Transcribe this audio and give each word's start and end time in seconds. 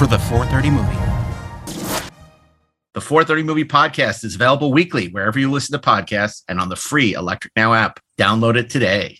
for 0.00 0.06
the 0.06 0.18
430 0.18 0.70
movie. 0.70 0.96
The 2.94 3.02
430 3.02 3.42
Movie 3.42 3.66
Podcast 3.66 4.24
is 4.24 4.34
available 4.34 4.72
weekly 4.72 5.08
wherever 5.08 5.38
you 5.38 5.50
listen 5.50 5.78
to 5.78 5.86
podcasts 5.86 6.42
and 6.48 6.58
on 6.58 6.70
the 6.70 6.76
free 6.76 7.12
Electric 7.12 7.52
Now 7.54 7.74
app. 7.74 8.00
Download 8.18 8.56
it 8.56 8.70
today. 8.70 9.18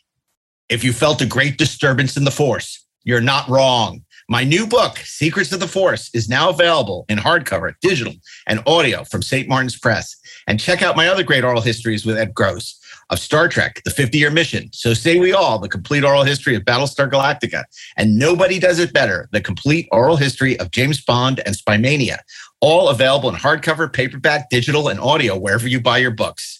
If 0.71 0.83
you 0.83 0.95
felt 0.95 1.21
a 1.21 1.27
great 1.27 1.59
disturbance 1.59 2.17
in 2.17 2.25
the 2.25 2.31
Force, 2.31 2.87
you're 3.05 3.21
not 3.21 3.47
wrong. 3.47 4.07
My 4.31 4.43
new 4.43 4.67
book, 4.67 4.97
Secrets 4.97 5.53
of 5.53 5.61
the 5.61 5.69
Force, 5.69 6.09
is 6.15 6.31
now 6.31 6.49
available 6.49 7.05
in 7.11 7.19
hardcover, 7.19 7.75
digital, 7.83 8.15
and 8.47 8.63
audio 8.67 9.05
from 9.05 9.21
St. 9.21 9.51
Martin's 9.51 9.79
Press. 9.79 10.17
And 10.47 10.59
check 10.59 10.81
out 10.81 10.97
my 10.97 11.09
other 11.09 11.23
great 11.23 11.45
oral 11.45 11.61
histories 11.61 12.07
with 12.07 12.17
Ed 12.17 12.33
Gross 12.33 12.80
of 13.11 13.19
Star 13.19 13.49
Trek, 13.49 13.83
The 13.85 13.91
50 13.91 14.19
Year 14.19 14.31
Mission. 14.31 14.71
So 14.73 14.95
say 14.95 15.19
we 15.19 15.33
all, 15.33 15.59
the 15.59 15.69
complete 15.69 16.05
oral 16.05 16.25
history 16.25 16.55
of 16.55 16.63
Battlestar 16.63 17.11
Galactica. 17.11 17.65
And 17.97 18.19
nobody 18.19 18.59
does 18.59 18.79
it 18.79 18.93
better, 18.93 19.29
the 19.33 19.41
complete 19.41 19.89
oral 19.93 20.17
history 20.17 20.59
of 20.59 20.71
James 20.71 21.01
Bond 21.01 21.41
and 21.45 21.55
Spymania 21.55 22.19
all 22.61 22.89
available 22.89 23.29
in 23.29 23.35
hardcover, 23.35 23.93
paperback, 23.93 24.51
digital, 24.51 24.89
and 24.89 25.01
audio 25.01 25.37
wherever 25.37 25.67
you 25.67 25.81
buy 25.81 25.99
your 25.99 26.11
books. 26.11 26.60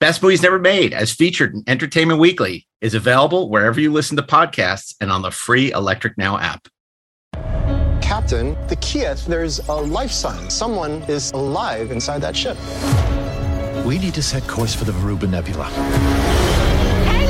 Best 0.00 0.22
Movies 0.22 0.42
Never 0.42 0.58
Made, 0.58 0.92
as 0.92 1.12
featured 1.12 1.54
in 1.54 1.62
Entertainment 1.68 2.18
Weekly, 2.18 2.66
is 2.80 2.94
available 2.94 3.48
wherever 3.48 3.80
you 3.80 3.92
listen 3.92 4.16
to 4.16 4.24
podcasts 4.24 4.96
and 5.00 5.10
on 5.10 5.22
the 5.22 5.30
free 5.30 5.70
Electric 5.72 6.18
Now 6.18 6.36
app. 6.36 6.66
Captain, 8.02 8.54
the 8.66 8.76
Khi'eth, 8.76 9.24
there's 9.26 9.60
a 9.68 9.72
life 9.72 10.10
sign. 10.10 10.50
Someone 10.50 11.02
is 11.04 11.30
alive 11.30 11.92
inside 11.92 12.20
that 12.22 12.36
ship. 12.36 12.58
We 13.86 13.98
need 13.98 14.14
to 14.14 14.22
set 14.22 14.46
course 14.48 14.74
for 14.74 14.84
the 14.84 14.92
Verubin 14.92 15.30
Nebula. 15.30 15.64
Hang 17.04 17.28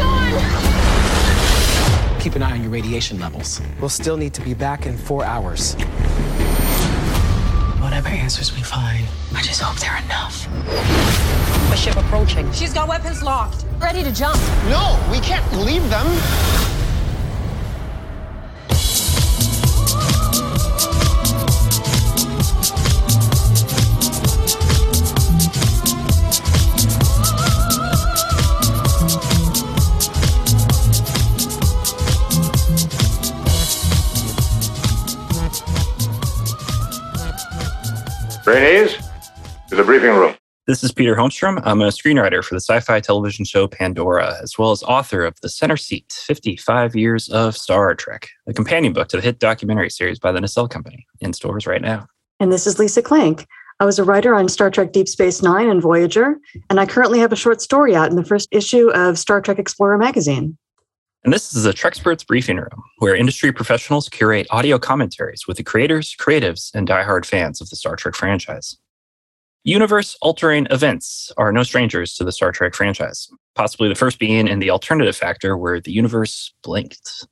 on! 2.16 2.20
Keep 2.20 2.34
an 2.36 2.42
eye 2.42 2.52
on 2.52 2.62
your 2.62 2.70
radiation 2.70 3.20
levels. 3.20 3.60
We'll 3.78 3.90
still 3.90 4.16
need 4.16 4.32
to 4.34 4.40
be 4.40 4.54
back 4.54 4.86
in 4.86 4.96
four 4.96 5.22
hours. 5.24 5.76
Whatever 7.94 8.08
answers 8.08 8.52
we 8.52 8.60
find, 8.60 9.06
I 9.36 9.40
just 9.40 9.60
hope 9.60 9.78
they're 9.78 9.96
enough. 10.02 10.48
A 11.72 11.76
ship 11.76 11.94
approaching. 11.94 12.50
She's 12.50 12.74
got 12.74 12.88
weapons 12.88 13.22
locked. 13.22 13.66
Ready 13.78 14.02
to 14.02 14.10
jump. 14.10 14.36
No, 14.68 15.00
we 15.12 15.20
can't 15.20 15.48
leave 15.52 15.88
them. 15.88 16.73
Trainees, 38.44 38.98
to 39.70 39.74
the 39.74 39.82
briefing 39.82 40.10
room. 40.10 40.34
This 40.66 40.84
is 40.84 40.92
Peter 40.92 41.16
Holmstrom. 41.16 41.62
I'm 41.64 41.80
a 41.80 41.86
screenwriter 41.86 42.44
for 42.44 42.54
the 42.54 42.60
sci 42.60 42.78
fi 42.80 43.00
television 43.00 43.46
show 43.46 43.66
Pandora, 43.66 44.36
as 44.42 44.58
well 44.58 44.70
as 44.70 44.82
author 44.82 45.24
of 45.24 45.40
The 45.40 45.48
Center 45.48 45.78
Seat 45.78 46.12
55 46.12 46.94
Years 46.94 47.30
of 47.30 47.56
Star 47.56 47.94
Trek, 47.94 48.28
a 48.46 48.52
companion 48.52 48.92
book 48.92 49.08
to 49.08 49.16
the 49.16 49.22
hit 49.22 49.38
documentary 49.38 49.88
series 49.88 50.18
by 50.18 50.30
the 50.30 50.42
Nacelle 50.42 50.68
Company, 50.68 51.06
in 51.22 51.32
stores 51.32 51.66
right 51.66 51.80
now. 51.80 52.06
And 52.38 52.52
this 52.52 52.66
is 52.66 52.78
Lisa 52.78 53.00
Klink. 53.00 53.46
I 53.80 53.86
was 53.86 53.98
a 53.98 54.04
writer 54.04 54.34
on 54.34 54.50
Star 54.50 54.70
Trek 54.70 54.92
Deep 54.92 55.08
Space 55.08 55.42
Nine 55.42 55.70
and 55.70 55.80
Voyager, 55.80 56.36
and 56.68 56.78
I 56.78 56.84
currently 56.84 57.20
have 57.20 57.32
a 57.32 57.36
short 57.36 57.62
story 57.62 57.96
out 57.96 58.10
in 58.10 58.16
the 58.16 58.26
first 58.26 58.48
issue 58.50 58.90
of 58.90 59.18
Star 59.18 59.40
Trek 59.40 59.58
Explorer 59.58 59.96
magazine. 59.96 60.58
And 61.24 61.32
this 61.32 61.54
is 61.54 61.64
a 61.64 61.72
Trexperts 61.72 62.26
briefing 62.26 62.58
room, 62.58 62.84
where 62.98 63.16
industry 63.16 63.50
professionals 63.50 64.10
curate 64.10 64.46
audio 64.50 64.78
commentaries 64.78 65.46
with 65.48 65.56
the 65.56 65.62
creators, 65.62 66.14
creatives, 66.20 66.70
and 66.74 66.86
diehard 66.86 67.24
fans 67.24 67.62
of 67.62 67.70
the 67.70 67.76
Star 67.76 67.96
Trek 67.96 68.14
franchise. 68.14 68.76
Universe 69.64 70.18
altering 70.20 70.66
events 70.70 71.32
are 71.38 71.50
no 71.50 71.62
strangers 71.62 72.14
to 72.16 72.24
the 72.24 72.32
Star 72.32 72.52
Trek 72.52 72.74
franchise, 72.74 73.30
possibly 73.54 73.88
the 73.88 73.94
first 73.94 74.18
being 74.18 74.46
in 74.46 74.58
the 74.58 74.68
alternative 74.68 75.16
factor 75.16 75.56
where 75.56 75.80
the 75.80 75.92
universe 75.92 76.52
blinked. 76.62 77.26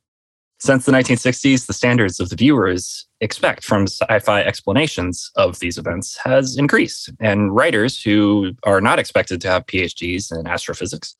Since 0.57 0.85
the 0.85 0.91
1960s, 0.91 1.67
the 1.67 1.73
standards 1.73 2.19
of 2.19 2.29
the 2.29 2.35
viewers 2.35 3.05
expect 3.21 3.63
from 3.63 3.85
sci 3.85 4.19
fi 4.19 4.41
explanations 4.41 5.29
of 5.35 5.59
these 5.59 5.77
events 5.77 6.17
has 6.23 6.57
increased, 6.57 7.11
and 7.19 7.55
writers 7.55 8.01
who 8.01 8.53
are 8.63 8.81
not 8.81 8.97
expected 8.97 9.39
to 9.41 9.49
have 9.49 9.67
PhDs 9.67 10.35
in 10.35 10.47
astrophysics 10.47 11.15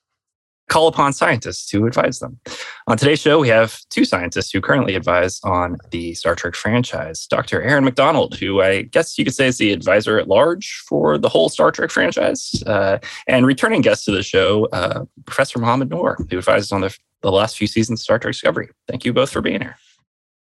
call 0.69 0.87
upon 0.87 1.13
scientists 1.13 1.65
to 1.67 1.85
advise 1.85 2.19
them. 2.19 2.39
On 2.87 2.97
today's 2.97 3.19
show, 3.19 3.39
we 3.39 3.49
have 3.49 3.79
two 3.89 4.05
scientists 4.05 4.51
who 4.51 4.61
currently 4.61 4.95
advise 4.95 5.39
on 5.43 5.77
the 5.91 6.13
Star 6.13 6.35
Trek 6.35 6.55
franchise 6.55 7.27
Dr. 7.27 7.61
Erin 7.61 7.83
Macdonald, 7.83 8.35
who 8.35 8.61
I 8.61 8.83
guess 8.83 9.17
you 9.17 9.25
could 9.25 9.35
say 9.35 9.47
is 9.47 9.57
the 9.57 9.71
advisor 9.71 10.17
at 10.17 10.27
large 10.27 10.83
for 10.87 11.17
the 11.17 11.29
whole 11.29 11.49
Star 11.49 11.71
Trek 11.71 11.91
franchise, 11.91 12.63
uh, 12.65 12.97
and 13.27 13.45
returning 13.45 13.81
guest 13.81 14.05
to 14.05 14.11
the 14.11 14.23
show, 14.23 14.65
uh, 14.71 15.05
Professor 15.25 15.59
Mohamed 15.59 15.89
Noor, 15.89 16.17
who 16.29 16.37
advises 16.37 16.71
on 16.71 16.81
the, 16.81 16.97
the 17.21 17.31
last 17.31 17.57
few 17.57 17.67
seasons 17.67 17.99
of 17.99 18.03
Star 18.03 18.19
Trek 18.19 18.33
Discovery. 18.33 18.69
Thank 18.87 19.05
you 19.05 19.13
both 19.13 19.31
for 19.31 19.41
being 19.41 19.61
here. 19.61 19.77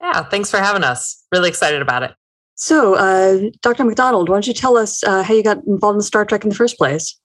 Yeah, 0.00 0.22
thanks 0.24 0.50
for 0.50 0.58
having 0.58 0.82
us. 0.82 1.24
Really 1.32 1.48
excited 1.48 1.82
about 1.82 2.02
it. 2.02 2.14
So, 2.54 2.94
uh, 2.94 3.50
Dr. 3.62 3.84
Macdonald, 3.84 4.28
why 4.28 4.36
don't 4.36 4.46
you 4.46 4.54
tell 4.54 4.76
us 4.76 5.02
uh, 5.04 5.22
how 5.22 5.32
you 5.32 5.42
got 5.42 5.64
involved 5.66 5.96
in 5.96 6.02
Star 6.02 6.24
Trek 6.24 6.44
in 6.44 6.50
the 6.50 6.54
first 6.54 6.76
place? 6.76 7.18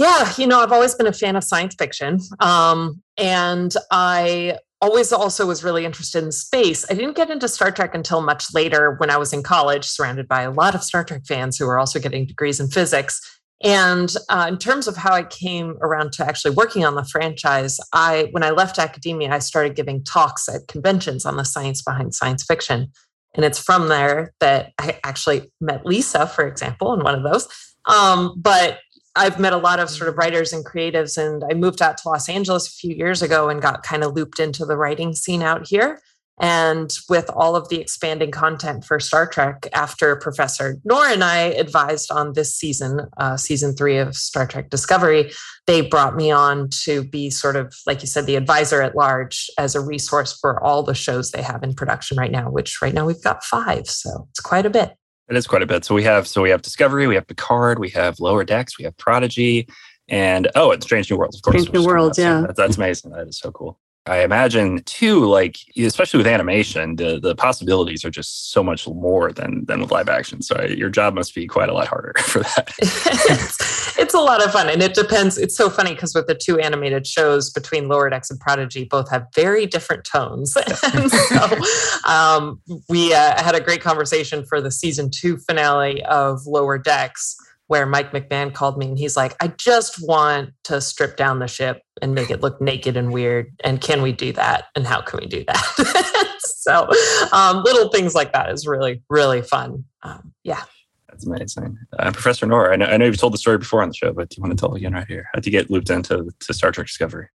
Yeah, 0.00 0.32
you 0.38 0.46
know, 0.46 0.60
I've 0.60 0.72
always 0.72 0.94
been 0.94 1.06
a 1.06 1.12
fan 1.12 1.36
of 1.36 1.44
science 1.44 1.74
fiction. 1.74 2.20
Um, 2.40 3.02
and 3.18 3.74
I 3.90 4.56
always 4.80 5.12
also 5.12 5.44
was 5.44 5.62
really 5.62 5.84
interested 5.84 6.24
in 6.24 6.32
space. 6.32 6.90
I 6.90 6.94
didn't 6.94 7.16
get 7.16 7.28
into 7.28 7.46
Star 7.48 7.70
Trek 7.70 7.94
until 7.94 8.22
much 8.22 8.54
later 8.54 8.94
when 8.94 9.10
I 9.10 9.18
was 9.18 9.34
in 9.34 9.42
college, 9.42 9.84
surrounded 9.84 10.26
by 10.26 10.40
a 10.40 10.50
lot 10.50 10.74
of 10.74 10.82
Star 10.82 11.04
Trek 11.04 11.26
fans 11.28 11.58
who 11.58 11.66
were 11.66 11.78
also 11.78 11.98
getting 11.98 12.24
degrees 12.24 12.60
in 12.60 12.68
physics. 12.68 13.20
And 13.62 14.10
uh, 14.30 14.46
in 14.48 14.56
terms 14.56 14.88
of 14.88 14.96
how 14.96 15.12
I 15.12 15.22
came 15.24 15.76
around 15.82 16.12
to 16.12 16.24
actually 16.24 16.54
working 16.54 16.82
on 16.82 16.94
the 16.94 17.04
franchise, 17.04 17.78
I 17.92 18.28
when 18.30 18.42
I 18.42 18.52
left 18.52 18.78
academia, 18.78 19.30
I 19.30 19.38
started 19.40 19.76
giving 19.76 20.02
talks 20.02 20.48
at 20.48 20.66
conventions 20.66 21.26
on 21.26 21.36
the 21.36 21.44
science 21.44 21.82
behind 21.82 22.14
science 22.14 22.42
fiction. 22.42 22.90
And 23.34 23.44
it's 23.44 23.58
from 23.58 23.88
there 23.88 24.32
that 24.40 24.72
I 24.78 24.98
actually 25.04 25.52
met 25.60 25.84
Lisa, 25.84 26.26
for 26.26 26.46
example, 26.46 26.94
in 26.94 27.00
one 27.00 27.14
of 27.14 27.22
those. 27.22 27.46
Um, 27.86 28.34
but 28.36 28.78
I've 29.16 29.40
met 29.40 29.52
a 29.52 29.58
lot 29.58 29.80
of 29.80 29.90
sort 29.90 30.08
of 30.08 30.16
writers 30.16 30.52
and 30.52 30.64
creatives, 30.64 31.18
and 31.18 31.42
I 31.50 31.54
moved 31.54 31.82
out 31.82 31.98
to 31.98 32.08
Los 32.08 32.28
Angeles 32.28 32.68
a 32.68 32.72
few 32.72 32.94
years 32.94 33.22
ago 33.22 33.48
and 33.48 33.60
got 33.60 33.82
kind 33.82 34.04
of 34.04 34.14
looped 34.14 34.38
into 34.38 34.64
the 34.64 34.76
writing 34.76 35.14
scene 35.14 35.42
out 35.42 35.66
here. 35.66 36.00
And 36.40 36.90
with 37.10 37.28
all 37.34 37.54
of 37.54 37.68
the 37.68 37.80
expanding 37.80 38.30
content 38.30 38.84
for 38.84 38.98
Star 38.98 39.26
Trek, 39.26 39.66
after 39.74 40.16
Professor 40.16 40.78
Noor 40.84 41.06
and 41.06 41.22
I 41.22 41.36
advised 41.36 42.10
on 42.10 42.32
this 42.32 42.56
season, 42.56 43.00
uh, 43.18 43.36
season 43.36 43.76
three 43.76 43.98
of 43.98 44.16
Star 44.16 44.46
Trek 44.46 44.70
Discovery, 44.70 45.32
they 45.66 45.82
brought 45.82 46.16
me 46.16 46.30
on 46.30 46.70
to 46.84 47.04
be 47.04 47.28
sort 47.28 47.56
of, 47.56 47.74
like 47.86 48.00
you 48.00 48.06
said, 48.06 48.24
the 48.24 48.36
advisor 48.36 48.80
at 48.80 48.96
large 48.96 49.50
as 49.58 49.74
a 49.74 49.80
resource 49.80 50.32
for 50.40 50.62
all 50.64 50.82
the 50.82 50.94
shows 50.94 51.30
they 51.30 51.42
have 51.42 51.62
in 51.62 51.74
production 51.74 52.16
right 52.16 52.32
now, 52.32 52.50
which 52.50 52.80
right 52.80 52.94
now 52.94 53.04
we've 53.04 53.22
got 53.22 53.44
five. 53.44 53.86
So 53.86 54.26
it's 54.30 54.40
quite 54.40 54.64
a 54.64 54.70
bit. 54.70 54.94
It 55.30 55.36
is 55.36 55.46
quite 55.46 55.62
a 55.62 55.66
bit. 55.66 55.84
So 55.84 55.94
we 55.94 56.02
have 56.02 56.26
so 56.26 56.42
we 56.42 56.50
have 56.50 56.60
Discovery, 56.60 57.06
we 57.06 57.14
have 57.14 57.26
Picard, 57.26 57.78
we 57.78 57.90
have 57.90 58.18
Lower 58.18 58.44
Decks, 58.44 58.78
we 58.78 58.84
have 58.84 58.96
Prodigy, 58.96 59.68
and 60.08 60.50
oh, 60.56 60.72
and 60.72 60.82
Strange 60.82 61.08
New 61.10 61.16
Worlds, 61.16 61.36
of 61.36 61.42
course. 61.42 61.62
Strange 61.62 61.72
New 61.72 61.86
Worlds, 61.86 62.18
yeah. 62.18 62.40
That's, 62.40 62.56
that's 62.56 62.76
amazing. 62.76 63.12
That 63.12 63.28
is 63.28 63.38
so 63.38 63.52
cool. 63.52 63.78
I 64.06 64.22
imagine 64.22 64.82
too, 64.84 65.26
like 65.26 65.58
especially 65.76 66.18
with 66.18 66.26
animation, 66.26 66.96
the 66.96 67.20
the 67.20 67.34
possibilities 67.34 68.02
are 68.04 68.10
just 68.10 68.50
so 68.50 68.62
much 68.62 68.88
more 68.88 69.30
than 69.30 69.66
than 69.66 69.80
with 69.80 69.90
live 69.90 70.08
action. 70.08 70.40
So 70.40 70.62
your 70.64 70.88
job 70.88 71.14
must 71.14 71.34
be 71.34 71.46
quite 71.46 71.68
a 71.68 71.74
lot 71.74 71.86
harder 71.86 72.14
for 72.18 72.40
that. 72.40 72.72
it's, 72.78 73.98
it's 73.98 74.14
a 74.14 74.18
lot 74.18 74.44
of 74.44 74.52
fun, 74.52 74.70
and 74.70 74.82
it 74.82 74.94
depends. 74.94 75.36
It's 75.36 75.54
so 75.54 75.68
funny 75.68 75.92
because 75.92 76.14
with 76.14 76.26
the 76.26 76.34
two 76.34 76.58
animated 76.58 77.06
shows 77.06 77.50
between 77.50 77.88
Lower 77.88 78.08
Decks 78.08 78.30
and 78.30 78.40
Prodigy, 78.40 78.84
both 78.84 79.10
have 79.10 79.26
very 79.34 79.66
different 79.66 80.04
tones. 80.04 80.56
and 80.94 81.10
so 81.10 82.10
um, 82.10 82.60
we 82.88 83.12
uh, 83.12 83.42
had 83.42 83.54
a 83.54 83.60
great 83.60 83.82
conversation 83.82 84.46
for 84.46 84.62
the 84.62 84.70
season 84.70 85.10
two 85.10 85.36
finale 85.36 86.02
of 86.04 86.46
Lower 86.46 86.78
Decks 86.78 87.36
where 87.70 87.86
Mike 87.86 88.10
McMahan 88.10 88.52
called 88.52 88.76
me 88.76 88.88
and 88.88 88.98
he's 88.98 89.16
like, 89.16 89.36
I 89.40 89.46
just 89.46 90.04
want 90.04 90.50
to 90.64 90.80
strip 90.80 91.16
down 91.16 91.38
the 91.38 91.46
ship 91.46 91.82
and 92.02 92.16
make 92.16 92.28
it 92.28 92.40
look 92.40 92.60
naked 92.60 92.96
and 92.96 93.12
weird. 93.12 93.46
And 93.62 93.80
can 93.80 94.02
we 94.02 94.10
do 94.10 94.32
that? 94.32 94.64
And 94.74 94.84
how 94.84 95.00
can 95.02 95.20
we 95.20 95.26
do 95.26 95.44
that? 95.44 96.36
so, 96.40 96.88
um, 97.32 97.62
little 97.62 97.88
things 97.90 98.12
like 98.12 98.32
that 98.32 98.50
is 98.50 98.66
really, 98.66 99.04
really 99.08 99.40
fun. 99.40 99.84
Um, 100.02 100.32
yeah. 100.42 100.64
That's 101.10 101.24
amazing. 101.24 101.78
Uh, 101.96 102.10
Professor 102.10 102.44
Noor, 102.44 102.72
I 102.72 102.76
know, 102.76 102.86
I 102.86 102.96
know 102.96 103.04
you've 103.04 103.18
told 103.18 103.34
the 103.34 103.38
story 103.38 103.58
before 103.58 103.82
on 103.82 103.88
the 103.88 103.94
show, 103.94 104.12
but 104.12 104.30
do 104.30 104.38
you 104.38 104.42
want 104.42 104.58
to 104.58 104.60
tell 104.60 104.74
it 104.74 104.78
again 104.78 104.94
right 104.94 105.06
here? 105.06 105.28
How'd 105.32 105.46
you 105.46 105.52
get 105.52 105.70
looped 105.70 105.90
into 105.90 106.28
to 106.40 106.52
Star 106.52 106.72
Trek 106.72 106.88
Discovery? 106.88 107.28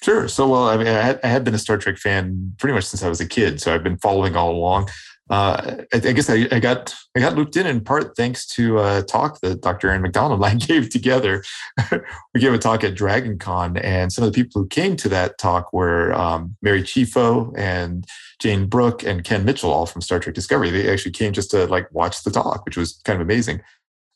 Sure. 0.00 0.26
So, 0.26 0.48
well, 0.48 0.70
I 0.70 0.78
mean, 0.78 0.86
I 0.86 1.02
had, 1.02 1.20
I 1.22 1.26
had 1.26 1.44
been 1.44 1.54
a 1.54 1.58
Star 1.58 1.76
Trek 1.76 1.98
fan 1.98 2.54
pretty 2.58 2.72
much 2.72 2.86
since 2.86 3.02
I 3.02 3.10
was 3.10 3.20
a 3.20 3.28
kid. 3.28 3.60
So 3.60 3.74
I've 3.74 3.84
been 3.84 3.98
following 3.98 4.36
all 4.36 4.52
along 4.52 4.88
uh, 5.30 5.76
I, 5.92 5.96
I, 5.96 6.12
guess 6.12 6.28
I, 6.28 6.46
I, 6.50 6.58
got 6.58 6.94
I 7.16 7.20
got 7.20 7.36
looped 7.36 7.56
in 7.56 7.66
in 7.66 7.80
part 7.82 8.16
thanks 8.16 8.46
to 8.48 8.78
a 8.80 9.02
talk 9.02 9.40
that 9.40 9.62
Dr. 9.62 9.88
Erin 9.88 10.02
Macdonald 10.02 10.42
and 10.42 10.44
I 10.44 10.54
gave 10.66 10.90
together. 10.90 11.42
we 12.34 12.40
gave 12.40 12.52
a 12.52 12.58
talk 12.58 12.84
at 12.84 12.94
Dragon 12.94 13.38
Con, 13.38 13.76
and 13.78 14.12
some 14.12 14.24
of 14.24 14.32
the 14.32 14.42
people 14.42 14.62
who 14.62 14.68
came 14.68 14.96
to 14.96 15.08
that 15.10 15.38
talk 15.38 15.72
were 15.72 16.12
um, 16.14 16.56
Mary 16.60 16.82
Chieffo 16.82 17.52
and 17.56 18.04
Jayne 18.40 18.66
Brook 18.66 19.04
and 19.04 19.24
Ken 19.24 19.44
Mitchell, 19.44 19.72
all 19.72 19.86
from 19.86 20.02
Star 20.02 20.18
Trek 20.18 20.34
Discovery. 20.34 20.70
They 20.70 20.92
actually 20.92 21.12
came 21.12 21.32
just 21.32 21.50
to 21.52 21.66
like 21.66 21.90
watch 21.92 22.24
the 22.24 22.30
talk, 22.30 22.64
which 22.64 22.76
was 22.76 23.00
kind 23.04 23.20
of 23.20 23.24
amazing. 23.24 23.62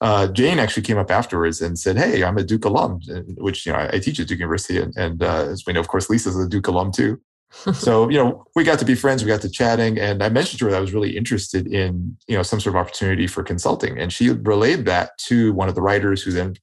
Uh, 0.02 0.26
Jayne 0.26 0.58
actually 0.58 0.82
came 0.82 0.98
up 0.98 1.10
afterwards 1.10 1.62
and 1.62 1.78
said, 1.78 1.96
"Hey, 1.96 2.24
I'm 2.24 2.36
a 2.36 2.42
Duke 2.42 2.64
alum," 2.64 3.00
which 3.36 3.64
you 3.64 3.72
know 3.72 3.78
I, 3.78 3.94
I 3.94 3.98
teach 4.00 4.20
at 4.20 4.28
Duke 4.28 4.40
University, 4.40 4.78
and, 4.78 4.94
and 4.96 5.22
uh, 5.22 5.46
as 5.46 5.64
we 5.66 5.72
know, 5.72 5.80
of 5.80 5.88
course, 5.88 6.10
Lisa's 6.10 6.38
a 6.38 6.48
Duke 6.48 6.66
alum 6.66 6.92
too 6.92 7.20
so 7.50 8.08
you 8.08 8.18
know 8.18 8.44
we 8.54 8.64
got 8.64 8.78
to 8.78 8.84
be 8.84 8.94
friends 8.94 9.22
we 9.22 9.28
got 9.28 9.40
to 9.40 9.48
chatting 9.48 9.98
and 9.98 10.22
i 10.22 10.28
mentioned 10.28 10.58
to 10.58 10.64
her 10.64 10.70
that 10.70 10.78
i 10.78 10.80
was 10.80 10.92
really 10.92 11.16
interested 11.16 11.66
in 11.66 12.16
you 12.26 12.36
know 12.36 12.42
some 12.42 12.60
sort 12.60 12.74
of 12.74 12.80
opportunity 12.80 13.26
for 13.26 13.42
consulting 13.42 13.98
and 13.98 14.12
she 14.12 14.30
relayed 14.30 14.84
that 14.84 15.16
to 15.18 15.52
one 15.52 15.68
of 15.68 15.74
the 15.74 15.82
writers 15.82 16.22
who 16.22 16.32
then 16.32 16.54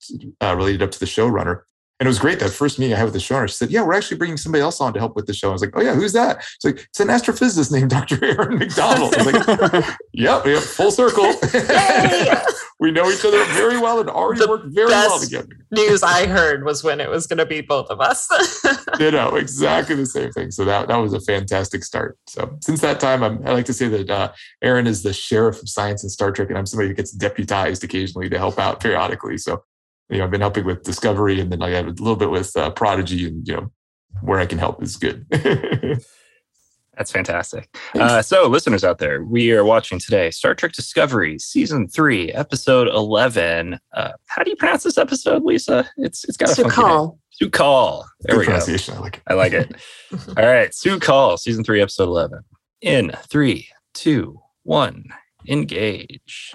uh, 0.41 0.53
related 0.55 0.81
up 0.81 0.91
to 0.91 0.99
the 0.99 1.05
showrunner 1.05 1.61
and 1.99 2.07
it 2.07 2.09
was 2.09 2.19
great 2.19 2.39
that 2.39 2.49
first 2.49 2.79
meeting 2.79 2.93
I 2.93 2.97
had 2.97 3.05
with 3.05 3.13
the 3.13 3.19
showrunner. 3.19 3.47
She 3.47 3.55
said, 3.55 3.69
"Yeah, 3.69 3.83
we're 3.83 3.93
actually 3.93 4.17
bringing 4.17 4.37
somebody 4.37 4.61
else 4.61 4.81
on 4.81 4.93
to 4.93 4.99
help 4.99 5.15
with 5.15 5.27
the 5.27 5.33
show." 5.33 5.49
I 5.49 5.53
was 5.53 5.61
like, 5.61 5.71
"Oh 5.75 5.81
yeah, 5.81 5.93
who's 5.93 6.13
that?" 6.13 6.43
She's 6.43 6.73
like, 6.73 6.85
"It's 6.89 6.99
an 6.99 7.07
astrophysicist 7.07 7.71
named 7.71 7.89
Dr. 7.97 8.23
Erin 8.23 8.57
Macdonald." 8.57 9.15
I 9.17 9.23
was 9.23 9.33
like, 9.33 9.85
"Yep, 10.13 10.45
yep, 10.45 10.63
full 10.63 10.91
circle. 10.91 11.23
we 12.79 12.91
know 12.91 13.09
each 13.09 13.23
other 13.23 13.43
very 13.53 13.77
well 13.77 13.99
and 13.99 14.09
already 14.09 14.41
the 14.41 14.49
work 14.49 14.63
very 14.65 14.89
well 14.89 15.19
together." 15.19 15.47
news 15.73 16.03
I 16.03 16.27
heard 16.27 16.63
was 16.63 16.83
when 16.83 16.99
it 16.99 17.09
was 17.09 17.27
going 17.27 17.39
to 17.39 17.45
be 17.45 17.61
both 17.61 17.89
of 17.89 17.99
us. 17.99 18.27
you 18.99 19.11
know, 19.11 19.35
exactly 19.35 19.95
the 19.95 20.05
same 20.05 20.31
thing. 20.31 20.51
So 20.51 20.65
that 20.65 20.87
that 20.87 20.97
was 20.97 21.13
a 21.13 21.19
fantastic 21.21 21.83
start. 21.83 22.17
So 22.27 22.57
since 22.61 22.81
that 22.81 22.99
time, 22.99 23.23
I'm, 23.23 23.45
i 23.47 23.51
like 23.51 23.65
to 23.65 23.73
say 23.73 23.87
that 23.87 24.09
uh, 24.09 24.31
Erin 24.61 24.87
is 24.87 25.03
the 25.03 25.13
sheriff 25.13 25.61
of 25.61 25.69
science 25.69 26.03
in 26.03 26.09
Star 26.09 26.31
Trek, 26.31 26.49
and 26.49 26.57
I'm 26.57 26.65
somebody 26.65 26.89
who 26.89 26.95
gets 26.95 27.11
deputized 27.11 27.83
occasionally 27.83 28.29
to 28.29 28.37
help 28.37 28.59
out 28.59 28.79
periodically. 28.79 29.37
So 29.37 29.63
you 30.09 30.17
know, 30.17 30.25
I've 30.25 30.31
been 30.31 30.41
helping 30.41 30.65
with 30.65 30.83
Discovery, 30.83 31.39
and 31.39 31.51
then 31.51 31.61
I 31.61 31.69
have 31.71 31.87
a 31.87 31.91
little 31.91 32.15
bit 32.15 32.31
with 32.31 32.55
uh, 32.55 32.69
Prodigy, 32.71 33.27
and 33.27 33.47
you 33.47 33.55
know, 33.55 33.71
where 34.21 34.39
I 34.39 34.45
can 34.45 34.57
help 34.59 34.81
is 34.83 34.97
good. 34.97 35.25
That's 36.97 37.11
fantastic. 37.11 37.75
Uh, 37.95 38.21
so, 38.21 38.47
listeners 38.47 38.83
out 38.83 38.99
there, 38.99 39.23
we 39.23 39.51
are 39.51 39.63
watching 39.63 39.97
today 39.97 40.29
Star 40.29 40.53
Trek 40.53 40.73
Discovery, 40.73 41.39
Season 41.39 41.87
Three, 41.87 42.31
Episode 42.31 42.87
Eleven. 42.87 43.79
Uh, 43.93 44.11
how 44.27 44.43
do 44.43 44.51
you 44.51 44.55
pronounce 44.55 44.83
this 44.83 44.97
episode, 44.99 45.43
Lisa? 45.43 45.89
It's 45.97 46.23
it's 46.25 46.37
got 46.37 46.49
a 46.49 46.61
Su'Kal. 46.61 47.17
Su'Kal. 47.41 48.03
There 48.21 48.35
Good 48.35 48.39
we 48.41 48.45
go. 48.45 48.93
I 48.93 48.99
like 48.99 49.17
it. 49.17 49.23
I 49.27 49.33
like 49.33 49.53
it. 49.53 49.75
All 50.37 50.45
right, 50.45 50.69
Su'Kal, 50.69 51.39
Season 51.39 51.63
Three, 51.63 51.81
Episode 51.81 52.09
Eleven. 52.09 52.41
In 52.81 53.11
three, 53.27 53.69
two, 53.95 54.39
one, 54.61 55.05
engage. 55.47 56.53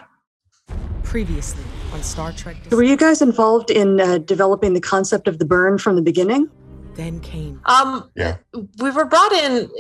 Previously 1.09 1.65
on 1.95 2.03
Star 2.03 2.33
Trek. 2.33 2.57
Discovery. 2.57 2.77
Were 2.77 2.83
you 2.83 2.97
guys 2.99 3.23
involved 3.23 3.71
in 3.71 3.99
uh, 3.99 4.19
developing 4.19 4.75
the 4.75 4.81
concept 4.81 5.27
of 5.27 5.39
the 5.39 5.47
burn 5.47 5.79
from 5.79 5.97
the 5.97 6.03
beginning? 6.03 6.51
Then 6.97 7.21
came. 7.21 7.63
Um, 7.65 8.11
yeah. 8.15 8.37
We 8.79 8.91
were 8.91 9.07
brought 9.07 9.33
in 9.33 9.71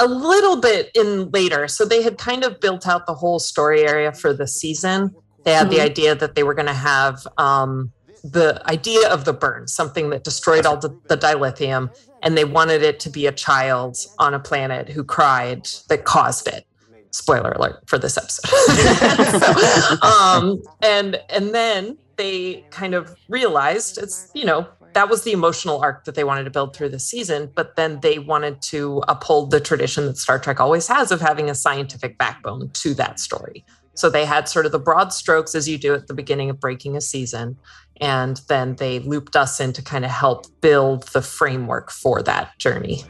a 0.00 0.06
little 0.06 0.60
bit 0.60 0.90
in 0.96 1.30
later, 1.30 1.68
so 1.68 1.84
they 1.84 2.02
had 2.02 2.18
kind 2.18 2.42
of 2.42 2.58
built 2.60 2.88
out 2.88 3.06
the 3.06 3.14
whole 3.14 3.38
story 3.38 3.82
area 3.82 4.12
for 4.12 4.32
the 4.32 4.48
season. 4.48 5.14
They 5.44 5.52
had 5.52 5.68
mm-hmm. 5.68 5.76
the 5.76 5.80
idea 5.82 6.14
that 6.16 6.34
they 6.34 6.42
were 6.42 6.54
going 6.54 6.66
to 6.66 6.72
have 6.72 7.28
um, 7.38 7.92
the 8.24 8.60
idea 8.68 9.08
of 9.08 9.24
the 9.24 9.32
burn, 9.32 9.68
something 9.68 10.10
that 10.10 10.24
destroyed 10.24 10.66
all 10.66 10.78
the, 10.78 10.98
the 11.08 11.16
dilithium, 11.16 11.94
and 12.24 12.36
they 12.36 12.44
wanted 12.44 12.82
it 12.82 12.98
to 13.00 13.10
be 13.10 13.26
a 13.26 13.32
child 13.32 13.98
on 14.18 14.34
a 14.34 14.40
planet 14.40 14.88
who 14.88 15.04
cried 15.04 15.68
that 15.88 16.04
caused 16.04 16.48
it 16.48 16.66
spoiler 17.12 17.52
alert 17.52 17.82
for 17.86 17.98
this 17.98 18.16
episode. 18.16 18.48
so, 20.00 20.06
um, 20.06 20.62
and 20.82 21.20
and 21.30 21.54
then 21.54 21.96
they 22.16 22.64
kind 22.70 22.94
of 22.94 23.14
realized 23.28 23.98
it's 23.98 24.30
you 24.34 24.44
know 24.44 24.66
that 24.94 25.08
was 25.08 25.22
the 25.22 25.32
emotional 25.32 25.80
arc 25.80 26.04
that 26.04 26.14
they 26.14 26.24
wanted 26.24 26.44
to 26.44 26.50
build 26.50 26.76
through 26.76 26.90
the 26.90 26.98
season, 26.98 27.50
but 27.54 27.76
then 27.76 28.00
they 28.00 28.18
wanted 28.18 28.60
to 28.62 29.02
uphold 29.08 29.50
the 29.50 29.60
tradition 29.60 30.06
that 30.06 30.18
Star 30.18 30.38
Trek 30.38 30.60
always 30.60 30.86
has 30.86 31.10
of 31.10 31.20
having 31.20 31.48
a 31.48 31.54
scientific 31.54 32.18
backbone 32.18 32.70
to 32.74 32.94
that 32.94 33.18
story. 33.18 33.64
So 33.94 34.08
they 34.08 34.24
had 34.24 34.48
sort 34.48 34.66
of 34.66 34.72
the 34.72 34.78
broad 34.78 35.12
strokes 35.12 35.54
as 35.54 35.68
you 35.68 35.78
do 35.78 35.94
at 35.94 36.06
the 36.06 36.14
beginning 36.14 36.50
of 36.50 36.58
breaking 36.58 36.96
a 36.96 37.00
season. 37.00 37.56
And 38.00 38.40
then 38.48 38.76
they 38.76 39.00
looped 39.00 39.36
us 39.36 39.60
in 39.60 39.72
to 39.74 39.82
kind 39.82 40.04
of 40.04 40.10
help 40.10 40.46
build 40.60 41.04
the 41.08 41.22
framework 41.22 41.90
for 41.90 42.22
that 42.22 42.58
journey. 42.58 43.04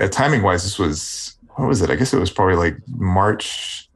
Yeah, 0.00 0.08
timing 0.08 0.42
wise, 0.42 0.64
this 0.64 0.78
was 0.78 1.37
what 1.58 1.68
was 1.68 1.82
it? 1.82 1.90
I 1.90 1.96
guess 1.96 2.14
it 2.14 2.20
was 2.20 2.30
probably 2.30 2.54
like 2.54 2.76
March. 2.86 3.90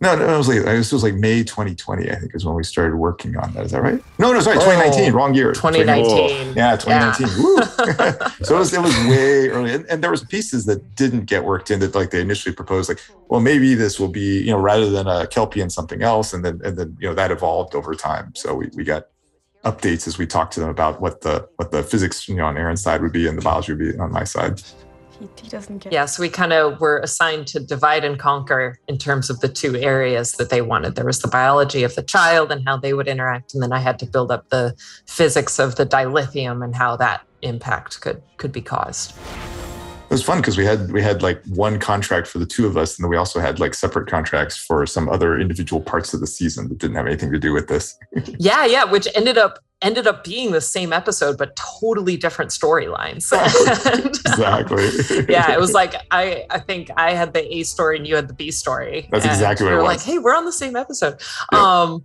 No, 0.00 0.16
no, 0.16 0.34
it 0.34 0.36
was 0.36 0.48
like 0.48 0.62
this 0.62 0.92
was 0.92 1.04
like 1.04 1.14
May 1.14 1.44
2020. 1.44 2.10
I 2.10 2.16
think 2.16 2.34
is 2.34 2.44
when 2.44 2.56
we 2.56 2.64
started 2.64 2.96
working 2.96 3.36
on 3.36 3.52
that. 3.52 3.66
Is 3.66 3.70
that 3.70 3.82
right? 3.82 4.02
No, 4.18 4.32
no, 4.32 4.40
sorry, 4.40 4.56
2019. 4.56 5.12
Wrong 5.12 5.32
year. 5.32 5.52
2019. 5.52 6.54
Yeah, 6.56 6.76
2019. 6.76 7.28
Yeah. 7.28 8.28
so 8.42 8.56
it 8.56 8.58
was 8.58 8.72
it 8.74 8.80
was 8.80 8.94
way 9.08 9.48
early, 9.48 9.74
and, 9.74 9.86
and, 9.86 10.02
there 10.02 10.10
was 10.10 10.24
pieces 10.24 10.66
that 10.66 10.94
didn't 10.96 11.26
get 11.26 11.44
worked 11.44 11.70
in 11.70 11.78
that 11.80 11.94
like 11.94 12.10
they 12.10 12.20
initially 12.20 12.54
proposed. 12.54 12.88
Like, 12.88 13.00
well, 13.28 13.40
maybe 13.40 13.74
this 13.74 13.98
will 13.98 14.08
be 14.08 14.40
you 14.40 14.50
know 14.50 14.58
rather 14.58 14.90
than 14.90 15.06
a 15.06 15.26
kelpie 15.28 15.60
and 15.60 15.72
something 15.72 16.02
else, 16.02 16.32
and 16.32 16.44
then 16.44 16.60
and 16.64 16.76
then 16.76 16.96
you 17.00 17.08
know 17.08 17.14
that 17.14 17.30
evolved 17.30 17.74
over 17.76 17.94
time. 17.94 18.34
So 18.34 18.54
we 18.54 18.70
we 18.74 18.82
got 18.84 19.06
updates 19.64 20.06
as 20.06 20.18
we 20.18 20.26
talked 20.26 20.52
to 20.54 20.60
them 20.60 20.68
about 20.68 21.00
what 21.00 21.20
the 21.20 21.48
what 21.56 21.70
the 21.70 21.82
physics 21.82 22.28
you 22.28 22.34
know 22.34 22.46
on 22.46 22.56
Erin's 22.56 22.82
side 22.82 23.02
would 23.02 23.12
be 23.12 23.26
and 23.26 23.36
the 23.36 23.42
biology 23.42 23.72
would 23.72 23.92
be 23.92 23.98
on 23.98 24.12
my 24.12 24.24
side 24.24 24.62
he, 25.18 25.28
he 25.42 25.48
doesn't 25.48 25.78
get. 25.78 25.92
Yeah, 25.92 26.06
so 26.06 26.20
we 26.22 26.28
kind 26.28 26.52
of 26.52 26.80
were 26.80 26.98
assigned 26.98 27.46
to 27.48 27.60
divide 27.60 28.04
and 28.04 28.18
conquer 28.18 28.78
in 28.88 28.98
terms 28.98 29.30
of 29.30 29.40
the 29.40 29.48
two 29.48 29.76
areas 29.76 30.32
that 30.32 30.50
they 30.50 30.62
wanted. 30.62 30.94
There 30.94 31.04
was 31.04 31.20
the 31.20 31.28
biology 31.28 31.82
of 31.82 31.94
the 31.94 32.02
child 32.02 32.52
and 32.52 32.62
how 32.66 32.76
they 32.76 32.94
would 32.94 33.08
interact, 33.08 33.54
and 33.54 33.62
then 33.62 33.72
I 33.72 33.78
had 33.78 33.98
to 34.00 34.06
build 34.06 34.30
up 34.30 34.48
the 34.50 34.74
physics 35.06 35.58
of 35.58 35.76
the 35.76 35.86
dilithium 35.86 36.64
and 36.64 36.74
how 36.74 36.96
that 36.96 37.22
impact 37.42 38.00
could 38.00 38.22
could 38.36 38.52
be 38.52 38.62
caused. 38.62 39.14
It 40.08 40.14
was 40.14 40.22
fun 40.22 40.38
because 40.38 40.56
we 40.56 40.64
had 40.64 40.90
we 40.90 41.02
had 41.02 41.22
like 41.22 41.44
one 41.48 41.78
contract 41.78 42.28
for 42.28 42.38
the 42.38 42.46
two 42.46 42.66
of 42.66 42.78
us, 42.78 42.96
and 42.96 43.04
then 43.04 43.10
we 43.10 43.18
also 43.18 43.40
had 43.40 43.60
like 43.60 43.74
separate 43.74 44.08
contracts 44.08 44.56
for 44.56 44.86
some 44.86 45.06
other 45.06 45.38
individual 45.38 45.82
parts 45.82 46.14
of 46.14 46.20
the 46.20 46.26
season 46.26 46.70
that 46.70 46.78
didn't 46.78 46.96
have 46.96 47.06
anything 47.06 47.30
to 47.30 47.38
do 47.38 47.52
with 47.52 47.68
this. 47.68 47.98
yeah, 48.38 48.64
yeah, 48.64 48.84
which 48.84 49.06
ended 49.14 49.36
up 49.36 49.58
ended 49.82 50.06
up 50.06 50.24
being 50.24 50.50
the 50.50 50.60
same 50.60 50.92
episode 50.92 51.38
but 51.38 51.54
totally 51.56 52.16
different 52.16 52.50
storylines. 52.50 53.32
Exactly. 54.28 55.26
Yeah 55.28 55.52
it 55.52 55.58
was 55.58 55.72
like 55.72 55.94
i 56.10 56.44
i 56.50 56.58
think 56.58 56.90
i 56.96 57.12
had 57.12 57.32
the 57.32 57.56
a 57.56 57.62
story 57.62 57.96
and 57.96 58.06
you 58.06 58.16
had 58.16 58.28
the 58.28 58.34
b 58.34 58.50
story. 58.50 59.08
That's 59.10 59.24
exactly 59.24 59.66
what 59.66 59.72
we 59.72 59.76
were 59.76 59.82
like 59.82 60.00
hey 60.00 60.18
we're 60.18 60.36
on 60.36 60.44
the 60.44 60.52
same 60.52 60.74
episode. 60.74 61.20
Um 61.52 62.04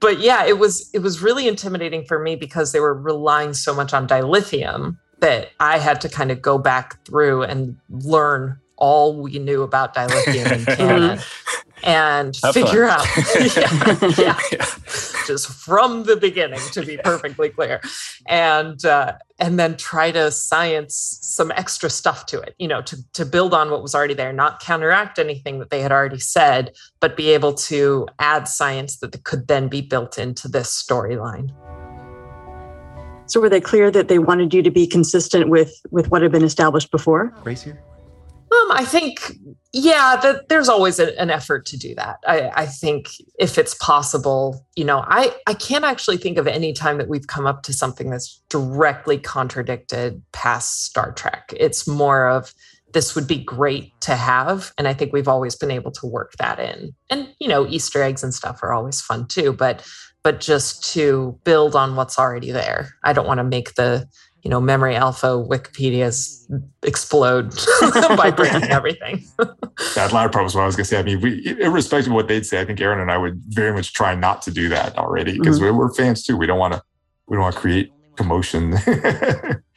but 0.00 0.20
yeah 0.20 0.44
it 0.44 0.58
was 0.58 0.90
it 0.92 1.00
was 1.00 1.22
really 1.22 1.48
intimidating 1.48 2.04
for 2.04 2.18
me 2.18 2.36
because 2.36 2.72
they 2.72 2.80
were 2.80 2.94
relying 2.94 3.54
so 3.54 3.74
much 3.74 3.94
on 3.94 4.06
dilithium 4.06 4.98
that 5.24 5.50
i 5.60 5.78
had 5.78 6.00
to 6.00 6.08
kind 6.08 6.30
of 6.30 6.40
go 6.42 6.58
back 6.58 7.02
through 7.04 7.42
and 7.42 7.76
learn 7.90 8.58
all 8.76 9.20
we 9.22 9.38
knew 9.38 9.62
about 9.62 9.94
dilithium 9.94 10.52
in 10.52 10.64
canon 10.76 11.18
and 11.84 12.36
Have 12.42 12.54
figure 12.54 12.88
fun. 12.88 13.00
out 13.00 13.06
yeah, 14.18 14.38
yeah, 14.50 14.66
just 15.26 15.48
from 15.48 16.04
the 16.04 16.16
beginning 16.16 16.60
to 16.72 16.84
be 16.84 16.96
perfectly 16.96 17.50
clear. 17.50 17.80
And 18.26 18.82
uh, 18.84 19.12
and 19.38 19.58
then 19.58 19.76
try 19.76 20.10
to 20.10 20.30
science 20.30 21.18
some 21.20 21.50
extra 21.52 21.90
stuff 21.90 22.26
to 22.26 22.40
it 22.40 22.54
you 22.58 22.68
know 22.68 22.80
to, 22.82 22.96
to 23.12 23.26
build 23.26 23.52
on 23.52 23.70
what 23.70 23.82
was 23.82 23.94
already 23.94 24.14
there 24.14 24.32
not 24.32 24.60
counteract 24.60 25.18
anything 25.18 25.58
that 25.58 25.70
they 25.70 25.80
had 25.80 25.90
already 25.90 26.20
said 26.20 26.72
but 27.00 27.16
be 27.16 27.30
able 27.30 27.52
to 27.52 28.06
add 28.18 28.46
science 28.46 28.98
that 28.98 29.24
could 29.24 29.48
then 29.48 29.68
be 29.68 29.80
built 29.80 30.18
into 30.18 30.46
this 30.46 30.70
storyline 30.70 31.50
So 33.34 33.40
were 33.40 33.48
they 33.48 33.60
clear 33.60 33.90
that 33.90 34.06
they 34.06 34.20
wanted 34.20 34.54
you 34.54 34.62
to 34.62 34.70
be 34.70 34.86
consistent 34.86 35.48
with 35.48 35.74
with 35.90 36.08
what 36.08 36.22
had 36.22 36.30
been 36.30 36.44
established 36.44 36.92
before? 36.92 37.34
Grace 37.42 37.62
here. 37.62 37.82
Um, 38.52 38.70
I 38.70 38.84
think, 38.84 39.32
yeah, 39.72 40.20
that 40.22 40.48
there's 40.48 40.68
always 40.68 41.00
a, 41.00 41.20
an 41.20 41.30
effort 41.30 41.66
to 41.66 41.76
do 41.76 41.96
that. 41.96 42.20
I, 42.28 42.52
I 42.54 42.66
think 42.66 43.08
if 43.40 43.58
it's 43.58 43.74
possible, 43.74 44.64
you 44.76 44.84
know, 44.84 45.04
I, 45.08 45.34
I 45.48 45.54
can't 45.54 45.84
actually 45.84 46.18
think 46.18 46.38
of 46.38 46.46
any 46.46 46.72
time 46.72 46.96
that 46.98 47.08
we've 47.08 47.26
come 47.26 47.44
up 47.44 47.64
to 47.64 47.72
something 47.72 48.08
that's 48.08 48.40
directly 48.50 49.18
contradicted 49.18 50.22
past 50.30 50.84
Star 50.84 51.10
Trek. 51.10 51.52
It's 51.56 51.88
more 51.88 52.28
of 52.28 52.54
this 52.92 53.16
would 53.16 53.26
be 53.26 53.42
great 53.42 54.00
to 54.02 54.14
have. 54.14 54.72
And 54.78 54.86
I 54.86 54.94
think 54.94 55.12
we've 55.12 55.26
always 55.26 55.56
been 55.56 55.72
able 55.72 55.90
to 55.90 56.06
work 56.06 56.34
that 56.38 56.60
in. 56.60 56.94
And, 57.10 57.34
you 57.40 57.48
know, 57.48 57.66
Easter 57.66 58.00
eggs 58.00 58.22
and 58.22 58.32
stuff 58.32 58.62
are 58.62 58.72
always 58.72 59.00
fun 59.00 59.26
too, 59.26 59.52
but 59.52 59.84
but 60.24 60.40
just 60.40 60.92
to 60.94 61.38
build 61.44 61.76
on 61.76 61.94
what's 61.94 62.18
already 62.18 62.50
there. 62.50 62.94
I 63.04 63.12
don't 63.12 63.26
want 63.26 63.38
to 63.38 63.44
make 63.44 63.74
the 63.74 64.08
you 64.42 64.50
know, 64.50 64.60
memory 64.60 64.94
alpha 64.94 65.28
Wikipedia's 65.28 66.46
explode 66.82 67.50
by 68.16 68.30
breaking 68.30 68.64
everything. 68.70 69.24
that 69.94 70.12
latter 70.12 70.28
part 70.28 70.44
was 70.44 70.54
what 70.54 70.62
I 70.62 70.66
was 70.66 70.76
going 70.76 70.84
to 70.84 70.88
say. 70.88 70.98
I 70.98 71.02
mean, 71.02 71.20
we, 71.22 71.56
irrespective 71.62 72.08
of 72.08 72.14
what 72.14 72.28
they'd 72.28 72.44
say, 72.44 72.60
I 72.60 72.66
think 72.66 72.78
Erin 72.78 73.00
and 73.00 73.10
I 73.10 73.16
would 73.16 73.40
very 73.48 73.72
much 73.72 73.94
try 73.94 74.14
not 74.14 74.42
to 74.42 74.50
do 74.50 74.68
that 74.68 74.98
already 74.98 75.38
because 75.38 75.58
Mhm. 75.58 75.62
we're, 75.62 75.72
we're 75.72 75.94
fans 75.94 76.24
too. 76.24 76.36
We 76.36 76.44
don't 76.46 76.58
want 76.58 76.74
to, 76.74 76.82
we 77.26 77.36
don't 77.36 77.42
want 77.42 77.54
to 77.54 77.60
create 77.62 77.90
commotion. 78.16 78.72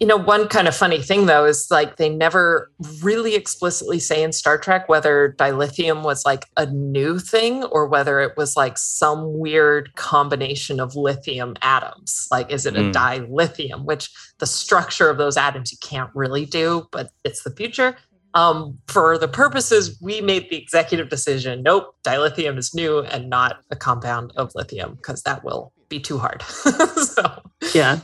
you 0.00 0.06
know, 0.06 0.16
one 0.16 0.48
kind 0.48 0.66
of 0.66 0.74
funny 0.74 1.02
thing 1.02 1.26
though 1.26 1.44
is 1.44 1.70
like 1.70 1.96
they 1.96 2.08
never 2.08 2.72
really 3.02 3.34
explicitly 3.34 4.00
say 4.00 4.22
in 4.22 4.32
Star 4.32 4.56
Trek 4.56 4.88
whether 4.88 5.36
dilithium 5.38 6.02
was 6.02 6.24
like 6.24 6.46
a 6.56 6.64
new 6.66 7.18
thing 7.18 7.64
or 7.64 7.86
whether 7.86 8.18
it 8.20 8.34
was 8.36 8.56
like 8.56 8.78
some 8.78 9.38
weird 9.38 9.94
combination 9.96 10.80
of 10.80 10.96
lithium 10.96 11.54
atoms. 11.60 12.26
Like, 12.30 12.50
is 12.50 12.64
it 12.64 12.76
a 12.76 12.80
Mm. 12.80 12.92
dilithium, 12.94 13.84
which 13.84 14.10
the 14.38 14.46
structure 14.46 15.10
of 15.10 15.18
those 15.18 15.36
atoms 15.36 15.70
you 15.70 15.76
can't 15.82 16.10
really 16.14 16.46
do, 16.46 16.88
but 16.92 17.10
it's 17.24 17.42
the 17.42 17.50
future. 17.50 17.94
Um, 18.32 18.78
for 18.86 19.18
the 19.18 19.28
purposes, 19.28 19.98
we 20.00 20.20
made 20.22 20.48
the 20.48 20.56
executive 20.56 21.10
decision 21.10 21.62
nope, 21.62 21.94
dilithium 22.04 22.56
is 22.56 22.72
new 22.74 23.00
and 23.00 23.28
not 23.28 23.58
a 23.70 23.76
compound 23.76 24.32
of 24.36 24.52
lithium 24.54 24.94
because 24.94 25.22
that 25.24 25.44
will 25.44 25.72
be 25.90 26.00
too 26.00 26.16
hard. 26.16 26.40
so, 26.42 27.42
yeah. 27.74 27.98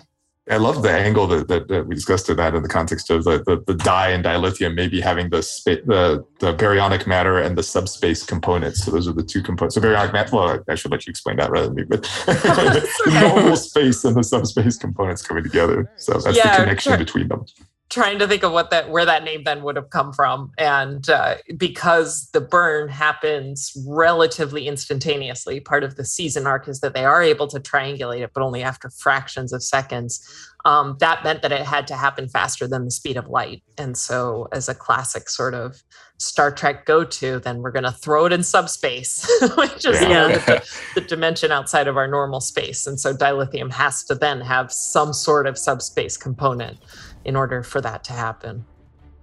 I 0.49 0.59
love 0.59 0.83
the 0.83 0.91
angle 0.91 1.27
that, 1.27 1.49
that, 1.49 1.67
that 1.69 1.87
we 1.89 1.97
discussed 1.97 2.27
to 2.27 2.35
that 2.37 2.55
in 2.55 2.63
the 2.63 2.69
context 2.69 3.11
of 3.11 3.25
the, 3.25 3.43
the, 3.45 3.65
the 3.67 3.75
dye 3.75 4.11
and 4.11 4.25
dilithium 4.25 4.75
maybe 4.75 5.01
having 5.01 5.29
the, 5.31 5.43
spa- 5.43 5.83
the 5.87 6.25
the 6.39 6.55
baryonic 6.55 7.07
matter 7.07 7.39
and 7.39 7.59
the 7.59 7.63
subspace 7.65 8.23
components. 8.25 8.85
So 8.85 8.93
those 8.93 9.09
are 9.09 9.13
the 9.13 9.25
two 9.25 9.43
components. 9.43 9.75
So 9.75 9.81
baryonic 9.81 10.13
matter. 10.13 10.37
Well, 10.37 10.65
I 10.69 10.77
should 10.77 10.93
let 10.93 11.07
you 11.07 11.11
explain 11.11 11.37
that 11.39 11.51
rather 11.51 11.67
than 11.67 11.77
me. 11.77 11.83
But 11.85 12.03
the 12.27 13.19
normal 13.21 13.57
space 13.57 14.05
and 14.05 14.15
the 14.17 14.23
subspace 14.23 14.77
components 14.77 15.23
coming 15.23 15.43
together. 15.43 15.91
So 15.97 16.13
that's 16.13 16.37
Yeah, 16.37 16.57
the 16.57 16.63
connection 16.65 16.91
sure. 16.91 16.99
between 16.99 17.29
them. 17.29 17.45
Trying 17.89 18.19
to 18.19 18.27
think 18.27 18.43
of 18.43 18.53
what 18.53 18.71
that 18.71 18.91
where 18.91 19.05
that 19.05 19.23
name 19.23 19.45
then 19.45 19.63
would 19.63 19.77
have 19.77 19.91
come 19.91 20.13
from. 20.13 20.51
And 20.59 21.09
uh, 21.09 21.37
because 21.57 22.29
the 22.33 22.41
burn 22.41 22.89
happens 22.89 23.73
relatively 23.87 24.67
instantaneously 24.67 25.61
part 25.61 25.85
of 25.85 25.97
the 25.97 26.05
season 26.05 26.47
arc 26.47 26.67
is 26.69 26.81
that 26.81 26.95
they 26.95 27.05
are 27.05 27.23
able 27.23 27.47
to 27.49 27.61
triangulate 27.61 28.21
it 28.23 28.31
but 28.35 28.43
only 28.43 28.63
after 28.63 28.91
fractions 28.91 29.53
of 29.53 29.63
seconds. 29.63 30.21
Um, 30.65 30.97
that 30.99 31.23
meant 31.23 31.43
that 31.43 31.53
it 31.53 31.61
had 31.61 31.87
to 31.87 31.95
happen 31.95 32.29
faster 32.29 32.67
than 32.67 32.87
the 32.87 32.91
speed 32.91 33.17
of 33.17 33.29
light. 33.29 33.63
And 33.79 33.97
so 33.97 34.49
as 34.51 34.69
a 34.69 34.75
classic 34.75 35.29
sort 35.29 35.55
of 35.55 35.81
star 36.19 36.51
trek 36.51 36.87
go-to 36.87 37.39
then 37.41 37.59
we're 37.59 37.71
going 37.71 37.85
to 37.85 37.93
throw 37.93 38.25
it 38.25 38.33
in 38.33 38.43
subspace 38.43 39.31
which 39.59 39.85
is 39.85 40.01
you 40.01 40.09
know, 40.09 40.29
Yeah. 40.29 40.39
the, 40.39 40.77
the 40.97 41.01
dimension 41.03 41.53
outside 41.53 41.87
of 41.87 41.97
our 41.97 42.09
normal 42.09 42.41
space. 42.41 42.87
And 42.87 42.99
so 42.99 43.15
dilithium 43.15 43.71
has 43.73 44.03
to 44.05 44.15
then 44.17 44.41
have 44.41 44.73
some 44.73 45.13
sort 45.13 45.47
of 45.47 45.57
subspace 45.57 46.17
component 46.17 46.79
in 47.27 47.37
order 47.37 47.63
for 47.63 47.81
that 47.81 48.05
to 48.05 48.13
happen. 48.13 48.65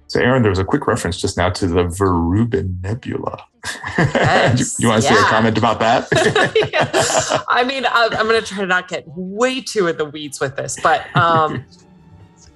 So, 0.07 0.19
Erin, 0.19 0.43
there 0.43 0.51
was 0.51 0.60
a 0.60 0.65
quick 0.65 0.86
reference 0.86 1.19
just 1.19 1.38
now 1.38 1.50
to 1.50 1.65
the 1.65 1.86
Verubin 1.86 2.81
Nebula. 2.81 3.45
Yes, 3.98 4.77
you, 4.79 4.89
want 4.89 5.03
to 5.03 5.07
say 5.07 5.15
a 5.15 5.24
comment 5.24 5.57
about 5.57 5.79
that? 5.79 6.07
I 7.48 7.63
mean, 7.63 7.86
I, 7.86 8.10
I'm 8.12 8.27
going 8.27 8.41
to 8.41 8.45
try 8.45 8.60
to 8.60 8.65
not 8.65 8.88
get 8.88 9.05
way 9.07 9.62
too 9.62 9.88
in 9.88 9.98
the 9.98 10.05
weeds 10.05 10.41
with 10.41 10.55
this, 10.55 10.77
but 10.81 11.05
um, 11.15 11.63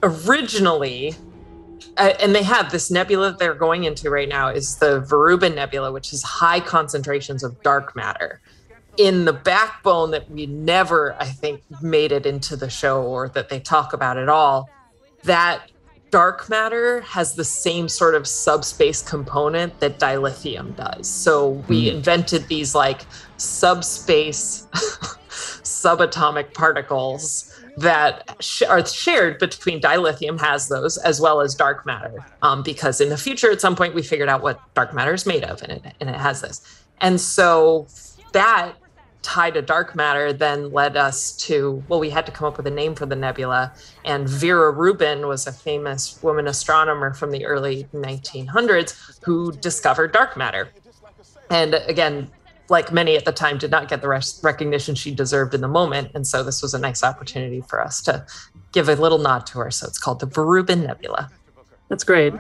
originally, 0.04 1.16
uh, 1.96 2.14
and 2.20 2.36
they 2.36 2.44
have 2.44 2.72
this 2.72 2.92
nebula 2.92 3.32
that 3.32 3.40
they're 3.40 3.54
going 3.54 3.86
into 3.86 4.10
right 4.10 4.28
now 4.28 4.50
is 4.50 4.78
the 4.78 5.02
Verubin 5.02 5.56
Nebula, 5.56 5.92
which 5.92 6.12
is 6.12 6.24
high 6.24 6.60
concentrations 6.60 7.44
of 7.44 7.62
dark 7.62 7.96
matter 7.96 8.42
in 8.98 9.26
the 9.26 9.34
backbone 9.34 10.12
that 10.12 10.30
we 10.30 10.48
never, 10.48 11.16
I 11.20 11.26
think, 11.26 11.64
made 11.82 12.12
it 12.12 12.26
into 12.26 12.56
the 12.56 12.70
show 12.70 13.04
or 13.04 13.30
that 13.30 13.50
they 13.50 13.60
talk 13.60 13.94
about 13.94 14.18
at 14.18 14.28
all. 14.28 14.70
That 15.24 15.72
dark 16.10 16.50
matter 16.50 17.02
has 17.02 17.36
the 17.36 17.44
same 17.44 17.90
sort 17.90 18.16
of 18.16 18.28
subspace 18.28 19.02
component 19.02 19.80
that 19.80 20.00
dilithium 20.00 20.76
does. 20.76 21.08
So 21.08 21.50
we 21.68 21.90
invented 21.90 22.48
these 22.48 22.74
like 22.74 23.02
subspace 23.38 24.68
subatomic 25.68 26.54
particles 26.54 27.54
that 27.78 28.36
sh- 28.40 28.64
are 28.64 28.84
shared 28.86 29.38
between 29.38 29.80
dilithium 29.80 30.40
has 30.40 30.68
those 30.68 30.98
as 30.98 31.22
well 31.22 31.42
as 31.42 31.54
dark 31.54 31.86
matter. 31.86 32.26
Um, 32.42 32.64
because 32.64 33.00
in 33.02 33.10
the 33.10 33.18
future 33.18 33.52
at 33.52 33.62
some 33.62 33.76
point 33.76 33.94
we 33.94 34.02
figured 34.02 34.30
out 34.30 34.42
what 34.42 34.60
dark 34.74 34.94
matter 34.94 35.14
is 35.14 35.26
made 35.26 35.44
of 35.44 35.62
and 35.62 35.74
it, 35.74 35.94
and 36.00 36.10
it 36.10 36.16
has 36.16 36.42
this. 36.42 36.84
And 37.02 37.20
so 37.22 37.88
that 38.34 38.74
tied 39.22 39.54
to 39.56 39.62
dark 39.62 39.96
matter 39.96 40.32
then 40.32 40.72
led 40.72 40.96
us 40.96 41.36
to 41.36 41.84
well 41.90 42.00
we 42.00 42.10
had 42.10 42.26
to 42.26 42.32
come 42.32 42.48
up 42.48 42.56
with 42.58 42.66
a 42.68 42.72
name 42.72 42.96
for 42.96 43.06
the 43.06 43.16
nebula. 43.16 43.74
And 44.06 44.28
vera 44.28 44.72
rubin 44.72 45.28
was 45.28 45.46
a 45.48 45.52
famous 45.52 46.22
woman 46.24 46.48
astronomer 46.48 47.14
from 47.14 47.32
the 47.32 47.46
early 47.46 47.88
1900s 47.94 49.20
who 49.24 49.52
discovered 49.54 50.12
dark 50.12 50.38
matter. 50.38 50.70
And 51.50 51.74
again 51.74 52.30
like 52.70 52.92
many 52.92 53.16
at 53.16 53.24
the 53.24 53.32
time 53.32 53.58
did 53.58 53.72
not 53.72 53.88
get 53.88 54.02
the 54.02 54.10
res- 54.10 54.42
recognition 54.44 54.94
she 54.94 55.14
deserved 55.16 55.54
in 55.54 55.62
the 55.62 55.70
moment. 55.70 56.12
And 56.14 56.28
so 56.28 56.44
this 56.44 56.62
was 56.62 56.74
a 56.74 56.80
nice 56.80 57.02
opportunity 57.02 57.62
for 57.62 57.82
us 57.82 58.02
to 58.04 58.26
give 58.74 58.90
a 58.90 58.96
little 58.96 59.20
nod 59.20 59.46
to 59.48 59.60
her. 59.60 59.72
So 59.72 59.88
it's 59.88 59.98
called 59.98 60.20
the 60.20 60.28
Verubin 60.28 60.86
nebula. 60.86 61.32
That's 61.88 62.04
great. 62.04 62.34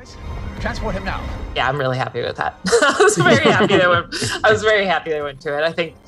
Transport 0.59 0.95
him 0.95 1.05
now. 1.05 1.23
yeah 1.55 1.69
i'm 1.69 1.77
really 1.77 1.97
happy 1.97 2.19
with 2.21 2.35
that. 2.37 2.57
I 2.65 2.97
was 2.99 3.15
very 3.15 3.45
happy 3.49 3.77
they 3.77 3.87
went 3.87 4.07
i 4.43 4.51
was 4.51 4.63
very 4.63 4.85
happy 4.85 5.11
they 5.11 5.21
went 5.21 5.39
to 5.41 5.57
it. 5.57 5.63
I 5.63 5.71
think 5.71 5.93
i- 5.93 5.95
i- 5.95 6.06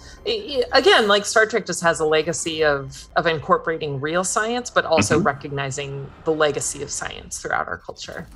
again 0.73 1.07
like 1.07 1.25
star 1.25 1.45
trek 1.45 1.65
just 1.65 1.81
has 1.81 1.99
a 1.99 2.05
legacy 2.05 2.63
of 2.63 3.07
of 3.15 3.25
incorporating 3.25 3.99
real 3.99 4.23
science 4.23 4.69
but 4.69 4.85
also 4.85 5.19
Mhm. 5.19 5.25
recognizing 5.25 6.13
the 6.25 6.31
legacy 6.31 6.81
of 6.83 6.91
science 6.91 7.39
throughout 7.39 7.67
our 7.67 7.77
culture 7.77 8.27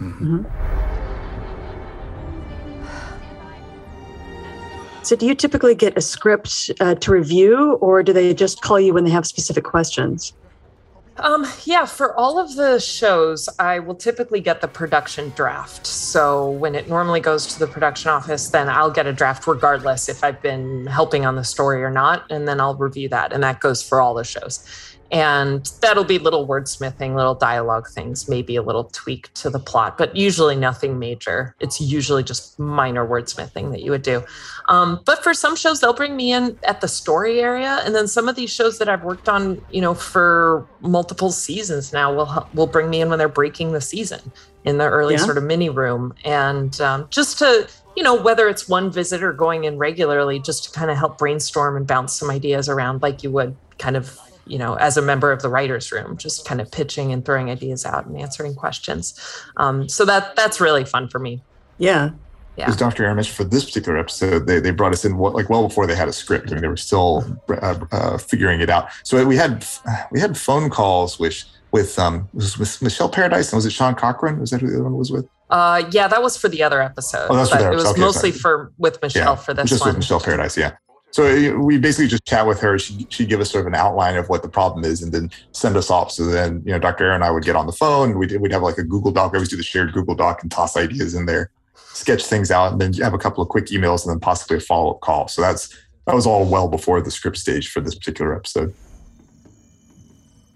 So, 5.03 5.17
do 5.17 5.25
you 5.25 5.35
typically 5.35 5.75
get 5.75 5.97
a 5.97 6.01
script 6.01 6.71
uh, 6.79 6.95
to 6.95 7.11
review, 7.11 7.73
or 7.81 8.03
do 8.03 8.13
they 8.13 8.33
just 8.33 8.61
call 8.61 8.79
you 8.79 8.93
when 8.93 9.03
they 9.03 9.09
have 9.11 9.25
specific 9.27 9.65
questions? 9.65 10.33
Um, 11.17 11.45
yeah, 11.63 11.85
for 11.85 12.15
all 12.15 12.39
of 12.39 12.55
the 12.55 12.79
shows, 12.79 13.47
I 13.59 13.79
will 13.79 13.95
typically 13.95 14.41
get 14.41 14.61
the 14.61 14.67
production 14.67 15.31
draft. 15.35 15.85
So 15.85 16.49
when 16.49 16.73
it 16.73 16.89
normally 16.89 17.19
goes 17.19 17.45
to 17.53 17.59
the 17.59 17.67
production 17.67 18.09
office, 18.09 18.49
then 18.49 18.67
I'll 18.67 18.91
get 18.91 19.05
a 19.05 19.13
draft 19.13 19.45
regardless 19.45 20.09
if 20.09 20.23
I've 20.23 20.41
been 20.41 20.87
helping 20.87 21.25
on 21.25 21.35
the 21.35 21.43
story 21.43 21.83
or 21.83 21.91
not. 21.91 22.29
And 22.31 22.47
then 22.47 22.59
I'll 22.59 22.75
review 22.75 23.09
that. 23.09 23.31
And 23.31 23.43
that 23.43 23.59
goes 23.59 23.83
for 23.83 24.01
all 24.01 24.15
the 24.15 24.23
shows. 24.23 24.67
And 25.13 25.63
that'll 25.79 26.03
be 26.03 26.17
little 26.17 26.47
wordsmithing, 26.47 27.15
little 27.15 27.35
dialogue 27.35 27.87
things, 27.87 28.27
maybe 28.27 28.55
a 28.55 28.63
little 28.63 28.85
tweak 28.85 29.31
to 29.35 29.49
the 29.51 29.59
plot, 29.59 29.95
but 29.95 30.15
usually 30.15 30.55
nothing 30.55 30.97
major. 30.97 31.55
It's 31.59 31.79
usually 31.79 32.23
just 32.23 32.57
minor 32.59 33.07
wordsmithing 33.07 33.71
that 33.71 33.83
you 33.83 33.91
would 33.91 34.01
do. 34.01 34.23
Um, 34.69 35.01
but 35.05 35.23
for 35.23 35.35
some 35.35 35.55
shows, 35.55 35.81
they'll 35.81 35.93
bring 35.93 36.15
me 36.15 36.33
in 36.33 36.57
at 36.63 36.81
the 36.81 36.87
story 36.87 37.41
area, 37.41 37.81
and 37.85 37.93
then 37.93 38.07
some 38.07 38.27
of 38.27 38.35
these 38.35 38.49
shows 38.49 38.79
that 38.79 38.89
I've 38.89 39.03
worked 39.03 39.29
on, 39.29 39.61
you 39.69 39.81
know, 39.81 39.93
for 39.93 40.67
multiple 40.81 41.31
seasons 41.31 41.93
now, 41.93 42.11
will 42.11 42.47
will 42.55 42.67
bring 42.67 42.89
me 42.89 43.01
in 43.01 43.09
when 43.09 43.19
they're 43.19 43.29
breaking 43.29 43.73
the 43.73 43.81
season 43.81 44.19
in 44.63 44.79
the 44.79 44.85
early 44.85 45.13
Yeah. 45.13 45.19
sort 45.19 45.37
of 45.37 45.43
mini 45.43 45.69
room, 45.69 46.13
and 46.25 46.79
um, 46.81 47.07
just 47.11 47.37
to 47.39 47.67
you 47.95 48.01
know 48.01 48.15
whether 48.15 48.47
it's 48.47 48.67
one 48.67 48.91
visitor 48.91 49.31
going 49.31 49.65
in 49.65 49.77
regularly, 49.77 50.39
just 50.39 50.63
to 50.63 50.71
kind 50.71 50.89
of 50.89 50.97
help 50.97 51.19
brainstorm 51.19 51.77
and 51.77 51.85
bounce 51.85 52.13
some 52.13 52.31
ideas 52.31 52.67
around, 52.67 53.01
like 53.03 53.21
you 53.21 53.29
would 53.31 53.55
kind 53.77 53.95
of 53.95 54.17
you 54.45 54.57
know 54.57 54.75
as 54.75 54.97
a 54.97 55.01
member 55.01 55.31
of 55.31 55.41
the 55.41 55.49
writers 55.49 55.91
room 55.91 56.17
just 56.17 56.45
kind 56.45 56.59
of 56.59 56.71
pitching 56.71 57.11
and 57.11 57.25
throwing 57.25 57.49
ideas 57.49 57.85
out 57.85 58.05
and 58.05 58.17
answering 58.17 58.53
questions 58.55 59.19
um, 59.57 59.87
so 59.87 60.05
that 60.05 60.35
that's 60.35 60.59
really 60.59 60.85
fun 60.85 61.07
for 61.07 61.19
me 61.19 61.41
Yeah. 61.77 62.11
Yeah. 62.55 62.65
Because 62.65 62.77
Dr. 62.77 63.03
Erin 63.05 63.15
mentioned 63.15 63.35
for 63.35 63.43
this 63.45 63.65
particular 63.65 63.97
episode, 63.97 64.45
they, 64.45 64.59
they 64.59 64.69
brought 64.69 64.93
us 64.93 65.03
in 65.05 65.17
like 65.17 65.49
well 65.49 65.67
before 65.67 65.87
they 65.87 65.95
had 65.95 66.07
a 66.07 66.13
script. 66.13 66.51
I 66.51 66.53
mean, 66.53 66.61
they 66.61 66.67
were 66.67 66.77
still 66.77 67.25
uh, 67.49 67.79
uh, 67.91 68.17
figuring 68.19 68.61
it 68.61 68.69
out. 68.69 68.89
So 69.01 69.25
we 69.25 69.35
had 69.35 69.65
we 70.11 70.19
had 70.19 70.37
phone 70.37 70.69
calls 70.69 71.17
with 71.17 71.43
with 71.71 71.97
um 71.97 72.29
was 72.31 72.59
with 72.59 72.79
Michelle 72.81 73.09
Paradise 73.09 73.51
and 73.51 73.57
was 73.57 73.65
it 73.65 73.71
Sean 73.71 73.95
Cochran? 73.95 74.39
Was 74.39 74.51
that 74.51 74.61
who 74.61 74.67
the 74.67 74.75
other 74.75 74.83
one 74.83 74.97
was 74.97 75.11
with? 75.11 75.27
Uh, 75.49 75.89
yeah, 75.91 76.07
that 76.07 76.21
was 76.21 76.37
for 76.37 76.47
the 76.47 76.61
other 76.61 76.81
episode. 76.81 77.27
Oh, 77.29 77.35
that's 77.35 77.49
for 77.49 77.57
but 77.57 77.63
the 77.63 77.71
it 77.71 77.75
was. 77.75 77.85
Okay, 77.85 78.01
mostly 78.01 78.31
sorry. 78.31 78.39
for 78.39 78.71
with 78.77 79.01
Michelle 79.01 79.35
for 79.35 79.55
this 79.55 79.69
just 79.69 79.81
one. 79.81 79.89
with 79.89 79.97
Michelle 79.97 80.19
Paradise, 80.19 80.55
yeah. 80.55 80.73
So 81.13 81.25
uh, 81.25 81.59
we 81.59 81.77
basically 81.77 82.07
just 82.07 82.25
chat 82.25 82.47
with 82.47 82.59
her. 82.61 82.79
She 82.79 83.05
she'd 83.09 83.29
give 83.29 83.39
us 83.39 83.51
sort 83.51 83.61
of 83.61 83.67
an 83.67 83.75
outline 83.75 84.15
of 84.15 84.29
what 84.29 84.41
the 84.41 84.49
problem 84.49 84.83
is, 84.83 85.03
and 85.03 85.13
then 85.13 85.29
send 85.51 85.77
us 85.77 85.91
off. 85.91 86.11
So 86.11 86.25
then 86.25 86.63
you 86.65 86.71
know, 86.71 86.79
Dr. 86.79 87.03
Erin 87.05 87.15
and 87.15 87.23
I 87.23 87.29
would 87.29 87.43
get 87.43 87.55
on 87.55 87.67
the 87.67 87.71
phone. 87.71 88.17
We'd 88.17 88.35
we'd 88.41 88.51
have 88.51 88.63
like 88.63 88.79
a 88.79 88.83
Google 88.83 89.11
Doc. 89.11 89.31
We 89.31 89.37
always 89.37 89.49
do 89.49 89.55
the 89.55 89.61
shared 89.61 89.93
Google 89.93 90.15
Doc 90.15 90.41
and 90.41 90.51
toss 90.51 90.75
ideas 90.75 91.13
in 91.13 91.27
there, 91.27 91.51
sketch 91.75 92.25
things 92.25 92.49
out, 92.49 92.71
and 92.71 92.81
then 92.81 92.93
have 92.93 93.13
a 93.13 93.19
couple 93.19 93.43
of 93.43 93.49
quick 93.49 93.67
emails, 93.67 94.03
and 94.03 94.11
then 94.11 94.19
possibly 94.19 94.57
a 94.57 94.59
follow 94.59 94.89
up 94.89 95.01
call. 95.01 95.27
So 95.27 95.43
that's 95.43 95.69
that 96.07 96.15
was 96.15 96.25
all 96.25 96.45
well 96.45 96.67
before 96.67 96.99
the 96.99 97.11
script 97.11 97.37
stage 97.37 97.69
for 97.69 97.79
this 97.79 97.93
particular 97.93 98.35
episode. 98.35 98.73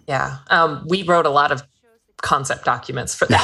Yeah, 0.08 0.38
um, 0.50 0.86
we 0.90 1.04
wrote 1.04 1.28
a 1.28 1.30
lot 1.30 1.52
of 1.52 1.62
concept 2.22 2.66
documents 2.66 3.14
for 3.14 3.26
them. 3.26 3.40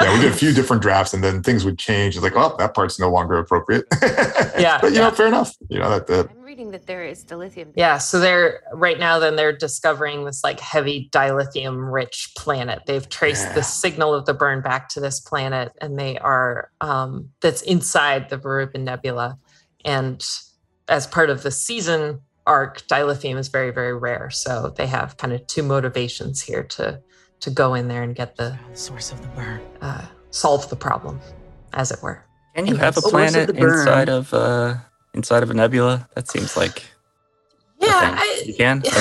yeah, 0.00 0.12
we 0.12 0.20
did 0.20 0.32
a 0.32 0.36
few 0.36 0.52
different 0.52 0.82
drafts, 0.82 1.14
and 1.14 1.22
then 1.22 1.42
things 1.42 1.64
would 1.64 1.78
change. 1.78 2.16
It's 2.16 2.22
like, 2.22 2.36
oh, 2.36 2.56
that 2.58 2.74
part's 2.74 2.98
no 2.98 3.10
longer 3.10 3.38
appropriate. 3.38 3.86
yeah, 4.58 4.78
but 4.80 4.92
you 4.92 4.98
know, 4.98 5.10
fair 5.10 5.28
enough. 5.28 5.54
You 5.68 5.78
know 5.78 5.90
that 5.90 6.06
the 6.06 6.28
I'm 6.30 6.42
reading 6.42 6.70
that 6.72 6.86
there 6.86 7.04
is 7.04 7.24
dilithium. 7.24 7.72
Yeah, 7.76 7.98
so 7.98 8.18
they're 8.18 8.62
right 8.72 8.98
now. 8.98 9.18
Then 9.18 9.36
they're 9.36 9.56
discovering 9.56 10.24
this 10.24 10.42
like 10.42 10.60
heavy 10.60 11.08
dilithium-rich 11.12 12.32
planet. 12.36 12.82
They've 12.86 13.08
traced 13.08 13.54
the 13.54 13.62
signal 13.62 14.14
of 14.14 14.26
the 14.26 14.34
burn 14.34 14.60
back 14.60 14.88
to 14.90 15.00
this 15.00 15.20
planet, 15.20 15.72
and 15.80 15.98
they 15.98 16.18
are 16.18 16.70
um, 16.80 17.30
that's 17.40 17.62
inside 17.62 18.28
the 18.28 18.38
Verubin 18.38 18.82
Nebula. 18.82 19.38
And 19.84 20.26
as 20.88 21.06
part 21.06 21.30
of 21.30 21.42
the 21.42 21.50
season 21.50 22.20
arc, 22.46 22.86
dilithium 22.88 23.38
is 23.38 23.48
very, 23.48 23.70
very 23.70 23.96
rare. 23.96 24.28
So 24.30 24.74
they 24.76 24.86
have 24.88 25.16
kind 25.16 25.32
of 25.32 25.46
two 25.46 25.62
motivations 25.62 26.42
here 26.42 26.64
to 26.64 27.00
to 27.40 27.50
go 27.50 27.74
in 27.74 27.88
there 27.88 28.02
and 28.02 28.14
get 28.14 28.36
the 28.36 28.58
source 28.74 29.12
of 29.12 29.22
the 29.22 29.28
burn, 29.28 29.60
uh, 29.80 30.06
solve 30.30 30.68
the 30.70 30.76
problem, 30.76 31.20
as 31.72 31.90
it 31.90 32.02
were. 32.02 32.24
Can 32.54 32.66
you 32.66 32.76
have 32.76 32.96
a 32.96 33.00
planet 33.02 33.50
inside 33.50 34.08
of 34.08 34.32
uh, 34.34 34.74
inside 35.14 35.42
of 35.42 35.50
a 35.50 35.54
nebula? 35.54 36.08
That 36.14 36.28
seems 36.28 36.56
like 36.56 36.84
yeah, 37.80 38.14
I, 38.18 38.42
you 38.46 38.54
can. 38.54 38.82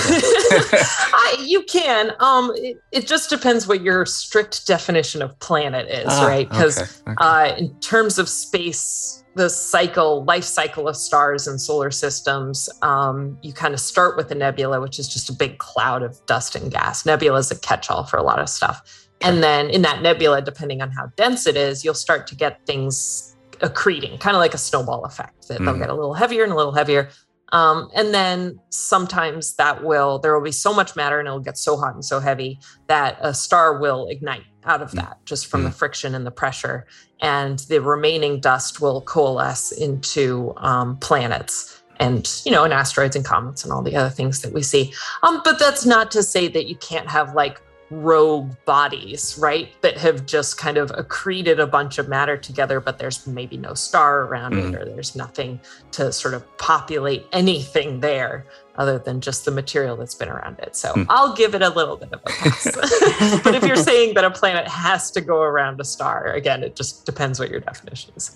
Okay. 0.52 0.78
I, 0.82 1.44
you 1.46 1.64
can. 1.64 2.12
Um, 2.20 2.52
it, 2.56 2.82
it, 2.92 3.08
just 3.08 3.30
depends 3.30 3.68
what 3.68 3.82
your 3.82 4.06
strict 4.06 4.66
definition 4.66 5.22
of 5.22 5.38
planet 5.40 5.88
is, 5.90 6.06
Ah, 6.08 6.26
right? 6.28 6.50
Because 6.50 6.80
okay, 6.82 6.92
okay. 7.12 7.16
uh, 7.18 7.56
in 7.58 7.80
terms 7.82 8.18
of 8.18 8.28
space, 8.30 9.24
the 9.36 9.50
cycle, 9.50 10.24
life 10.26 10.44
cycle 10.44 10.88
of 10.88 10.96
stars 10.96 11.48
and 11.48 11.60
solar 11.62 11.92
systems, 11.92 12.68
um, 12.82 13.38
you 13.44 13.54
kind 13.54 13.74
of 13.74 13.80
start 13.80 14.18
with 14.18 14.32
a 14.32 14.36
nebula, 14.36 14.82
which 14.82 14.98
is 15.00 15.08
just 15.08 15.30
a 15.30 15.34
big 15.34 15.58
cloud 15.60 16.02
of 16.04 16.20
dust 16.26 16.56
and 16.56 16.72
gas. 16.72 17.06
Nebula 17.06 17.38
is 17.40 17.52
a 17.52 17.60
catch-all 17.60 18.06
for 18.06 18.18
a 18.18 18.24
lot 18.24 18.40
of 18.40 18.50
stuff. 18.50 19.08
And 19.22 19.44
then 19.44 19.70
in 19.70 19.82
that 19.84 20.02
nebula, 20.02 20.42
depending 20.42 20.82
on 20.82 20.92
how 20.92 21.12
dense 21.16 21.46
it 21.46 21.56
is, 21.58 21.84
you'll 21.86 21.94
start 21.94 22.26
to 22.28 22.36
get 22.36 22.66
things 22.66 23.36
accreting, 23.62 24.18
kind 24.20 24.36
of 24.36 24.40
like 24.40 24.54
a 24.54 24.58
snowball 24.58 25.04
effect. 25.04 25.48
That 25.50 25.60
they'll 25.60 25.74
Mhm. 25.74 25.80
get 25.80 25.90
a 25.90 25.94
little 25.94 26.14
heavier 26.14 26.44
and 26.44 26.54
a 26.54 26.56
little 26.56 26.72
heavier. 26.74 27.10
Um, 27.52 27.90
and 27.96 28.14
then 28.14 28.60
sometimes 28.70 29.56
that 29.56 29.84
will, 29.84 30.20
there 30.20 30.34
will 30.36 30.44
be 30.44 30.52
so 30.52 30.74
much 30.74 30.96
matter 30.96 31.20
and 31.20 31.28
it'll 31.28 31.40
get 31.40 31.58
so 31.58 31.78
hot 31.78 31.94
and 31.94 32.06
so 32.06 32.20
heavy 32.20 32.60
that 32.88 33.18
a 33.22 33.34
star 33.34 33.80
will 33.80 34.08
ignite 34.08 34.44
out 34.66 34.82
of 34.82 34.92
that 34.92 35.18
just 35.26 35.48
from 35.48 35.64
the 35.64 35.72
friction 35.72 36.16
and 36.16 36.26
the 36.26 36.32
pressure. 36.32 36.86
And 37.22 37.60
the 37.60 37.82
remaining 37.82 38.40
dust 38.40 38.82
will 38.82 39.02
coalesce 39.02 39.72
into 39.72 40.54
um, 40.58 40.98
planets 40.98 41.82
and, 42.00 42.42
you 42.46 42.52
know, 42.52 42.64
and 42.64 42.74
asteroids 42.74 43.16
and 43.16 43.26
comets 43.26 43.64
and 43.64 43.74
all 43.74 43.82
the 43.82 43.96
other 43.96 44.10
things 44.10 44.42
that 44.42 44.54
we 44.54 44.64
see. 44.64 44.94
Um, 45.24 45.42
but 45.44 45.60
that's 45.60 45.86
not 45.86 46.12
to 46.12 46.24
say 46.24 46.48
that 46.48 46.68
you 46.68 46.76
can't 46.78 47.10
have 47.10 47.34
like 47.34 47.62
rogue 47.92 48.52
bodies, 48.66 49.36
right? 49.40 49.70
That 49.82 49.98
have 49.98 50.26
just 50.26 50.58
kind 50.58 50.78
of 50.78 50.92
accreted 50.92 51.60
a 51.60 51.66
bunch 51.68 51.98
of 51.98 52.08
matter 52.08 52.38
together, 52.38 52.80
but 52.80 53.00
there's 53.00 53.26
maybe 53.26 53.58
no 53.58 53.74
star 53.74 54.22
around 54.24 54.54
Mhm. 54.54 54.74
it, 54.74 54.82
or 54.82 54.86
there's 54.86 55.16
nothing 55.16 55.60
to 55.94 56.12
sort 56.12 56.34
of 56.34 56.44
populate 56.58 57.26
anything 57.32 58.00
there 58.00 58.46
other 58.78 58.98
than 58.98 59.20
just 59.22 59.44
the 59.46 59.52
material 59.52 59.98
that's 59.98 60.16
been 60.16 60.30
around 60.30 60.58
it. 60.60 60.76
So 60.76 60.94
Hmm. 60.94 61.04
I'll 61.10 61.34
give 61.34 61.54
it 61.56 61.62
a 61.62 61.70
little 61.70 61.98
bit 61.98 62.10
of 62.14 62.20
a 62.26 62.30
pass. 62.30 62.64
but 63.44 63.56
if 63.56 63.64
you're 63.64 63.76
saying 63.76 64.14
that 64.14 64.24
a 64.24 64.32
planet 64.32 64.68
has 64.68 65.12
to 65.12 65.22
go 65.22 65.42
around 65.42 65.82
a 65.82 65.84
star, 65.84 66.28
again, 66.34 66.64
it 66.64 66.76
just 66.76 67.06
depends 67.06 67.40
what 67.40 67.50
your 67.50 67.60
definition 67.60 68.14
is. 68.16 68.32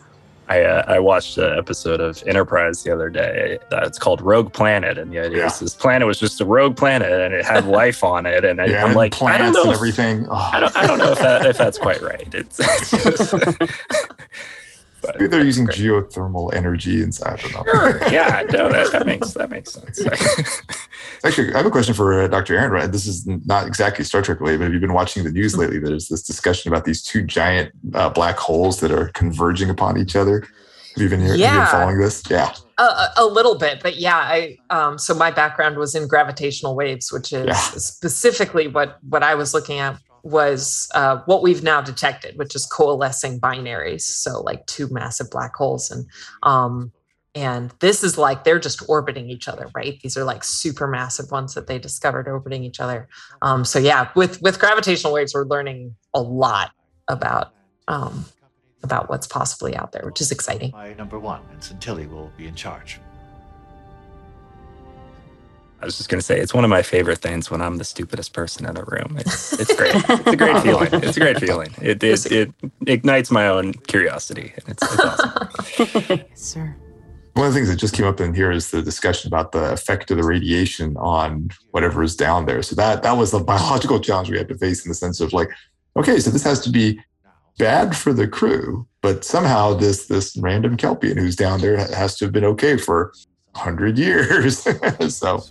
I 0.49 0.61
uh, 0.61 0.83
I 0.87 0.99
watched 0.99 1.37
an 1.37 1.57
episode 1.57 2.01
of 2.01 2.21
Enterprise 2.27 2.83
the 2.83 2.91
other 2.91 3.09
day. 3.09 3.59
Uh, 3.71 3.81
it's 3.85 3.97
called 3.97 4.21
Rogue 4.21 4.51
Planet, 4.51 4.97
and 4.97 5.11
the 5.11 5.19
idea 5.19 5.39
Yeah. 5.39 5.45
is 5.47 5.59
this 5.59 5.73
planet 5.73 6.05
was 6.05 6.19
just 6.19 6.41
a 6.41 6.45
rogue 6.45 6.75
planet, 6.75 7.11
and 7.11 7.33
it 7.33 7.45
had 7.45 7.65
life 7.81 8.03
on 8.03 8.25
it. 8.25 8.43
And 8.43 8.61
I, 8.61 8.65
yeah, 8.65 8.85
and 8.85 8.95
like, 8.95 9.21
I 9.21 9.37
don't 9.37 9.53
know, 9.53 9.61
and 9.63 9.71
if, 9.71 9.75
everything. 9.77 10.27
Oh, 10.29 10.49
I 10.53 10.59
don't, 10.59 10.75
I 10.75 10.85
don't 10.85 10.97
know 10.97 11.11
if 11.11 11.19
that 11.19 11.45
if 11.45 11.57
that's 11.57 11.77
quite 11.77 12.01
right. 12.01 12.27
It's, 12.33 12.59
it's 12.59 12.91
just, 13.03 13.33
but, 15.03 15.15
maybe 15.19 15.27
they're 15.27 15.43
using 15.43 15.67
geothermal 15.67 16.53
energy 16.53 17.01
inside. 17.03 17.39
I 17.39 17.41
don't 17.51 17.65
know. 17.65 17.71
sure, 17.71 18.11
yeah, 18.11 18.43
no, 18.51 18.69
that, 18.69 18.91
that 18.91 19.05
makes 19.05 19.31
that 19.33 19.49
makes 19.49 19.73
sense. 19.73 20.01
Actually, 21.25 21.53
I 21.53 21.57
have 21.57 21.65
a 21.65 21.71
question 21.71 21.93
for 21.93 22.21
uh, 22.21 22.27
Dr. 22.27 22.57
Erin. 22.57 22.71
Right, 22.71 22.91
this 22.91 23.05
is 23.05 23.25
not 23.27 23.67
exactly 23.67 24.03
Star 24.05 24.21
Trek 24.21 24.39
related, 24.39 24.59
but 24.59 24.63
have 24.65 24.73
you 24.73 24.79
been 24.79 24.93
watching 24.93 25.23
the 25.23 25.31
news 25.31 25.55
lately? 25.57 25.79
There's 25.79 26.07
this 26.07 26.23
discussion 26.23 26.71
about 26.71 26.85
these 26.85 27.01
two 27.03 27.23
giant 27.23 27.71
uh, 27.93 28.09
black 28.09 28.37
holes 28.37 28.79
that 28.81 28.91
are 28.91 29.09
converging 29.09 29.69
upon 29.69 29.97
each 29.97 30.15
other. 30.15 30.41
Have 30.41 31.01
you 31.01 31.09
been 31.09 31.19
here? 31.21 31.29
Have 31.29 31.37
you 31.37 31.43
Yeah. 31.43 31.57
been 31.63 31.67
following 31.71 31.99
this? 31.99 32.23
Yeah. 32.29 32.53
A, 32.77 32.83
a- 32.83 33.13
a 33.17 33.25
little 33.25 33.55
bit, 33.57 33.81
but 33.81 33.97
yeah, 33.97 34.17
I 34.17 34.57
um, 34.69 34.97
so 34.97 35.13
my 35.13 35.31
background 35.31 35.77
was 35.77 35.95
in 35.95 36.07
gravitational 36.07 36.75
waves, 36.75 37.11
which 37.11 37.31
is 37.33 37.45
Yeah. 37.47 37.53
specifically 37.53 38.67
what 38.67 38.97
what 39.07 39.23
I 39.23 39.35
was 39.35 39.53
looking 39.53 39.79
at 39.79 39.97
was 40.23 40.89
uh, 40.95 41.19
what 41.25 41.43
we've 41.43 41.63
now 41.63 41.81
detected, 41.81 42.37
which 42.37 42.55
is 42.55 42.65
coalescing 42.65 43.39
binaries. 43.39 44.01
So 44.01 44.41
like 44.41 44.65
two 44.65 44.87
massive 44.89 45.29
black 45.29 45.55
holes, 45.55 45.91
and 45.91 46.05
um, 46.41 46.91
and 47.35 47.73
this 47.79 48.03
is 48.03 48.17
like 48.17 48.43
they're 48.43 48.59
just 48.59 48.87
orbiting 48.87 49.29
each 49.29 49.47
other, 49.47 49.69
right? 49.75 49.99
These 50.01 50.17
are 50.17 50.23
like 50.23 50.43
super 50.43 50.87
massive 50.87 51.31
ones 51.31 51.53
that 51.55 51.67
they 51.67 51.77
discovered 51.77 52.27
orbiting 52.27 52.63
each 52.63 52.79
other. 52.79 53.07
Um, 53.41 53.65
so 53.65 53.79
yeah, 53.79 54.09
with 54.15 54.41
with 54.41 54.59
gravitational 54.59 55.13
waves, 55.13 55.33
we're 55.33 55.45
learning 55.45 55.95
a 56.13 56.21
lot 56.21 56.71
about 57.07 57.53
um, 57.87 58.25
about 58.81 59.09
what's 59.09 59.27
possibly 59.27 59.75
out 59.75 59.91
there, 59.91 60.03
which 60.05 60.21
is 60.21 60.31
exciting. 60.31 60.71
My 60.71 60.93
number 60.93 61.19
one, 61.19 61.41
Ensign 61.53 61.79
Tilly 61.79 62.07
will 62.07 62.31
be 62.37 62.47
in 62.47 62.55
charge. 62.55 62.99
I 65.83 65.85
was 65.85 65.97
just 65.97 66.07
gonna 66.07 66.21
say 66.21 66.39
it's 66.39 66.53
one 66.53 66.63
of 66.63 66.69
my 66.69 66.81
favorite 66.81 67.17
things 67.17 67.51
when 67.51 67.61
I'm 67.61 67.77
the 67.77 67.83
stupidest 67.83 68.31
person 68.31 68.65
in 68.65 68.77
a 68.77 68.83
room. 68.85 69.17
It's 69.19 69.51
it's 69.59 69.75
great. 69.75 69.93
It's 69.93 70.27
a 70.27 70.35
great 70.37 70.63
feeling. 70.63 70.87
It's 70.93 71.17
a 71.17 71.19
great 71.19 71.39
feeling. 71.41 71.75
It 71.81 72.01
it, 72.01 72.31
it 72.31 72.53
ignites 72.87 73.29
my 73.29 73.49
own 73.49 73.73
curiosity, 73.73 74.53
and 74.55 74.69
it's, 74.69 74.81
it's 74.81 74.99
awesome. 74.99 75.97
yes, 76.29 76.41
sir. 76.41 76.75
One 77.33 77.47
of 77.47 77.53
the 77.53 77.59
things 77.59 77.67
that 77.67 77.75
just 77.75 77.95
came 77.95 78.05
up 78.05 78.21
in 78.21 78.33
here 78.33 78.49
is 78.49 78.71
the 78.71 78.81
discussion 78.81 79.27
about 79.27 79.51
the 79.51 79.73
effect 79.73 80.09
of 80.09 80.15
the 80.15 80.23
radiation 80.23 80.95
on 80.95 81.49
whatever 81.71 82.01
is 82.01 82.15
down 82.15 82.45
there. 82.45 82.61
So 82.61 82.77
that 82.77 83.03
that 83.03 83.17
was 83.17 83.31
the 83.31 83.39
biological 83.39 83.99
challenge 83.99 84.29
we 84.29 84.37
had 84.37 84.47
to 84.47 84.57
face 84.57 84.85
in 84.85 84.89
the 84.89 84.95
sense 84.95 85.19
of 85.19 85.33
like, 85.33 85.49
okay, 85.97 86.17
so 86.21 86.29
this 86.29 86.43
has 86.43 86.61
to 86.61 86.69
be 86.69 86.97
bad 87.57 87.93
for 87.93 88.13
the 88.13 88.27
crew, 88.29 88.87
but 89.01 89.25
somehow 89.25 89.73
this 89.73 90.05
this 90.05 90.37
random 90.37 90.77
Kelpien 90.77 91.17
who's 91.17 91.35
down 91.35 91.59
there 91.59 91.75
has 91.75 92.15
to 92.19 92.25
have 92.25 92.31
been 92.31 92.45
okay 92.45 92.77
for 92.77 93.11
hundred 93.55 93.97
years. 93.97 94.59
so 95.15 95.43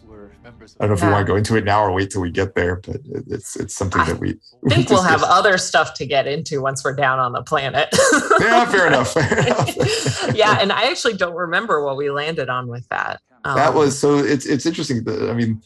I 0.81 0.87
don't 0.87 0.90
know 0.90 0.94
if 0.94 1.03
you 1.03 1.11
want 1.11 1.27
to 1.27 1.33
go 1.33 1.37
into 1.37 1.57
it 1.57 1.64
now 1.64 1.83
or 1.83 1.92
wait 1.92 2.11
till 2.11 2.20
we 2.22 2.31
get 2.31 2.55
there, 2.55 2.77
but 2.77 2.96
it's 3.29 3.57
it's 3.57 3.75
something 3.75 4.05
that 4.05 4.18
we 4.18 4.38
I 4.66 4.75
think 4.75 4.90
we'll 4.90 5.03
have 5.03 5.22
other 5.22 5.59
stuff 5.59 5.94
to 5.94 6.07
get 6.07 6.27
into 6.27 6.61
once 6.61 6.85
we're 6.85 6.94
down 6.94 7.18
on 7.18 7.33
the 7.33 7.42
planet. 7.42 7.88
yeah, 8.40 8.64
fair 8.66 8.87
enough. 8.87 9.12
Fair 9.12 9.38
enough. 9.46 10.35
yeah, 10.35 10.59
and 10.61 10.72
I 10.72 10.90
actually 10.90 11.14
don't 11.14 11.35
remember 11.35 11.85
what 11.85 11.96
we 11.96 12.11
landed 12.11 12.48
on 12.48 12.68
with 12.68 12.88
that. 12.88 13.20
Um, 13.44 13.57
that 13.57 13.75
was 13.75 13.98
so 13.98 14.18
it's 14.18 14.46
it's 14.46 14.66
interesting 14.66 15.05
that- 15.05 15.29
i 15.29 15.35
mean 15.35 15.61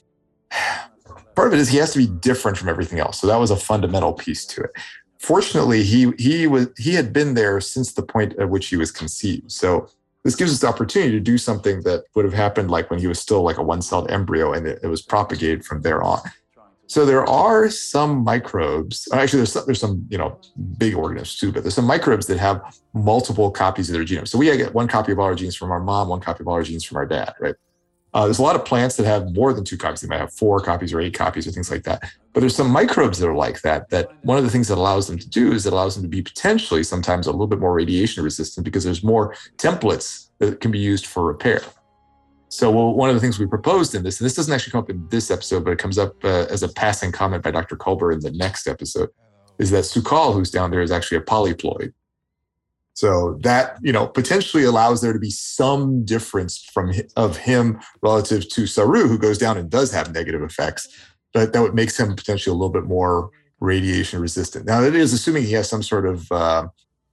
part 1.35 1.49
of 1.49 1.55
it 1.55 1.61
is 1.61 1.69
he 1.69 1.77
has 1.77 1.93
to 1.93 1.99
be 1.99 2.07
different 2.07 2.57
from 2.57 2.69
everything 2.69 2.99
else 2.99 3.21
so 3.21 3.27
that 3.27 3.37
was 3.37 3.51
a 3.51 3.57
fundamental 3.57 4.15
piece 4.15 4.47
to 4.47 4.63
it 4.63 4.71
fortunately 5.19 5.83
he 5.83 6.11
he 6.19 6.47
was 6.47 6.69
he 6.79 6.95
had 6.95 7.13
been 7.13 7.35
there 7.35 7.61
since 7.61 7.93
the 7.93 8.03
point 8.03 8.35
at 8.39 8.49
which 8.49 8.69
he 8.69 8.77
was 8.77 8.91
conceived 8.91 9.53
so 9.53 9.89
this 10.27 10.35
gives 10.35 10.53
us 10.53 10.61
the 10.61 10.67
opportunity 10.67 11.13
to 11.13 11.21
do 11.21 11.39
something 11.39 11.83
that 11.83 12.03
would 12.17 12.25
have 12.25 12.35
happened 12.35 12.69
like 12.69 12.91
when 12.91 12.99
he 12.99 13.07
was 13.07 13.21
still 13.21 13.43
like 13.43 13.59
a 13.59 13.63
one-celled 13.63 14.11
embryo 14.11 14.53
and 14.53 14.67
it, 14.67 14.81
it 14.83 14.89
was 14.89 15.01
propagated 15.01 15.65
from 15.65 15.83
there 15.83 16.03
on. 16.03 16.19
So 16.89 17.07
there 17.07 17.25
are 17.29 17.71
some 17.71 18.25
microbes 18.25 19.09
actually 19.13 19.39
there's 19.39 19.53
some, 19.53 19.65
there's 19.67 19.81
some 19.81 20.05
you 20.09 20.19
know 20.19 20.39
big 20.79 20.95
organisms 20.95 21.39
too 21.39 21.53
but 21.53 21.63
there's 21.63 21.75
some 21.75 21.85
microbes 21.85 22.27
that 22.27 22.39
have 22.39 22.61
multiple 22.93 23.51
copies 23.51 23.89
of 23.89 23.95
their 23.95 24.05
genome. 24.05 24.27
So 24.27 24.37
we 24.37 24.47
get 24.57 24.75
one 24.75 24.89
copy 24.89 25.13
of 25.13 25.21
all 25.21 25.27
our 25.27 25.35
genes 25.37 25.57
from 25.57 25.71
our 25.71 25.81
mom 25.81 26.09
one 26.09 26.21
copy 26.21 26.43
of 26.43 26.49
all 26.49 26.55
our 26.55 26.63
genes 26.63 26.83
from 26.83 26.97
our 26.97 27.07
dad 27.07 27.33
right 27.41 27.55
Uh, 28.17 28.25
there's 28.25 28.39
a 28.39 28.43
lot 28.43 28.57
of 28.57 28.65
plants 28.65 28.97
that 28.97 29.05
have 29.05 29.35
more 29.35 29.53
than 29.53 29.63
two 29.63 29.77
copies. 29.77 30.01
They 30.01 30.09
might 30.09 30.21
have 30.21 30.33
four 30.33 30.59
copies 30.61 30.91
or 30.95 31.03
eight 31.03 31.13
copies 31.13 31.47
or 31.47 31.51
things 31.51 31.71
like 31.71 31.83
that. 31.83 32.03
But 32.33 32.41
there's 32.41 32.57
some 32.57 32.71
microbes 32.71 33.19
that 33.19 33.29
are 33.29 33.35
like 33.35 33.61
that. 33.61 33.91
That 33.91 34.09
one 34.25 34.39
of 34.39 34.45
the 34.45 34.49
things 34.49 34.69
that 34.69 34.79
allows 34.79 35.07
them 35.07 35.19
to 35.19 35.29
do 35.29 35.53
is 35.53 35.67
it 35.67 35.75
allows 35.75 35.97
them 35.97 36.03
to 36.03 36.09
be 36.09 36.23
potentially 36.23 36.83
sometimes 36.83 37.27
a 37.27 37.31
little 37.31 37.47
bit 37.47 37.59
more 37.59 37.75
radiation 37.75 38.25
resistant 38.25 38.65
because 38.65 38.85
there's 38.85 39.05
more 39.05 39.35
templates 39.59 40.31
that 40.39 40.63
can 40.63 40.71
be 40.71 40.79
used 40.79 41.05
for 41.05 41.25
repair. 41.25 41.61
So 42.49 42.71
well, 42.71 42.95
one 42.95 43.11
of 43.11 43.15
the 43.15 43.21
things 43.21 43.39
we 43.39 43.45
proposed 43.45 43.95
in 43.95 44.03
this, 44.03 44.19
and 44.19 44.25
this 44.25 44.35
doesn't 44.35 44.55
actually 44.55 44.71
come 44.71 44.81
up 44.81 44.89
in 44.89 45.07
this 45.11 45.31
episode, 45.31 45.63
but 45.63 45.73
it 45.73 45.79
comes 45.79 45.99
up 45.99 46.15
uh, 46.25 46.47
as 46.49 46.63
a 46.63 46.69
passing 46.69 47.13
comment 47.13 47.43
by 47.43 47.51
Dr. 47.51 47.77
Culber 47.77 48.15
in 48.15 48.21
the 48.21 48.31
next 48.31 48.67
episode, 48.67 49.11
is 49.59 49.71
that 49.73 49.85
Su'Kal, 49.85 50.33
who's 50.33 50.51
down 50.51 50.71
there, 50.71 50.81
is 50.81 50.91
actually 50.91 51.19
a 51.19 51.23
polyploid. 51.23 51.93
So 52.97 53.39
that 53.43 53.77
you 53.83 53.93
know 53.93 54.07
potentially 54.07 54.65
allows 54.65 55.03
there 55.03 55.13
to 55.13 55.19
be 55.19 55.31
some 55.31 56.03
difference 56.07 56.65
from 56.73 56.95
of 57.15 57.37
him 57.37 57.79
relative 58.01 58.49
to 58.49 58.67
Saru, 58.67 59.07
who 59.07 59.19
goes 59.19 59.37
down 59.37 59.59
and 59.59 59.69
does 59.69 59.93
have 59.93 60.15
negative 60.15 60.41
effects, 60.41 60.89
but 61.35 61.53
that 61.53 61.61
would 61.61 61.75
makes 61.75 62.01
him 62.01 62.17
potentially 62.17 62.53
a 62.53 62.57
little 62.57 62.73
bit 62.73 62.85
more 62.85 63.29
radiation 63.61 64.19
resistant. 64.19 64.65
Now 64.65 64.81
that 64.81 64.95
is 64.95 65.13
assuming 65.13 65.43
he 65.43 65.53
has 65.53 65.69
some 65.69 65.83
sort 65.83 66.07
of 66.07 66.33
uh, 66.33 66.69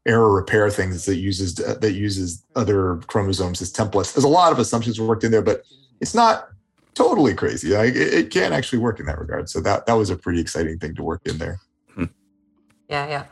error 0.05 0.33
repair 0.33 0.69
things 0.69 1.03
that 1.03 1.17
uses 1.17 1.55
that 1.55 1.91
uses 1.91 2.45
other 2.55 3.01
chromosomes 3.07 3.61
as 3.61 3.69
templates. 3.69 4.13
There's 4.13 4.23
a 4.23 4.29
lot 4.29 4.53
of 4.53 4.59
assumptions 4.59 5.01
worked 5.01 5.25
in 5.25 5.31
there, 5.31 5.41
but 5.41 5.63
it's 5.99 6.15
not 6.15 6.47
totally 6.93 7.33
crazy. 7.33 7.75
Like 7.75 7.93
it, 7.93 8.13
it 8.13 8.29
can 8.31 8.53
actually 8.53 8.79
work 8.79 9.01
in 9.01 9.05
that 9.07 9.19
regard. 9.19 9.49
So 9.49 9.59
that 9.59 9.85
that 9.87 9.95
was 9.95 10.09
a 10.09 10.15
pretty 10.15 10.39
exciting 10.39 10.79
thing 10.79 10.95
to 10.95 11.03
work 11.03 11.23
in 11.25 11.39
there. 11.39 11.59
Yeah, 12.87 13.05
yeah 13.09 13.25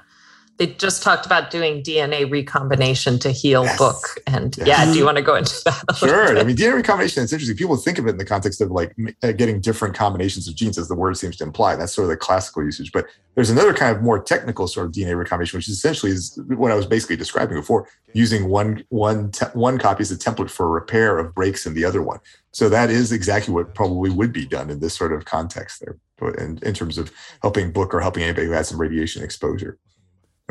they 0.61 0.67
just 0.67 1.01
talked 1.01 1.25
about 1.25 1.49
doing 1.49 1.81
DNA 1.81 2.29
recombination 2.29 3.17
to 3.17 3.31
heal 3.31 3.63
yes. 3.63 3.79
book. 3.79 4.19
And 4.27 4.55
yes. 4.57 4.67
yeah, 4.67 4.85
do 4.85 4.95
you 4.95 5.03
want 5.03 5.17
to 5.17 5.23
go 5.23 5.33
into 5.33 5.59
that? 5.65 5.95
Sure. 5.97 6.37
I 6.37 6.43
mean, 6.43 6.55
DNA 6.55 6.75
recombination 6.75 7.23
is 7.23 7.33
interesting. 7.33 7.57
People 7.57 7.77
think 7.77 7.97
of 7.97 8.05
it 8.05 8.11
in 8.11 8.17
the 8.17 8.25
context 8.25 8.61
of 8.61 8.69
like 8.69 8.95
uh, 9.23 9.31
getting 9.31 9.59
different 9.59 9.95
combinations 9.95 10.47
of 10.47 10.53
genes, 10.53 10.77
as 10.77 10.87
the 10.87 10.93
word 10.93 11.17
seems 11.17 11.35
to 11.37 11.45
imply. 11.45 11.75
That's 11.75 11.93
sort 11.93 12.03
of 12.05 12.09
the 12.09 12.17
classical 12.17 12.63
usage. 12.63 12.91
But 12.91 13.07
there's 13.33 13.49
another 13.49 13.73
kind 13.73 13.95
of 13.95 14.03
more 14.03 14.21
technical 14.21 14.67
sort 14.67 14.85
of 14.85 14.91
DNA 14.91 15.17
recombination, 15.17 15.57
which 15.57 15.67
essentially 15.67 16.11
is 16.11 16.39
what 16.49 16.71
I 16.71 16.75
was 16.75 16.85
basically 16.85 17.15
describing 17.15 17.57
before, 17.57 17.87
using 18.13 18.47
one 18.47 18.83
one 18.89 19.31
te- 19.31 19.45
one 19.53 19.79
copy 19.79 20.01
as 20.01 20.11
a 20.11 20.15
template 20.15 20.51
for 20.51 20.69
repair 20.69 21.17
of 21.17 21.33
breaks 21.33 21.65
in 21.65 21.73
the 21.73 21.85
other 21.85 22.03
one. 22.03 22.19
So 22.51 22.69
that 22.69 22.91
is 22.91 23.11
exactly 23.11 23.51
what 23.51 23.73
probably 23.73 24.11
would 24.11 24.31
be 24.31 24.45
done 24.45 24.69
in 24.69 24.79
this 24.79 24.93
sort 24.93 25.11
of 25.11 25.25
context 25.25 25.81
there, 25.81 25.97
in, 26.37 26.59
in 26.61 26.75
terms 26.75 26.99
of 26.99 27.11
helping 27.41 27.71
book 27.71 27.95
or 27.95 27.99
helping 27.99 28.21
anybody 28.21 28.45
who 28.45 28.53
has 28.53 28.67
some 28.67 28.79
radiation 28.79 29.23
exposure 29.23 29.79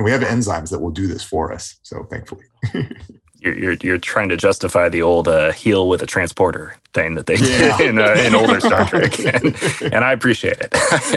and 0.01 0.05
we 0.07 0.11
have 0.11 0.23
enzymes 0.23 0.71
that 0.71 0.81
will 0.81 0.91
do 0.91 1.07
this 1.07 1.23
for 1.23 1.53
us. 1.53 1.79
So 1.83 2.05
thankfully. 2.05 2.45
you're, 3.41 3.59
you're, 3.59 3.73
you're 3.83 3.99
trying 3.99 4.31
to 4.31 4.37
justify 4.39 4.89
the 4.89 5.03
old 5.03 5.29
uh, 5.29 5.53
heal 5.53 5.91
with 5.91 6.01
a 6.01 6.07
transporter 6.07 6.75
thing 6.95 7.17
that 7.17 7.27
they 7.27 7.35
yeah. 7.35 7.77
did 7.77 7.81
in, 7.91 7.99
uh, 7.99 8.15
in 8.17 8.35
older 8.35 8.61
Star 8.61 8.87
Trek, 8.87 9.19
and, 9.19 9.55
and, 9.93 10.03
I 10.03 10.13
appreciate 10.13 10.57
it. 10.59 10.75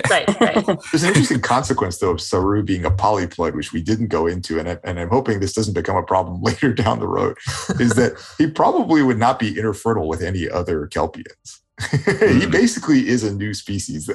right, 0.09 0.27
right. 0.41 0.65
There's 0.91 1.03
an 1.03 1.09
interesting 1.09 1.39
consequence 1.39 1.99
though 1.99 2.11
of 2.11 2.19
Saru 2.19 2.61
being 2.61 2.83
a 2.83 2.91
polyploid, 2.91 3.55
which 3.55 3.71
we 3.71 3.81
didn't 3.81 4.07
go 4.07 4.27
into, 4.27 4.59
and 4.59 4.67
I, 4.67 4.77
and 4.83 4.99
I'm 4.99 5.09
hoping 5.09 5.39
this 5.39 5.53
doesn't 5.53 5.73
become 5.73 5.95
a 5.95 6.03
problem 6.03 6.41
later 6.41 6.73
down 6.73 6.99
the 6.99 7.07
road. 7.07 7.37
Is 7.79 7.93
that 7.93 8.21
he 8.37 8.47
probably 8.47 9.01
would 9.01 9.17
not 9.17 9.39
be 9.39 9.57
interfertile 9.57 10.09
with 10.09 10.21
any 10.21 10.49
other 10.49 10.87
Kelpiens. 10.87 11.61
mm. 11.79 12.41
he 12.41 12.47
basically 12.47 13.07
is 13.07 13.23
a 13.23 13.33
new 13.33 13.53
species, 13.53 14.09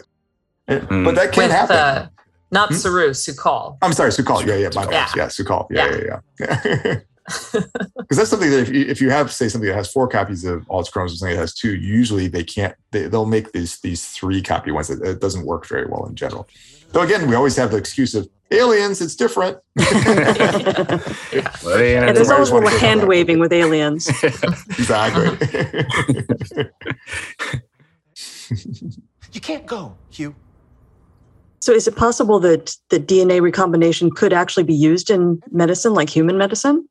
mm. 0.69 1.05
but 1.07 1.15
that 1.15 1.33
can 1.33 1.49
not 1.49 1.69
happen. 1.71 2.11
Not 2.51 2.71
hmm? 2.71 2.77
Saru, 2.77 3.11
Su'Kal. 3.11 3.79
I'm 3.83 3.93
sorry, 3.93 4.11
Su'Kal. 4.11 4.47
Yeah, 4.47 4.57
yeah, 4.57 4.71
my 4.75 4.87
bad. 4.87 5.11
Yeah, 5.17 5.27
Su'Kal. 5.27 5.67
Yeah, 5.71 5.97
yeah, 5.97 6.21
yeah. 6.41 6.81
yeah. 6.85 7.01
Because 7.29 8.17
that's 8.17 8.31
something 8.31 8.51
that 8.51 8.61
if 8.61 8.69
you, 8.71 8.87
if 8.87 9.03
you 9.03 9.11
have 9.11 9.31
say 9.31 9.51
something 9.51 9.69
that 9.69 9.77
has 9.77 9.93
four 9.93 10.09
copies 10.09 10.47
of 10.47 10.65
all 10.71 10.81
its 10.81 10.89
chromosomes, 10.89 11.21
something 11.21 11.37
that 11.37 11.41
has 11.43 11.53
two, 11.53 11.75
usually 11.75 12.27
they 12.27 12.43
can't. 12.43 12.75
They, 12.91 13.07
they'll 13.07 13.27
make 13.27 13.53
these 13.53 13.81
these 13.81 14.07
three 14.07 14.41
copy 14.41 14.71
ones. 14.71 14.89
It, 14.89 15.03
it 15.03 15.21
doesn't 15.21 15.45
work 15.45 15.67
very 15.67 15.85
well 15.87 16.07
in 16.07 16.15
general. 16.15 16.49
Though 16.93 17.03
again, 17.03 17.29
we 17.29 17.35
always 17.35 17.55
have 17.57 17.71
the 17.71 17.77
excuse 17.77 18.15
of 18.15 18.27
aliens. 18.51 19.03
It's 19.03 19.15
different. 19.15 19.59
yeah. 19.77 21.01
Well, 21.65 21.83
yeah, 21.83 22.13
there's 22.13 22.31
always 22.31 22.49
a 22.49 22.55
little 22.55 22.79
hand 22.79 23.07
waving 23.07 23.41
with 23.41 23.53
aliens. 23.53 24.09
exactly. 24.23 25.37
you 29.33 29.41
can't 29.41 29.67
go, 29.67 29.97
Hugh. 30.11 30.35
So, 31.61 31.73
is 31.73 31.89
it 31.89 31.97
possible 31.97 32.39
that 32.41 32.77
the 32.91 33.01
DNA 33.01 33.41
recombination 33.41 34.11
could 34.11 34.33
actually 34.33 34.65
be 34.65 34.75
used 34.75 35.11
in 35.11 35.43
medicine, 35.51 35.95
like 35.95 36.09
human 36.09 36.39
medicine? 36.39 36.89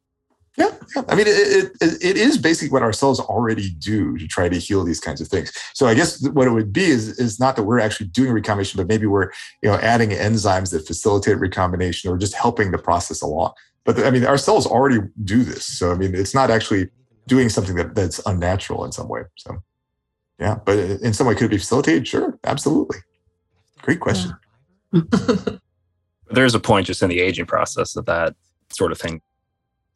Yeah, 0.57 0.71
yeah. 0.95 1.03
I 1.07 1.15
mean, 1.15 1.27
it, 1.27 1.71
it, 1.81 2.03
it 2.03 2.17
is 2.17 2.39
basically 2.39 2.69
what 2.69 2.81
our 2.81 2.91
cells 2.91 3.19
already 3.19 3.69
do 3.69 4.17
to 4.17 4.27
try 4.27 4.49
to 4.49 4.57
heal 4.57 4.83
these 4.83 4.99
kinds 4.99 5.21
of 5.21 5.27
things. 5.27 5.53
So 5.75 5.85
I 5.85 5.93
guess 5.93 6.27
what 6.29 6.47
it 6.47 6.51
would 6.51 6.73
be 6.73 6.85
is, 6.85 7.19
is 7.19 7.39
not 7.39 7.55
that 7.55 7.63
we're 7.63 7.79
actually 7.79 8.07
doing 8.07 8.31
recombination, 8.31 8.77
but 8.77 8.87
maybe 8.87 9.05
we're 9.05 9.29
you 9.61 9.69
know 9.69 9.75
adding 9.75 10.09
enzymes 10.09 10.71
that 10.71 10.87
facilitate 10.87 11.37
recombination 11.37 12.09
or 12.09 12.17
just 12.17 12.33
helping 12.33 12.71
the 12.71 12.79
process 12.79 13.21
along. 13.21 13.53
But 13.85 14.03
I 14.03 14.09
mean, 14.09 14.25
our 14.25 14.37
cells 14.37 14.65
already 14.65 14.99
do 15.23 15.43
this. 15.43 15.63
So 15.63 15.91
I 15.91 15.95
mean, 15.95 16.15
it's 16.15 16.33
not 16.33 16.49
actually 16.49 16.89
doing 17.27 17.49
something 17.49 17.75
that, 17.75 17.93
that's 17.93 18.19
unnatural 18.25 18.83
in 18.83 18.91
some 18.91 19.07
way. 19.07 19.21
So 19.35 19.61
yeah, 20.39 20.55
but 20.65 20.79
in 20.79 21.13
some 21.13 21.27
way, 21.27 21.35
could 21.35 21.45
it 21.45 21.49
be 21.49 21.57
facilitated? 21.59 22.07
Sure, 22.07 22.37
absolutely. 22.43 22.97
Great 23.83 23.99
question. 23.99 24.31
Yeah. 24.31 24.46
There's 26.29 26.55
a 26.55 26.59
point 26.59 26.87
just 26.87 27.01
in 27.01 27.09
the 27.09 27.19
aging 27.19 27.45
process 27.45 27.93
that 27.93 28.05
that 28.05 28.35
sort 28.69 28.91
of 28.91 28.99
thing 28.99 29.21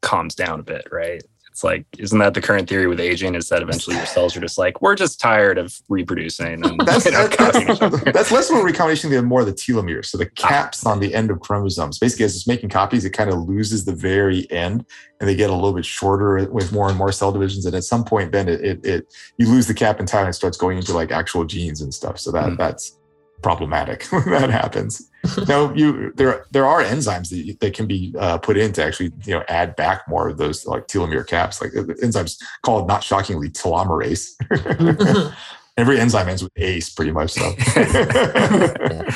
calms 0.01 0.35
down 0.35 0.59
a 0.59 0.63
bit, 0.63 0.87
right? 0.91 1.21
It's 1.51 1.65
like, 1.65 1.85
isn't 1.97 2.17
that 2.19 2.33
the 2.33 2.41
current 2.41 2.69
theory 2.69 2.87
with 2.87 3.01
aging? 3.01 3.35
Is 3.35 3.49
that 3.49 3.61
eventually 3.61 3.97
your 3.97 4.05
cells 4.05 4.37
are 4.37 4.39
just 4.39 4.57
like, 4.57 4.81
we're 4.81 4.95
just 4.95 5.19
tired 5.19 5.57
of 5.57 5.77
reproducing 5.89 6.65
and 6.65 6.79
that's, 6.85 7.03
you 7.05 7.11
know, 7.11 7.27
that's, 7.27 8.03
that's, 8.05 8.31
less 8.31 8.49
of 8.49 8.55
a 8.55 8.63
recombination 8.63 9.09
than 9.11 9.25
more 9.25 9.41
of 9.41 9.47
the 9.47 9.51
telomeres. 9.51 10.05
So 10.05 10.17
the 10.17 10.27
ah. 10.27 10.47
caps 10.47 10.85
on 10.85 11.01
the 11.01 11.13
end 11.13 11.29
of 11.29 11.41
chromosomes. 11.41 11.99
Basically, 11.99 12.23
as 12.23 12.37
it's 12.37 12.47
making 12.47 12.69
copies, 12.69 13.03
it 13.03 13.09
kind 13.09 13.29
of 13.29 13.49
loses 13.49 13.83
the 13.83 13.93
very 13.93 14.49
end 14.49 14.85
and 15.19 15.27
they 15.27 15.35
get 15.35 15.49
a 15.49 15.53
little 15.53 15.73
bit 15.73 15.85
shorter 15.85 16.49
with 16.49 16.71
more 16.71 16.87
and 16.87 16.97
more 16.97 17.11
cell 17.11 17.33
divisions. 17.33 17.65
And 17.65 17.75
at 17.75 17.83
some 17.83 18.05
point, 18.05 18.31
then 18.31 18.47
it, 18.47 18.61
it, 18.63 18.85
it 18.85 19.13
you 19.37 19.47
lose 19.49 19.67
the 19.67 19.73
cap 19.73 19.99
entirely 19.99 20.27
and 20.27 20.33
it 20.33 20.37
starts 20.37 20.57
going 20.57 20.77
into 20.77 20.93
like 20.93 21.11
actual 21.11 21.43
genes 21.43 21.81
and 21.81 21.93
stuff. 21.93 22.17
So 22.17 22.31
that 22.31 22.51
mm. 22.51 22.57
that's 22.57 22.97
problematic 23.41 24.03
when 24.11 24.29
that 24.29 24.49
happens. 24.61 25.09
now, 25.47 25.73
you 25.73 26.11
there 26.15 26.45
there 26.51 26.65
are 26.65 26.83
enzymes 26.83 27.29
that, 27.29 27.59
that 27.59 27.73
can 27.73 27.85
be 27.87 28.13
uh, 28.17 28.37
put 28.37 28.57
in 28.57 28.73
to 28.73 28.83
actually 28.83 29.11
you 29.25 29.33
know 29.33 29.43
add 29.47 29.75
back 29.75 30.07
more 30.07 30.29
of 30.29 30.37
those 30.37 30.65
like 30.65 30.87
telomere 30.87 31.25
caps, 31.25 31.61
like 31.61 31.71
enzymes 31.71 32.41
called 32.63 32.87
not 32.87 33.03
shockingly 33.03 33.49
telomerase. 33.49 34.31
Every 35.77 35.99
enzyme 35.99 36.27
ends 36.27 36.43
with 36.43 36.51
ace, 36.57 36.89
pretty 36.89 37.11
much. 37.11 37.31
So. 37.31 37.53
yeah, 37.75 39.15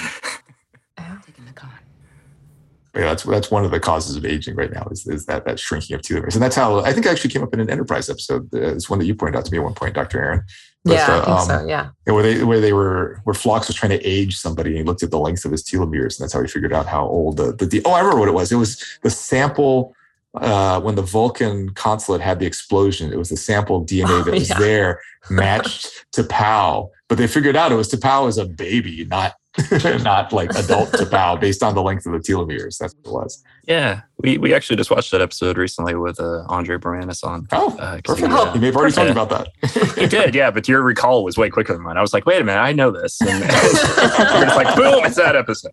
that's 3.03 3.23
that's 3.23 3.51
one 3.51 3.65
of 3.65 3.71
the 3.71 3.79
causes 3.79 4.15
of 4.15 4.25
aging 4.25 4.55
right 4.55 4.71
now 4.71 4.87
is, 4.89 5.05
is 5.07 5.25
that 5.25 5.45
that 5.45 5.59
shrinking 5.59 5.95
of 5.95 6.01
telomeres, 6.01 6.33
and 6.33 6.41
that's 6.41 6.55
how 6.55 6.79
I 6.79 6.93
think 6.93 7.05
it 7.05 7.09
actually 7.09 7.31
came 7.31 7.43
up 7.43 7.53
in 7.53 7.59
an 7.59 7.69
enterprise 7.69 8.09
episode. 8.09 8.53
Uh, 8.53 8.73
it's 8.73 8.89
one 8.89 8.99
that 8.99 9.05
you 9.05 9.15
pointed 9.15 9.37
out 9.37 9.45
to 9.45 9.51
me 9.51 9.57
at 9.57 9.63
one 9.63 9.73
point, 9.73 9.95
Dr. 9.95 10.23
Erin. 10.23 10.43
yeah, 10.85 11.05
uh, 11.07 11.21
I 11.21 11.25
think 11.25 11.37
um, 11.37 11.45
so. 11.45 11.65
Yeah, 11.67 11.89
where 12.05 12.23
they 12.23 12.43
where 12.43 12.61
they 12.61 12.73
were 12.73 13.19
where 13.25 13.33
Phlox 13.33 13.67
was 13.67 13.75
trying 13.75 13.91
to 13.91 14.03
age 14.03 14.37
somebody, 14.37 14.69
and 14.69 14.77
he 14.77 14.83
looked 14.83 15.03
at 15.03 15.11
the 15.11 15.19
length 15.19 15.43
of 15.43 15.51
his 15.51 15.63
telomeres, 15.63 16.17
and 16.17 16.23
that's 16.23 16.33
how 16.33 16.41
he 16.41 16.47
figured 16.47 16.73
out 16.73 16.85
how 16.85 17.05
old 17.05 17.37
the 17.37 17.51
the. 17.53 17.81
Oh, 17.85 17.91
I 17.91 17.99
remember 17.99 18.19
what 18.19 18.29
it 18.29 18.33
was. 18.33 18.51
It 18.51 18.55
was 18.55 18.83
the 19.01 19.09
sample 19.09 19.93
uh, 20.35 20.79
when 20.79 20.95
the 20.95 21.01
Vulcan 21.01 21.71
consulate 21.71 22.21
had 22.21 22.39
the 22.39 22.45
explosion. 22.45 23.11
It 23.11 23.17
was 23.17 23.29
the 23.29 23.37
sample 23.37 23.85
DNA 23.85 24.05
oh, 24.09 24.23
that 24.23 24.33
was 24.33 24.49
yeah. 24.49 24.59
there 24.59 25.01
matched 25.29 26.05
to 26.13 26.23
T'Pau, 26.23 26.89
but 27.09 27.17
they 27.17 27.27
figured 27.27 27.55
out 27.55 27.71
it 27.71 27.75
was 27.75 27.91
T'Pau 27.91 28.27
as 28.27 28.37
a 28.37 28.45
baby, 28.45 29.05
not 29.05 29.35
not 30.03 30.33
like 30.33 30.49
adult 30.51 30.89
T'Pau 30.91 31.39
based 31.39 31.63
on 31.63 31.75
the 31.75 31.81
length 31.81 32.05
of 32.05 32.11
the 32.11 32.19
telomeres. 32.19 32.77
That's 32.77 32.93
what 33.03 33.09
it 33.09 33.13
was. 33.13 33.43
Yeah, 33.67 34.01
we, 34.17 34.37
we 34.37 34.53
actually 34.53 34.75
just 34.75 34.91
watched 34.91 35.11
that 35.11 35.21
episode 35.21 35.57
recently 35.57 35.95
with 35.95 36.19
uh, 36.19 36.43
Andre 36.47 36.77
Bormanis 36.77 37.23
on. 37.23 37.47
Oh, 37.51 37.75
uh, 37.79 38.01
perfect. 38.03 38.27
He, 38.27 38.33
uh, 38.33 38.53
you 38.53 38.59
may 38.59 38.67
have 38.67 38.75
already 38.75 38.93
talked 38.93 39.11
about 39.11 39.29
that. 39.29 39.95
he 39.97 40.07
did, 40.07 40.35
yeah, 40.35 40.51
but 40.51 40.67
your 40.67 40.81
recall 40.81 41.23
was 41.23 41.37
way 41.37 41.49
quicker 41.49 41.73
than 41.73 41.81
mine. 41.81 41.97
I 41.97 42.01
was 42.01 42.13
like, 42.13 42.25
wait 42.25 42.41
a 42.41 42.43
minute, 42.43 42.59
I 42.59 42.73
know 42.73 42.91
this. 42.91 43.19
And 43.21 43.43
it's 43.47 44.55
like, 44.55 44.75
boom, 44.75 45.05
it's 45.05 45.15
that 45.15 45.35
episode. 45.35 45.71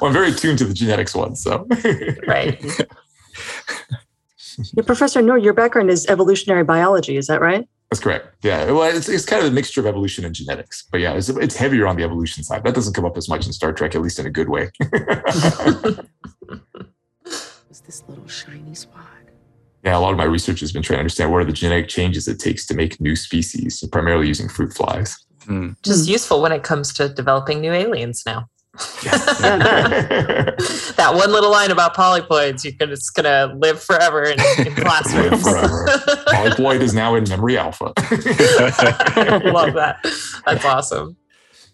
well, 0.00 0.08
I'm 0.08 0.12
very 0.12 0.32
tuned 0.32 0.58
to 0.58 0.64
the 0.64 0.74
genetics 0.74 1.14
one, 1.14 1.36
so. 1.36 1.66
right. 2.26 2.60
Yeah, 4.74 4.82
Professor 4.84 5.22
Noor, 5.22 5.38
your 5.38 5.52
background 5.52 5.88
is 5.88 6.06
evolutionary 6.06 6.64
biology, 6.64 7.16
is 7.16 7.28
that 7.28 7.40
right? 7.40 7.68
That's 7.90 8.00
correct. 8.00 8.34
Yeah. 8.42 8.70
Well, 8.70 8.94
it's, 8.94 9.08
it's 9.08 9.24
kind 9.24 9.42
of 9.42 9.50
a 9.50 9.54
mixture 9.54 9.80
of 9.80 9.86
evolution 9.86 10.24
and 10.24 10.34
genetics, 10.34 10.84
but 10.90 11.00
yeah, 11.00 11.14
it's, 11.14 11.30
it's 11.30 11.56
heavier 11.56 11.86
on 11.86 11.96
the 11.96 12.04
evolution 12.04 12.44
side. 12.44 12.64
That 12.64 12.74
doesn't 12.74 12.92
come 12.92 13.06
up 13.06 13.16
as 13.16 13.28
much 13.28 13.46
in 13.46 13.52
Star 13.52 13.72
Trek, 13.72 13.94
at 13.94 14.02
least 14.02 14.18
in 14.18 14.26
a 14.26 14.30
good 14.30 14.50
way. 14.50 14.70
What's 17.66 17.80
this 17.80 18.04
little 18.06 18.28
shiny 18.28 18.74
spot? 18.74 19.06
Yeah, 19.84 19.96
a 19.96 20.00
lot 20.00 20.10
of 20.10 20.18
my 20.18 20.24
research 20.24 20.60
has 20.60 20.72
been 20.72 20.82
trying 20.82 20.96
to 20.96 21.00
understand 21.00 21.32
what 21.32 21.40
are 21.40 21.44
the 21.44 21.52
genetic 21.52 21.88
changes 21.88 22.28
it 22.28 22.38
takes 22.38 22.66
to 22.66 22.74
make 22.74 23.00
new 23.00 23.16
species, 23.16 23.82
primarily 23.90 24.26
using 24.26 24.48
fruit 24.48 24.72
flies. 24.74 25.16
Mm. 25.46 25.76
Which 25.78 25.88
is 25.88 26.08
useful 26.08 26.42
when 26.42 26.52
it 26.52 26.62
comes 26.62 26.92
to 26.94 27.08
developing 27.08 27.60
new 27.60 27.72
aliens 27.72 28.24
now. 28.26 28.48
that 29.02 30.54
one 31.14 31.32
little 31.32 31.50
line 31.50 31.70
about 31.70 31.96
polyploids, 31.96 32.64
you 32.64 32.72
can 32.72 32.90
it's 32.90 33.10
gonna 33.10 33.54
live 33.58 33.82
forever 33.82 34.22
in, 34.22 34.38
in 34.58 34.74
classrooms. 34.76 35.42
Polyploid 35.42 36.80
is 36.80 36.94
now 36.94 37.14
in 37.14 37.28
memory 37.28 37.58
alpha. 37.58 37.92
I 37.96 39.38
love 39.44 39.74
that. 39.74 39.98
That's 40.46 40.64
awesome. 40.64 41.16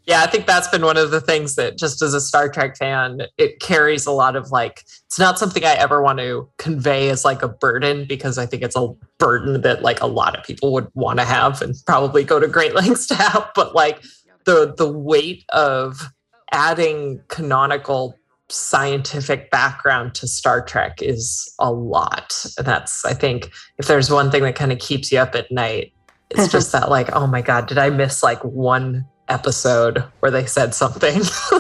Yeah, 0.07 0.23
I 0.23 0.27
think 0.27 0.47
that's 0.47 0.69
been 0.69 0.85
one 0.85 0.99
of 0.99 1.11
the 1.11 1.21
things 1.21 1.57
that 1.57 1.79
just 1.79 2.03
as 2.03 2.15
a 2.15 2.21
Star 2.21 2.49
Trek 2.49 2.77
fan, 2.77 3.23
it 3.39 3.61
carries 3.61 4.07
a 4.07 4.11
lot 4.11 4.37
of 4.37 4.51
like 4.51 4.85
it's 5.07 5.19
not 5.19 5.39
something 5.39 5.65
I 5.65 5.75
ever 5.75 6.03
want 6.03 6.19
to 6.19 6.49
convey 6.59 7.09
as 7.09 7.25
like 7.25 7.43
a 7.43 7.49
burden 7.49 8.05
because 8.07 8.39
I 8.39 8.47
think 8.47 8.63
it's 8.63 8.77
a 8.77 8.89
burden 9.19 9.63
that 9.63 9.83
like 9.83 10.01
a 10.01 10.07
lot 10.07 10.39
of 10.39 10.45
people 10.45 10.73
would 10.75 10.89
want 10.95 11.19
to 11.19 11.25
have 11.25 11.61
and 11.61 11.75
probably 11.87 12.23
go 12.23 12.39
to 12.39 12.47
great 12.47 12.75
lengths 12.75 13.07
to 13.09 13.15
have, 13.15 13.51
but 13.55 13.75
like 13.75 14.03
the 14.45 14.75
the 14.77 14.91
weight 14.91 15.45
of 15.51 16.11
adding 16.53 17.21
canonical 17.29 18.19
scientific 18.49 19.51
background 19.51 20.15
to 20.15 20.29
Star 20.29 20.63
Trek 20.65 21.01
is 21.01 21.53
a 21.59 21.73
lot. 21.73 22.45
And 22.59 22.67
that's 22.67 23.05
I 23.05 23.15
think 23.15 23.51
if 23.79 23.87
there's 23.87 24.11
one 24.11 24.31
thing 24.31 24.43
that 24.43 24.55
kind 24.55 24.73
of 24.73 24.79
keeps 24.79 25.11
you 25.11 25.19
up 25.19 25.35
at 25.35 25.51
night, 25.51 25.93
it's 26.31 26.51
just 26.51 26.73
that 26.73 26.91
like, 26.91 27.11
oh 27.13 27.27
my 27.27 27.43
God, 27.43 27.67
did 27.67 27.79
I 27.79 27.91
miss 27.91 28.23
like 28.23 28.43
one 28.45 29.07
episode 29.29 30.05
where 30.21 30.31
they 30.31 30.45
said 30.45 30.75
something 30.75 31.23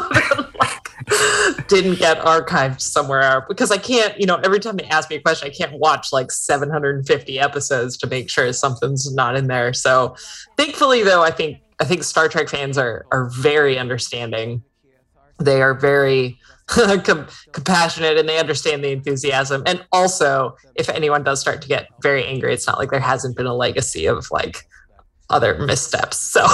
like, 0.60 1.68
didn't 1.68 1.98
get 1.98 2.18
archived 2.18 2.80
somewhere 2.80 3.44
because 3.48 3.70
I 3.70 3.78
can't, 3.78 4.18
you 4.20 4.26
know, 4.26 4.36
every 4.44 4.60
time 4.60 4.76
they 4.76 4.84
ask 4.84 5.08
me 5.08 5.16
a 5.16 5.20
question, 5.20 5.48
I 5.48 5.54
can't 5.54 5.78
watch 5.78 6.12
like 6.12 6.30
750 6.30 7.40
episodes 7.40 7.96
to 7.98 8.06
make 8.06 8.28
sure 8.28 8.52
something's 8.52 9.12
not 9.14 9.36
in 9.36 9.46
there. 9.46 9.72
So 9.72 10.16
thankfully 10.56 11.02
though, 11.02 11.22
I 11.22 11.30
think 11.30 11.58
I 11.80 11.84
think 11.84 12.04
Star 12.04 12.28
Trek 12.28 12.48
fans 12.48 12.78
are 12.78 13.06
are 13.10 13.28
very 13.30 13.78
understanding. 13.78 14.62
They 15.38 15.62
are 15.62 15.74
very 15.74 16.38
com- 16.66 17.26
compassionate 17.52 18.16
and 18.16 18.28
they 18.28 18.38
understand 18.38 18.82
the 18.84 18.90
enthusiasm. 18.90 19.62
And 19.66 19.84
also, 19.92 20.56
if 20.74 20.88
anyone 20.88 21.22
does 21.22 21.40
start 21.40 21.62
to 21.62 21.68
get 21.68 21.88
very 22.02 22.24
angry, 22.24 22.52
it's 22.52 22.66
not 22.66 22.78
like 22.78 22.90
there 22.90 23.00
hasn't 23.00 23.36
been 23.36 23.46
a 23.46 23.54
legacy 23.54 24.06
of 24.06 24.26
like 24.30 24.66
other 25.30 25.58
missteps. 25.58 26.18
So 26.18 26.46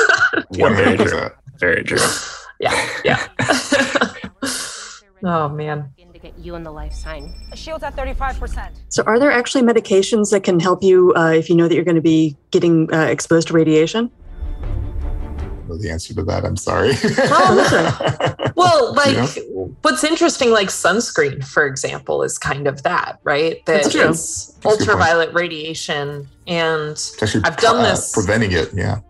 very 0.52 0.96
true. 0.96 1.30
Very 1.58 1.84
true. 1.84 1.98
Yeah, 2.60 2.88
yeah. 3.04 3.28
oh 5.22 5.48
man. 5.48 5.92
To 6.12 6.18
get 6.18 6.36
you 6.40 6.56
in 6.56 6.64
the 6.64 6.72
life 6.72 6.92
sign. 6.92 7.32
Shields 7.54 7.84
at 7.84 7.94
35%. 7.94 8.70
So, 8.88 9.04
are 9.04 9.20
there 9.20 9.30
actually 9.30 9.62
medications 9.62 10.32
that 10.32 10.42
can 10.42 10.58
help 10.58 10.82
you 10.82 11.14
uh, 11.14 11.30
if 11.30 11.48
you 11.48 11.54
know 11.54 11.68
that 11.68 11.76
you're 11.76 11.84
going 11.84 11.94
to 11.94 12.00
be 12.00 12.36
getting 12.50 12.92
uh, 12.92 13.02
exposed 13.02 13.46
to 13.46 13.54
radiation? 13.54 14.10
Know 15.68 15.76
the 15.76 15.90
answer 15.90 16.14
to 16.14 16.22
that. 16.24 16.44
I'm 16.44 16.56
sorry. 16.56 16.92
oh, 16.94 18.52
well, 18.56 18.94
like 18.94 19.14
yeah. 19.14 19.26
what's 19.82 20.04
interesting, 20.04 20.50
like 20.50 20.68
sunscreen, 20.68 21.44
for 21.44 21.66
example, 21.66 22.22
is 22.22 22.38
kind 22.38 22.66
of 22.66 22.82
that, 22.82 23.18
right? 23.24 23.64
That 23.66 23.82
That's 23.82 23.92
true. 23.92 24.08
it's 24.08 24.58
ultraviolet 24.64 25.32
radiation, 25.34 26.28
and 26.46 27.10
I've 27.44 27.56
done 27.58 27.76
uh, 27.76 27.90
this 27.90 28.12
preventing 28.12 28.52
it. 28.52 28.72
Yeah. 28.74 29.00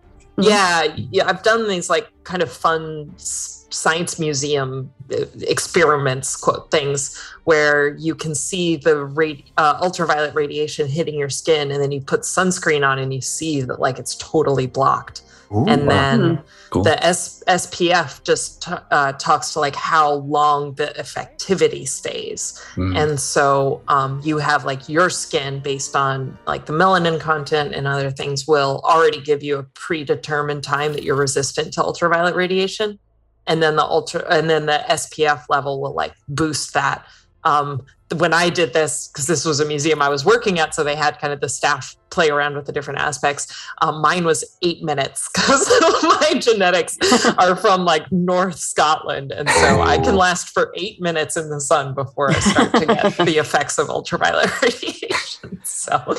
Yeah, 0.41 0.95
yeah, 0.95 1.27
I've 1.27 1.43
done 1.43 1.67
these 1.67 1.89
like 1.89 2.07
kind 2.23 2.41
of 2.41 2.49
fun 2.49 3.13
science 3.17 4.19
museum 4.19 4.91
uh, 5.11 5.25
experiments 5.41 6.35
quote 6.35 6.71
things 6.71 7.17
where 7.43 7.95
you 7.95 8.15
can 8.15 8.33
see 8.33 8.75
the 8.75 8.95
radi- 8.95 9.45
uh, 9.57 9.77
ultraviolet 9.81 10.33
radiation 10.33 10.87
hitting 10.87 11.15
your 11.15 11.29
skin 11.29 11.71
and 11.71 11.81
then 11.81 11.91
you 11.91 12.01
put 12.01 12.21
sunscreen 12.21 12.87
on 12.87 12.99
and 12.99 13.13
you 13.13 13.21
see 13.21 13.61
that 13.61 13.79
like 13.79 13.99
it's 13.99 14.15
totally 14.15 14.65
blocked 14.65 15.21
Ooh, 15.51 15.65
and 15.67 15.87
wow. 15.87 15.87
then 15.87 16.43
cool. 16.69 16.83
the 16.83 17.03
S- 17.03 17.43
SPF 17.47 18.23
just 18.23 18.61
t- 18.63 18.73
uh, 18.91 19.13
talks 19.13 19.53
to 19.53 19.59
like 19.59 19.75
how 19.75 20.13
long 20.13 20.73
the 20.75 20.93
effectivity 20.97 21.87
stays. 21.87 22.63
Mm. 22.75 22.97
And 22.97 23.19
so 23.19 23.81
um, 23.87 24.21
you 24.23 24.37
have 24.37 24.65
like 24.65 24.87
your 24.87 25.09
skin 25.09 25.59
based 25.59 25.95
on 25.95 26.37
like 26.45 26.67
the 26.67 26.73
melanin 26.73 27.19
content 27.19 27.73
and 27.73 27.87
other 27.87 28.11
things 28.11 28.47
will 28.47 28.81
already 28.83 29.21
give 29.21 29.41
you 29.41 29.57
a 29.57 29.63
predetermined 29.63 30.63
time 30.63 30.93
that 30.93 31.03
you're 31.03 31.15
resistant 31.15 31.73
to 31.73 31.83
ultraviolet 31.83 32.35
radiation. 32.35 32.99
And 33.47 33.63
then 33.63 33.75
the 33.75 33.83
ultra 33.83 34.23
and 34.29 34.47
then 34.47 34.67
the 34.67 34.83
SPF 34.89 35.45
level 35.49 35.81
will 35.81 35.93
like 35.93 36.13
boost 36.27 36.75
that 36.75 37.03
um, 37.43 37.85
when 38.15 38.33
I 38.33 38.49
did 38.49 38.73
this, 38.73 39.07
because 39.07 39.27
this 39.27 39.45
was 39.45 39.59
a 39.59 39.65
museum 39.65 40.01
I 40.01 40.09
was 40.09 40.25
working 40.25 40.59
at, 40.59 40.73
so 40.73 40.83
they 40.83 40.95
had 40.95 41.19
kind 41.19 41.31
of 41.31 41.41
the 41.41 41.49
staff 41.49 41.95
play 42.09 42.29
around 42.29 42.55
with 42.55 42.65
the 42.65 42.71
different 42.71 42.99
aspects. 42.99 43.47
Um, 43.81 44.01
mine 44.01 44.25
was 44.25 44.57
eight 44.63 44.83
minutes 44.83 45.29
because 45.33 45.69
my 46.03 46.39
genetics 46.39 46.97
are 47.37 47.55
from 47.55 47.85
like 47.85 48.11
North 48.11 48.57
Scotland. 48.57 49.31
And 49.31 49.49
so 49.49 49.81
I 49.81 49.97
can 49.97 50.15
last 50.15 50.49
for 50.49 50.71
eight 50.75 50.99
minutes 51.01 51.37
in 51.37 51.49
the 51.49 51.61
sun 51.61 51.93
before 51.93 52.31
I 52.31 52.39
start 52.39 52.73
to 52.73 52.85
get 52.85 53.17
the 53.17 53.37
effects 53.39 53.77
of 53.77 53.89
ultraviolet 53.89 54.61
radiation. 54.61 55.61
So, 55.63 56.15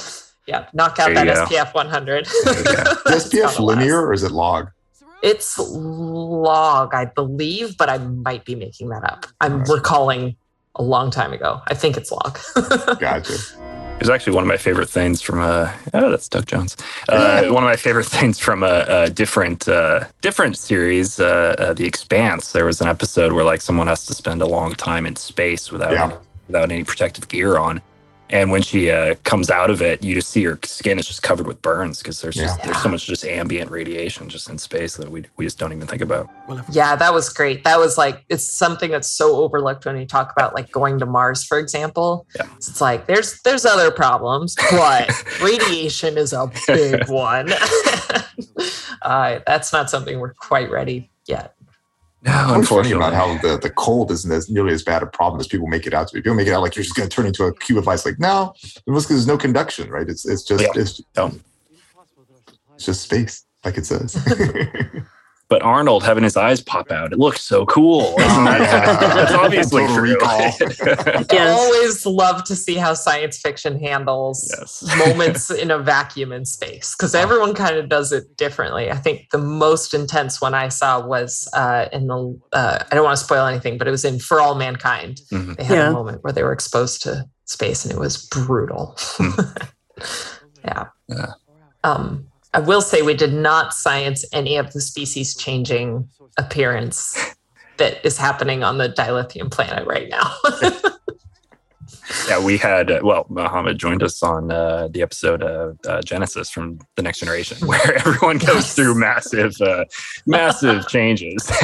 yeah, 0.46 0.66
knock 0.72 0.98
out 0.98 1.14
that 1.14 1.24
go. 1.24 1.44
SPF 1.46 1.74
100. 1.74 2.26
SPF 2.26 3.59
linear 3.59 4.00
or 4.00 4.12
is 4.12 4.22
it 4.22 4.30
log? 4.30 4.70
It's 5.22 5.59
log, 5.59 6.94
I 6.94 7.04
believe, 7.04 7.76
but 7.76 7.90
I 7.90 7.98
might 7.98 8.44
be 8.44 8.54
making 8.54 8.88
that 8.88 9.04
up. 9.04 9.26
I'm 9.40 9.64
recalling 9.64 10.37
a 10.76 10.83
long 10.83 11.11
time 11.11 11.33
ago. 11.33 11.61
I 11.68 11.74
think 11.74 11.96
it's 11.96 12.11
log. 12.12 12.38
gotcha. 13.00 13.35
It 13.35 14.04
was 14.04 14.09
actually 14.11 14.35
one 14.35 14.44
of 14.44 14.48
my 14.48 14.56
favorite 14.56 14.88
things 14.88 15.20
from 15.20 15.40
uh 15.40 15.70
oh 15.92 16.11
that's 16.11 16.26
Doug 16.28 16.46
Jones. 16.46 16.74
Uh, 17.09 17.42
one 17.48 17.62
of 17.62 17.68
my 17.68 17.76
favorite 17.76 18.06
things 18.18 18.38
from 18.38 18.62
a, 18.62 18.85
a 18.88 19.11
different 19.11 19.68
uh, 19.68 20.04
different 20.22 20.56
series, 20.56 21.20
uh, 21.20 21.54
uh, 21.59 21.72
The 21.74 21.85
Expanse. 21.85 22.52
There 22.52 22.64
was 22.64 22.80
an 22.80 22.88
episode 22.88 23.33
where 23.33 23.44
like 23.44 23.61
someone 23.61 23.88
has 23.88 24.06
to 24.06 24.14
spend 24.14 24.40
a 24.40 24.46
long 24.46 24.74
time 24.74 25.04
in 25.06 25.16
space 25.16 25.70
without 25.70 25.92
Yeah. 25.92 26.16
without 26.46 26.70
any 26.72 26.83
protective 26.85 27.28
gear 27.28 27.59
on, 27.59 27.83
and 28.30 28.50
when 28.50 28.62
she 28.62 28.90
uh, 28.90 29.16
comes 29.24 29.50
out 29.50 29.70
of 29.70 29.82
it, 29.82 30.02
you 30.04 30.14
just 30.14 30.30
see 30.30 30.44
her 30.44 30.58
skin 30.64 30.98
is 30.98 31.06
just 31.06 31.22
covered 31.22 31.46
with 31.46 31.60
burns 31.62 31.98
because 31.98 32.20
there's 32.20 32.36
just 32.36 32.62
there's 32.62 32.80
so 32.82 32.88
much 32.88 33.06
just 33.06 33.24
ambient 33.24 33.70
radiation 33.70 34.28
just 34.28 34.48
in 34.48 34.56
space 34.56 34.96
that 34.96 35.10
we 35.10 35.24
we 35.36 35.44
just 35.44 35.58
don't 35.58 35.72
even 35.72 35.86
think 35.86 36.00
about. 36.00 36.28
Yeah, 36.70 36.96
that 36.96 37.12
was 37.12 37.28
great. 37.28 37.64
That 37.64 37.78
was 37.78 37.98
like 37.98 38.24
it's 38.28 38.44
something 38.44 38.90
that's 38.90 39.08
so 39.08 39.36
overlooked 39.36 39.84
when 39.84 39.96
you 39.96 40.06
talk 40.06 40.32
about 40.32 40.54
like 40.54 40.70
going 40.70 40.98
to 41.00 41.06
Mars, 41.06 41.44
for 41.44 41.58
example. 41.58 42.26
Yeah. 42.36 42.46
It's 42.56 42.80
like 42.80 43.06
there's 43.06 43.40
there's 43.42 43.66
other 43.66 43.90
problems, 43.90 44.54
but 44.70 45.10
radiation 45.42 46.16
is 46.16 46.32
a 46.32 46.50
big 46.66 47.08
one. 47.08 47.52
uh, 49.02 49.40
that's 49.46 49.72
not 49.72 49.90
something 49.90 50.20
we're 50.20 50.34
quite 50.34 50.70
ready 50.70 51.10
yet. 51.26 51.54
No, 52.22 52.33
I'm 52.33 52.62
funny 52.62 52.92
about 52.92 53.14
how 53.14 53.38
the, 53.38 53.59
the 53.59 53.70
cold 53.70 54.11
isn't 54.11 54.30
as 54.30 54.50
nearly 54.50 54.74
as 54.74 54.83
bad 54.83 55.02
a 55.02 55.06
problem 55.06 55.40
as 55.40 55.46
people 55.46 55.66
make 55.66 55.87
it 55.87 55.94
out 55.94 56.09
to 56.09 56.14
be. 56.14 56.20
People 56.20 56.35
make 56.35 56.46
it 56.46 56.52
out 56.52 56.61
like 56.61 56.76
you're 56.76 56.83
just 56.83 56.94
going 56.94 57.09
to 57.09 57.14
turn 57.14 57.24
into 57.24 57.44
a 57.44 57.54
cube 57.54 57.78
of 57.78 57.88
ice. 57.88 58.04
Like, 58.04 58.18
no, 58.18 58.52
because 58.85 59.09
there's 59.09 59.26
no 59.26 59.38
conduction, 59.38 59.88
right? 59.88 60.06
It's 60.06 60.26
it's 60.26 60.42
just 60.42 60.64
it's, 60.76 61.00
it's 62.74 62.85
just 62.85 63.02
space, 63.02 63.46
like 63.64 63.78
it 63.78 63.87
says. 63.87 64.14
But 65.50 65.62
Arnold 65.62 66.04
having 66.04 66.22
his 66.22 66.36
eyes 66.36 66.60
pop 66.60 66.92
out, 66.92 67.12
it 67.12 67.18
looks 67.18 67.40
so 67.40 67.66
cool. 67.66 68.14
That's 68.18 69.32
obviously 69.32 69.84
Total 69.88 69.96
true. 70.14 70.16
I 70.22 71.48
always 71.50 72.06
love 72.06 72.44
to 72.44 72.54
see 72.54 72.76
how 72.76 72.94
science 72.94 73.36
fiction 73.36 73.80
handles 73.80 74.48
moments 74.96 75.50
in 75.50 75.72
a 75.72 75.78
vacuum 75.80 76.30
in 76.30 76.44
space 76.44 76.94
because 76.96 77.16
everyone 77.16 77.54
kind 77.54 77.76
of 77.76 77.88
does 77.88 78.12
it 78.12 78.36
differently. 78.36 78.92
I 78.92 78.96
think 78.96 79.30
the 79.30 79.38
most 79.38 79.92
intense 79.92 80.40
one 80.40 80.54
I 80.54 80.68
saw 80.68 81.04
was 81.04 81.48
uh, 81.52 81.86
in 81.92 82.06
the, 82.06 82.40
uh, 82.52 82.84
I 82.88 82.94
don't 82.94 83.02
want 83.04 83.18
to 83.18 83.24
spoil 83.24 83.44
anything, 83.46 83.76
but 83.76 83.88
it 83.88 83.90
was 83.90 84.04
in 84.04 84.20
For 84.20 84.40
All 84.40 84.54
Mankind. 84.54 85.20
Mhm. 85.32 85.56
They 85.56 85.64
had 85.64 85.76
Yeah. 85.78 85.88
a 85.88 85.92
moment 85.92 86.22
where 86.22 86.32
they 86.32 86.44
were 86.44 86.52
exposed 86.52 87.02
to 87.02 87.24
space 87.46 87.84
and 87.84 87.92
it 87.92 87.98
was 87.98 88.24
brutal. 88.26 88.96
yeah. 90.64 90.84
Yeah. 91.08 91.32
Um, 91.82 92.28
I 92.52 92.60
will 92.60 92.82
say 92.82 93.02
we 93.02 93.14
did 93.14 93.32
not 93.32 93.72
science 93.72 94.24
any 94.32 94.56
of 94.56 94.72
the 94.72 94.80
species 94.80 95.36
changing 95.36 96.08
appearance 96.36 97.16
that 97.76 98.04
is 98.04 98.16
happening 98.16 98.62
on 98.64 98.78
the 98.78 98.88
dilithium 98.88 99.50
planet 99.50 99.86
right 99.86 100.08
now. 100.08 100.34
Yeah, 102.29 102.42
we 102.42 102.57
had, 102.57 102.90
uh, 102.90 103.01
well, 103.03 103.27
Mohamed 103.29 103.79
joined 103.79 104.03
us 104.03 104.23
on 104.23 104.51
uh, 104.51 104.88
the 104.88 105.03
episode 105.03 105.42
of 105.42 105.79
uh, 105.87 106.03
Genesis 106.03 106.51
from 106.51 106.79
The 106.96 107.03
Next 107.03 107.20
Generation, 107.20 107.59
where 107.66 107.94
everyone 107.96 108.38
goes 108.38 108.75
through 108.75 108.94
massive, 108.99 109.55
uh, 109.61 109.85
massive 110.27 110.87
changes. 110.88 111.51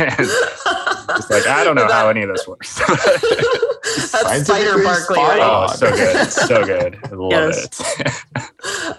It's 1.08 1.30
like, 1.30 1.46
I 1.46 1.62
don't 1.62 1.76
know 1.76 1.86
how 1.86 2.08
any 2.08 2.22
of 2.22 2.28
this 2.28 2.46
works. 2.48 2.78
That's 4.12 4.44
Spider 4.44 4.82
Barclay, 4.82 5.16
right? 5.16 5.40
Oh, 5.40 5.66
so 5.68 5.90
good. 5.90 6.30
So 6.32 6.64
good. 6.64 6.98
I 7.04 7.08
love 7.10 7.30
Yes. 7.30 8.00
it. 8.00 8.12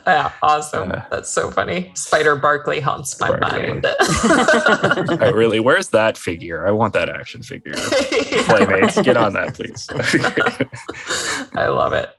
yeah, 0.07 0.31
awesome. 0.41 0.89
That's 1.11 1.29
so 1.29 1.51
funny. 1.51 1.91
Spider 1.95 2.37
Barclay 2.37 2.79
haunts 2.79 3.19
my 3.19 3.37
mind. 3.37 3.85
I 3.99 5.31
really, 5.35 5.59
where's 5.59 5.89
that 5.89 6.17
figure? 6.17 6.65
I 6.65 6.71
want 6.71 6.93
that 6.93 7.09
action 7.09 7.43
figure. 7.43 7.73
Playmates, 7.75 9.01
get 9.01 9.17
on 9.17 9.33
that, 9.33 9.53
please. 9.53 9.85
I 11.55 11.67
love 11.67 11.93
it. 11.93 12.09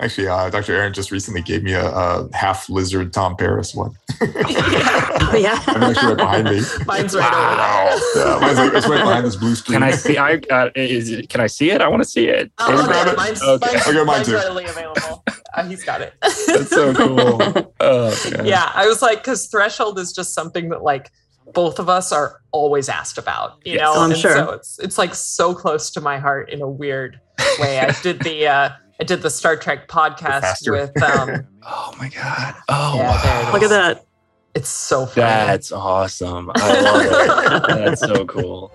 Actually, 0.00 0.28
uh, 0.28 0.48
Dr. 0.48 0.74
Erin 0.74 0.94
just 0.94 1.10
recently 1.10 1.42
gave 1.42 1.62
me 1.62 1.72
a, 1.72 1.86
a 1.86 2.28
half 2.34 2.70
lizard 2.70 3.12
Tom 3.12 3.36
Paris 3.36 3.74
one. 3.74 3.92
yeah. 4.22 5.62
I'm 5.66 5.82
actually 5.82 6.08
right 6.08 6.16
behind 6.16 6.44
me. 6.44 6.60
Mine's 6.86 7.14
right 7.14 7.34
over 7.34 7.56
there. 7.56 8.26
Yeah, 8.34 8.40
mine's 8.40 8.58
like, 8.58 8.72
it's 8.74 8.88
right 8.88 9.02
behind 9.04 9.26
this 9.26 9.36
blue 9.36 9.54
screen. 9.54 9.74
Can 9.74 9.82
I 9.82 9.90
see? 9.90 10.16
I 10.16 10.40
uh, 10.50 10.70
is 10.74 11.10
it, 11.10 11.28
can 11.28 11.40
I 11.42 11.46
see 11.48 11.70
it? 11.70 11.82
I 11.82 11.88
want 11.88 12.02
to 12.02 12.08
see 12.08 12.28
it. 12.28 12.50
Oh, 12.58 12.66
Can 12.66 12.74
you 12.76 12.80
okay. 12.82 12.92
grab 12.92 13.06
it? 13.08 13.16
Mine's, 13.16 13.42
Okay. 13.42 13.66
mine's, 13.66 13.86
I 13.86 13.92
got 13.92 13.94
mine 13.94 14.06
mine's 14.06 14.26
too. 14.28 14.34
readily 14.34 14.64
available. 14.64 15.24
Uh, 15.54 15.64
he's 15.64 15.84
got 15.84 16.00
it. 16.00 16.14
That's 16.22 16.70
so 16.70 16.94
cool. 16.94 17.74
Oh, 17.80 18.14
man. 18.32 18.44
yeah, 18.44 18.72
I 18.74 18.86
was 18.88 19.02
like, 19.02 19.18
because 19.18 19.46
threshold 19.46 19.98
is 19.98 20.12
just 20.12 20.34
something 20.34 20.68
that 20.70 20.82
like 20.82 21.12
both 21.54 21.78
of 21.78 21.88
us 21.88 22.12
are 22.12 22.40
always 22.52 22.88
asked 22.88 23.18
about, 23.18 23.58
you 23.64 23.74
Yes. 23.74 23.82
know. 23.82 23.92
Oh, 23.96 24.00
I'm 24.04 24.10
and 24.12 24.20
sure. 24.20 24.34
So 24.36 24.50
it's 24.50 24.78
it's 24.78 24.98
like 24.98 25.14
so 25.14 25.54
close 25.54 25.90
to 25.92 26.00
my 26.00 26.18
heart 26.18 26.50
in 26.50 26.62
a 26.62 26.68
weird 26.68 27.20
way. 27.60 27.80
I 27.80 27.92
did 28.02 28.20
the 28.20 28.46
uh 28.46 28.70
I 29.00 29.04
did 29.04 29.22
the 29.22 29.30
Star 29.30 29.56
Trek 29.56 29.88
podcast 29.88 30.70
with 30.70 31.00
um 31.02 31.46
Oh 31.66 31.94
my 31.98 32.08
god. 32.08 32.54
Oh 32.68 32.94
Yeah, 32.96 33.44
wow. 33.46 33.52
Look 33.52 33.62
at 33.62 33.70
that. 33.70 34.04
it's 34.54 34.68
so 34.68 35.06
funny. 35.06 35.20
That's 35.46 35.70
awesome. 35.72 36.50
I 36.54 36.80
love 36.80 37.02
it. 37.04 37.68
That's 37.84 38.00
so 38.00 38.24
cool. 38.26 38.72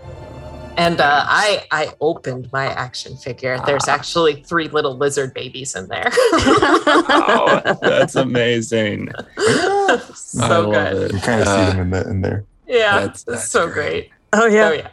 And 0.75 0.99
uh, 1.01 1.23
I 1.27 1.65
I 1.69 1.91
opened 2.01 2.49
my 2.51 2.65
action 2.65 3.15
figure. 3.15 3.59
There's 3.63 3.87
Ah. 3.87 3.91
actually 3.93 4.41
three 4.41 4.69
little 4.69 4.97
lizard 4.97 5.31
babies 5.35 5.75
in 5.75 5.87
there. 5.87 6.09
Oh, 6.11 7.61
that's 7.81 8.15
amazing. 8.15 9.09
I 9.37 10.01
so 10.15 10.69
love 10.69 10.93
good. 10.93 11.11
it. 11.11 11.13
You 11.13 11.19
kind 11.19 11.41
of 11.41 11.47
Uh, 11.47 11.65
see 11.71 11.71
them 11.77 11.81
in 11.81 11.89
the 11.91 12.09
in 12.09 12.21
there. 12.21 12.45
Yeah, 12.67 12.99
That's- 12.99 13.23
that's 13.23 13.49
so 13.49 13.67
great. 13.67 14.09
great. 14.09 14.11
Oh 14.33 14.45
yeah. 14.47 14.69
Oh 14.69 14.71
yeah. 14.73 14.87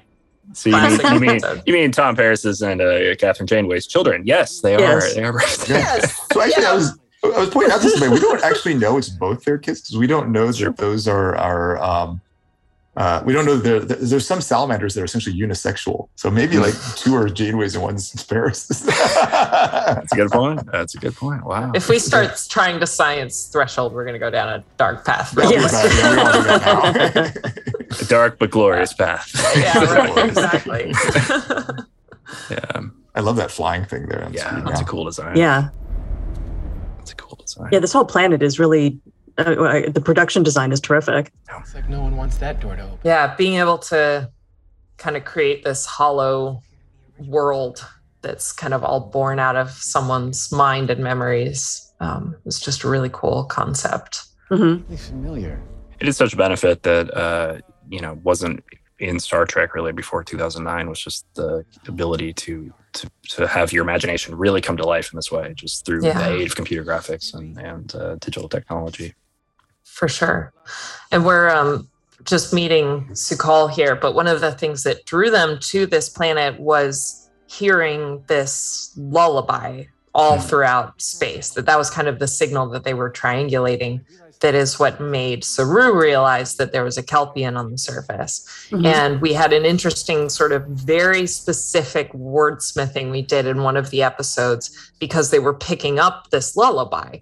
So 0.52 0.68
you 0.70 0.76
mean, 0.76 1.00
you 1.14 1.20
mean 1.20 1.40
you 1.66 1.72
mean 1.72 1.92
Tom 1.92 2.16
Paris's 2.16 2.60
and 2.62 2.80
uh, 2.80 3.14
Kathryn 3.14 3.46
Janeway's 3.46 3.86
children? 3.86 4.22
Yes, 4.26 4.60
they 4.60 4.76
Yes. 4.76 5.12
are. 5.12 5.14
They 5.14 5.24
are. 5.24 5.40
Yes. 5.68 6.26
So 6.32 6.40
actually, 6.42 6.62
Yeah. 6.64 6.70
I 6.70 6.74
was 6.74 6.98
I 7.22 7.38
was 7.38 7.50
pointing 7.50 7.72
out 7.72 7.80
to 7.82 7.90
somebody 7.90 8.12
we 8.12 8.18
don't 8.20 8.42
actually 8.50 8.74
know 8.74 8.96
it's 8.98 9.08
both 9.10 9.44
their 9.44 9.58
kids 9.58 9.82
because 9.82 9.96
we 9.98 10.06
don't 10.08 10.32
know 10.32 10.50
that 10.50 10.76
those 10.76 11.06
are 11.06 11.36
our 11.36 11.78
um 11.82 12.20
uh, 12.96 13.22
we 13.24 13.32
don't 13.32 13.44
know 13.46 13.56
that 13.56 13.88
there- 13.88 13.96
there's 13.96 14.26
some 14.26 14.40
salamanders 14.40 14.94
that 14.94 15.00
are 15.00 15.04
essentially 15.04 15.36
unisexual. 15.38 16.08
So 16.16 16.30
maybe 16.30 16.58
like 16.58 16.74
two 16.96 17.14
are 17.14 17.28
Janeways 17.28 17.74
and 17.74 17.82
one's 17.84 18.10
Paris. 18.24 18.66
That's 18.66 20.12
a 20.12 20.16
good 20.16 20.30
point. 20.30 20.70
That's 20.72 20.94
a 20.94 20.98
good 20.98 21.14
point. 21.14 21.44
Wow. 21.44 21.70
If 21.74 21.88
we 21.88 21.98
start 21.98 22.32
trying 22.48 22.80
to 22.80 22.86
science 22.86 23.46
threshold, 23.46 23.92
we're 23.92 24.04
gonna 24.04 24.18
go 24.18 24.30
down 24.30 24.48
a 24.48 24.64
dark 24.76 25.04
path. 25.04 25.34
real 25.36 25.50
Yes. 25.50 25.80
quick. 25.80 25.92
Yeah, 25.94 26.10
we 26.14 26.20
all 26.20 26.32
do 26.32 26.42
that 26.48 27.34
now. 27.44 27.50
A 28.00 28.04
dark 28.04 28.38
but 28.38 28.50
glorious 28.52 28.92
path. 28.92 29.32
yeah, 29.56 29.82
right, 29.84 30.28
exactly. 30.28 30.92
yeah. 32.50 32.80
I 33.16 33.20
love 33.20 33.36
that 33.36 33.50
flying 33.50 33.84
thing 33.84 34.06
there. 34.06 34.24
on 34.24 34.32
Yeah. 34.32 34.46
screen 34.48 34.64
That's 34.64 34.80
a 34.80 34.84
cool 34.84 35.04
design. 35.04 35.36
Yeah. 35.36 35.70
That's 36.98 37.10
a 37.12 37.16
cool 37.16 37.36
design. 37.36 37.68
Yeah. 37.72 37.80
This 37.80 37.92
whole 37.92 38.04
planet 38.04 38.42
is 38.42 38.58
really. 38.60 39.00
Uh, 39.40 39.90
the 39.90 40.00
production 40.00 40.42
design 40.42 40.72
is 40.72 40.80
terrific. 40.80 41.32
It's 41.60 41.74
like 41.74 41.88
no 41.88 42.00
one 42.02 42.16
wants 42.16 42.38
that 42.38 42.60
door 42.60 42.76
to 42.76 42.82
open. 42.82 42.98
yeah, 43.04 43.34
being 43.36 43.54
able 43.54 43.78
to 43.78 44.30
kind 44.96 45.16
of 45.16 45.24
create 45.24 45.64
this 45.64 45.86
hollow 45.86 46.62
world 47.26 47.84
that's 48.22 48.52
kind 48.52 48.74
of 48.74 48.84
all 48.84 49.00
born 49.00 49.38
out 49.38 49.56
of 49.56 49.70
someone's 49.70 50.52
mind 50.52 50.90
and 50.90 51.02
memories 51.02 51.92
um, 52.00 52.36
is 52.44 52.60
just 52.60 52.82
a 52.84 52.88
really 52.88 53.10
cool 53.12 53.44
concept. 53.44 54.24
Mm-hmm. 54.50 54.84
Really 54.84 54.96
familiar. 54.96 55.62
It 56.00 56.08
is 56.08 56.16
such 56.16 56.32
a 56.32 56.36
benefit 56.36 56.82
that 56.82 57.14
uh, 57.16 57.58
you 57.88 58.00
know 58.00 58.18
wasn't 58.22 58.62
in 58.98 59.18
Star 59.18 59.46
Trek 59.46 59.74
really 59.74 59.92
before 59.92 60.22
2009 60.22 60.88
was 60.90 61.00
just 61.00 61.24
the 61.34 61.64
ability 61.88 62.32
to 62.34 62.72
to 62.92 63.10
to 63.30 63.46
have 63.46 63.72
your 63.72 63.82
imagination 63.82 64.36
really 64.36 64.60
come 64.60 64.76
to 64.76 64.84
life 64.84 65.12
in 65.12 65.16
this 65.16 65.30
way, 65.30 65.52
just 65.54 65.86
through 65.86 66.04
Yeah. 66.04 66.18
the 66.18 66.34
aid 66.40 66.46
of 66.48 66.56
computer 66.56 66.84
graphics 66.84 67.32
and 67.34 67.56
and 67.58 67.94
uh, 67.94 68.16
digital 68.16 68.48
technology. 68.48 69.14
For 69.92 70.08
sure. 70.08 70.52
And 71.10 71.26
we're 71.26 71.50
um, 71.50 71.88
just 72.24 72.54
meeting 72.54 73.06
Sukal 73.12 73.70
here, 73.70 73.96
but 73.96 74.14
one 74.14 74.26
of 74.26 74.40
the 74.40 74.52
things 74.52 74.82
that 74.84 75.04
drew 75.04 75.30
them 75.30 75.58
to 75.62 75.84
this 75.86 76.08
planet 76.08 76.58
was 76.58 77.28
hearing 77.46 78.22
this 78.28 78.92
lullaby 78.96 79.84
all 80.14 80.38
throughout 80.38 81.00
space. 81.00 81.50
That 81.50 81.66
that 81.66 81.76
was 81.76 81.90
kind 81.90 82.08
of 82.08 82.18
the 82.18 82.28
signal 82.28 82.68
that 82.70 82.84
they 82.84 82.94
were 82.94 83.10
triangulating. 83.10 84.00
That 84.40 84.54
is 84.54 84.78
what 84.78 85.00
made 85.00 85.44
Saru 85.44 85.92
realize 85.92 86.56
that 86.56 86.72
there 86.72 86.82
was 86.82 86.96
a 86.96 87.02
Kelpien 87.02 87.58
on 87.58 87.70
the 87.70 87.76
surface. 87.76 88.48
Mhm. 88.70 88.86
And 88.86 89.20
we 89.20 89.34
had 89.34 89.52
an 89.52 89.66
interesting 89.66 90.30
sort 90.30 90.52
of 90.52 90.64
very 90.66 91.26
specific 91.26 92.10
wordsmithing 92.12 93.10
we 93.10 93.22
did 93.22 93.46
in 93.46 93.62
one 93.62 93.76
of 93.76 93.90
the 93.90 94.02
episodes 94.02 94.70
because 94.98 95.30
they 95.30 95.38
were 95.40 95.52
picking 95.52 95.98
up 95.98 96.30
this 96.30 96.56
lullaby, 96.56 97.18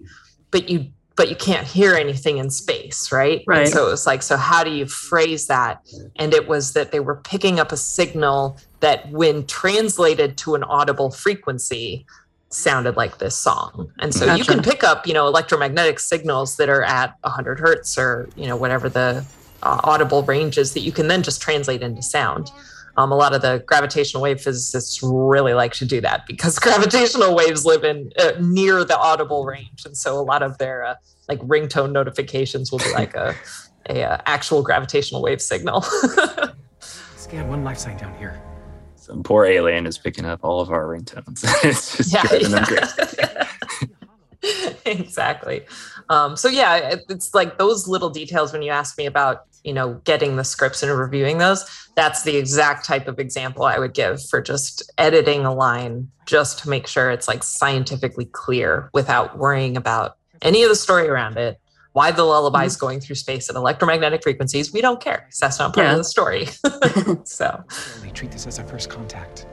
but 0.51 0.69
you 0.69 0.91
but 1.19 1.27
you 1.27 1.35
can't 1.35 1.67
hear 1.67 1.95
anything 1.95 2.37
in 2.37 2.49
space, 2.49 3.11
right? 3.11 3.43
Right. 3.45 3.63
And 3.63 3.69
so 3.69 3.87
it 3.87 3.91
was 3.91 4.07
like, 4.07 4.23
so 4.23 4.37
how 4.37 4.63
do 4.63 4.71
you 4.71 4.85
phrase 4.85 5.47
that? 5.47 5.85
And 6.15 6.33
it 6.33 6.47
was 6.47 6.71
that 6.71 6.93
they 6.93 7.01
were 7.01 7.17
picking 7.17 7.59
up 7.59 7.73
a 7.73 7.77
signal 7.77 8.57
that 8.79 9.09
when 9.11 9.45
translated 9.45 10.37
to 10.37 10.55
an 10.55 10.63
audible 10.63 11.11
frequency 11.11 12.05
sounded 12.51 12.95
like 12.95 13.17
this 13.17 13.37
song. 13.37 13.91
And 13.99 14.13
so 14.15 14.33
you 14.33 14.45
can 14.45 14.63
pick 14.63 14.81
up, 14.81 15.05
you 15.05 15.13
know, 15.13 15.27
electromagnetic 15.27 15.99
signals 15.99 16.55
that 16.55 16.69
are 16.69 16.83
at 16.83 17.13
100 17.23 17.59
hertz 17.59 17.97
or, 17.97 18.29
you 18.37 18.47
know, 18.47 18.55
whatever 18.55 18.87
the 18.87 19.25
uh, 19.61 19.81
audible 19.83 20.23
range 20.23 20.57
is 20.57 20.73
that 20.73 20.83
you 20.83 20.93
can 20.93 21.09
then 21.09 21.21
just 21.21 21.41
translate 21.41 21.81
into 21.81 22.01
sound. 22.01 22.49
Um, 22.99 23.13
a 23.13 23.15
lot 23.15 23.33
of 23.33 23.41
the 23.41 23.63
gravitational 23.65 24.21
wave 24.21 24.41
physicists 24.41 24.99
really 25.01 25.53
like 25.53 25.71
to 25.75 25.85
do 25.85 26.01
that 26.01 26.27
because 26.27 26.59
gravitational 26.67 27.33
waves 27.33 27.65
live 27.65 27.85
in 27.85 28.11
uh, 28.19 28.33
near 28.41 28.83
the 28.83 28.97
audible 28.97 29.45
range, 29.45 29.85
and 29.85 29.95
so 29.95 30.19
a 30.19 30.21
lot 30.21 30.43
of 30.43 30.57
their 30.57 30.83
uh, 30.83 30.95
like 31.29 31.39
ringtone 31.39 31.93
notifications 31.93 32.73
will 32.73 32.79
be 32.79 32.91
like 32.91 33.15
a, 33.15 33.33
a 33.89 34.03
uh, 34.03 34.17
actual 34.25 34.61
gravitational 34.61 35.21
wave 35.21 35.41
signal. 35.41 35.81
Scan 36.81 37.47
one 37.47 37.63
life 37.63 37.77
sign 37.77 37.95
down 37.95 38.13
here. 38.17 38.41
Some 38.95 39.23
poor 39.23 39.45
alien 39.45 39.87
is 39.87 39.97
picking 39.97 40.25
up 40.25 40.41
all 40.43 40.59
of 40.59 40.69
our 40.69 40.83
ringtones. 40.83 41.45
it's 41.63 41.95
just 41.95 42.11
yeah, 42.11 42.23
driving 42.23 42.51
them 42.51 42.65
yeah. 43.17 43.47
Crazy. 44.41 44.77
exactly. 44.85 45.65
Um, 46.09 46.35
so 46.37 46.47
yeah, 46.47 46.75
it, 46.77 47.01
it's 47.09 47.33
like 47.33 47.57
those 47.57 47.87
little 47.87 48.09
details 48.09 48.51
when 48.53 48.61
you 48.61 48.71
ask 48.71 48.97
me 48.97 49.05
about 49.05 49.43
you 49.63 49.73
know 49.73 49.95
getting 50.05 50.37
the 50.37 50.43
scripts 50.43 50.81
and 50.83 50.91
reviewing 50.97 51.37
those. 51.37 51.65
That's 51.95 52.23
the 52.23 52.37
exact 52.37 52.85
type 52.85 53.07
of 53.07 53.19
example 53.19 53.63
I 53.65 53.77
would 53.77 53.93
give 53.93 54.23
for 54.25 54.41
just 54.41 54.89
editing 54.97 55.45
a 55.45 55.53
line 55.53 56.09
just 56.25 56.59
to 56.59 56.69
make 56.69 56.87
sure 56.87 57.11
it's 57.11 57.27
like 57.27 57.43
scientifically 57.43 58.25
clear 58.25 58.89
without 58.93 59.37
worrying 59.37 59.75
about 59.75 60.15
any 60.41 60.63
of 60.63 60.69
the 60.69 60.75
story 60.75 61.09
around 61.09 61.37
it. 61.37 61.59
Why 61.91 62.11
the 62.11 62.23
lullaby 62.23 62.63
is 62.65 62.77
going 62.77 63.01
through 63.01 63.15
space 63.15 63.49
at 63.49 63.55
electromagnetic 63.57 64.23
frequencies, 64.23 64.71
we 64.71 64.79
don't 64.79 65.01
care 65.01 65.25
'cause 65.29 65.39
that's 65.41 65.59
not 65.59 65.73
part 65.73 65.87
Yeah. 65.87 65.91
of 65.93 65.97
the 65.97 66.03
story. 66.05 66.47
so 67.25 67.63
Only 67.97 68.11
treat 68.13 68.31
this 68.31 68.47
as 68.47 68.59
a 68.59 68.63
first 68.63 68.89
contact. 68.89 69.45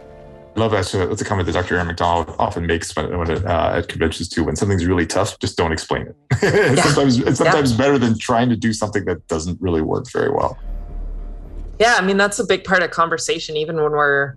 I 0.57 0.61
love 0.61 0.71
that. 0.71 0.91
That's 0.91 1.21
a 1.21 1.25
comment 1.25 1.47
that 1.47 1.53
Dr. 1.53 1.75
Erin 1.75 1.87
Macdonald 1.87 2.35
often 2.39 2.67
makes 2.67 2.97
when, 2.97 3.19
when 3.19 3.31
uh, 3.47 3.75
at 3.77 3.89
conventions 3.89 4.31
too. 4.31 4.43
When 4.43 4.57
something's 4.57 4.87
really 4.87 5.05
tough, 5.05 5.39
just 5.39 5.59
don't 5.59 5.71
explain 5.71 6.07
it. 6.07 6.17
it's 6.43 6.83
sometimes 6.83 7.19
it's 7.19 7.39
sometimes 7.39 7.75
better 7.75 7.99
than 7.99 8.19
trying 8.19 8.49
to 8.49 8.57
do 8.57 8.73
something 8.73 9.05
that 9.05 9.27
doesn't 9.29 9.61
really 9.61 9.83
work 9.83 10.11
very 10.11 10.31
well. 10.31 10.59
Yeah, 11.79 11.97
I 11.99 12.03
mean 12.03 12.17
that's 12.17 12.39
a 12.39 12.47
big 12.47 12.65
part 12.65 12.83
of 12.83 12.91
conversation. 12.91 13.59
Even 13.59 13.77
when 13.77 13.93
we're 13.93 14.35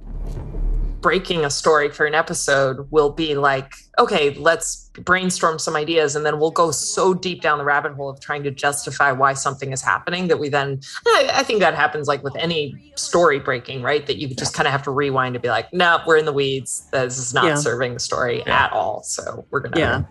breaking 1.01 1.45
a 1.45 1.49
story 1.49 1.89
for 1.89 2.05
an 2.05 2.13
episode, 2.13 2.87
we'll 2.91 3.11
be 3.11 3.35
like, 3.35 3.73
okay, 3.97 4.33
let's 4.35 4.89
brainstorm 4.99 5.59
some 5.59 5.75
ideas, 5.75 6.15
and 6.15 6.25
then 6.25 6.39
we'll 6.39 6.51
go 6.51 6.71
so 6.71 7.13
deep 7.13 7.41
down 7.41 7.57
the 7.57 7.63
rabbit 7.63 7.93
hole 7.93 8.09
of 8.09 8.19
trying 8.19 8.43
to 8.43 8.51
justify 8.51 9.11
why 9.11 9.33
something 9.33 9.71
is 9.71 9.81
happening 9.81 10.27
that 10.27 10.39
we 10.39 10.49
then. 10.49 10.79
I, 11.05 11.29
I 11.35 11.43
think 11.43 11.59
that 11.59 11.75
happens 11.75 12.07
like 12.07 12.23
with 12.23 12.35
any 12.35 12.91
story 12.95 13.39
breaking, 13.39 13.81
right? 13.81 14.05
That 14.07 14.17
you 14.17 14.27
just 14.27 14.53
kind 14.53 14.67
of 14.67 14.71
have 14.71 14.83
to 14.83 14.91
rewind 14.91 15.33
to 15.35 15.39
be 15.39 15.49
like, 15.49 15.71
no, 15.73 15.99
we're 16.05 16.17
in 16.17 16.25
the 16.25 16.33
weeds. 16.33 16.87
This 16.91 17.17
is 17.17 17.33
not 17.33 17.45
Yeah. 17.45 17.55
serving 17.55 17.93
the 17.93 17.99
story 17.99 18.45
at 18.45 18.71
all. 18.73 19.03
So 19.03 19.45
we're 19.51 19.61
gonna 19.61 19.79
Yeah. 19.79 20.01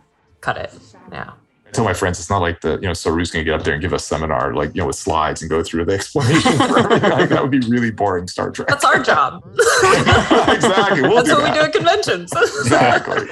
cut 0.41 0.57
it 0.57 0.73
now. 1.11 1.37
I 1.69 1.71
tell 1.73 1.85
my 1.85 1.93
friends 1.93 2.19
it's 2.19 2.31
not 2.31 2.41
like 2.41 2.63
the 2.63 2.77
you 2.77 2.87
know 2.87 2.93
Saru's 2.93 3.31
going 3.31 3.45
to 3.45 3.51
get 3.51 3.59
up 3.59 3.65
there 3.65 3.75
and 3.75 3.83
give 3.83 3.93
a 3.93 3.99
seminar 3.99 4.55
like 4.55 4.75
you 4.75 4.81
know 4.81 4.87
with 4.87 4.97
slides 4.97 5.43
and 5.43 5.51
go 5.51 5.63
through 5.63 5.85
the 5.85 5.93
explanation. 5.99 6.57
for 6.57 6.79
everything. 6.79 7.11
Like, 7.11 7.29
that 7.29 7.43
would 7.43 7.51
be 7.51 7.61
really 7.69 7.91
boring 7.91 8.27
Star 8.27 8.51
Trek. 8.51 8.69
That's 8.69 8.85
our 8.85 9.03
job. 9.03 9.43
exactly. 10.49 11.03
We'll 11.03 11.17
That's 11.17 11.29
do 11.29 11.35
what 11.35 11.45
we 11.45 11.53
do 11.53 11.61
at 11.61 11.73
conventions. 11.73 12.33
Exactly. 12.33 13.29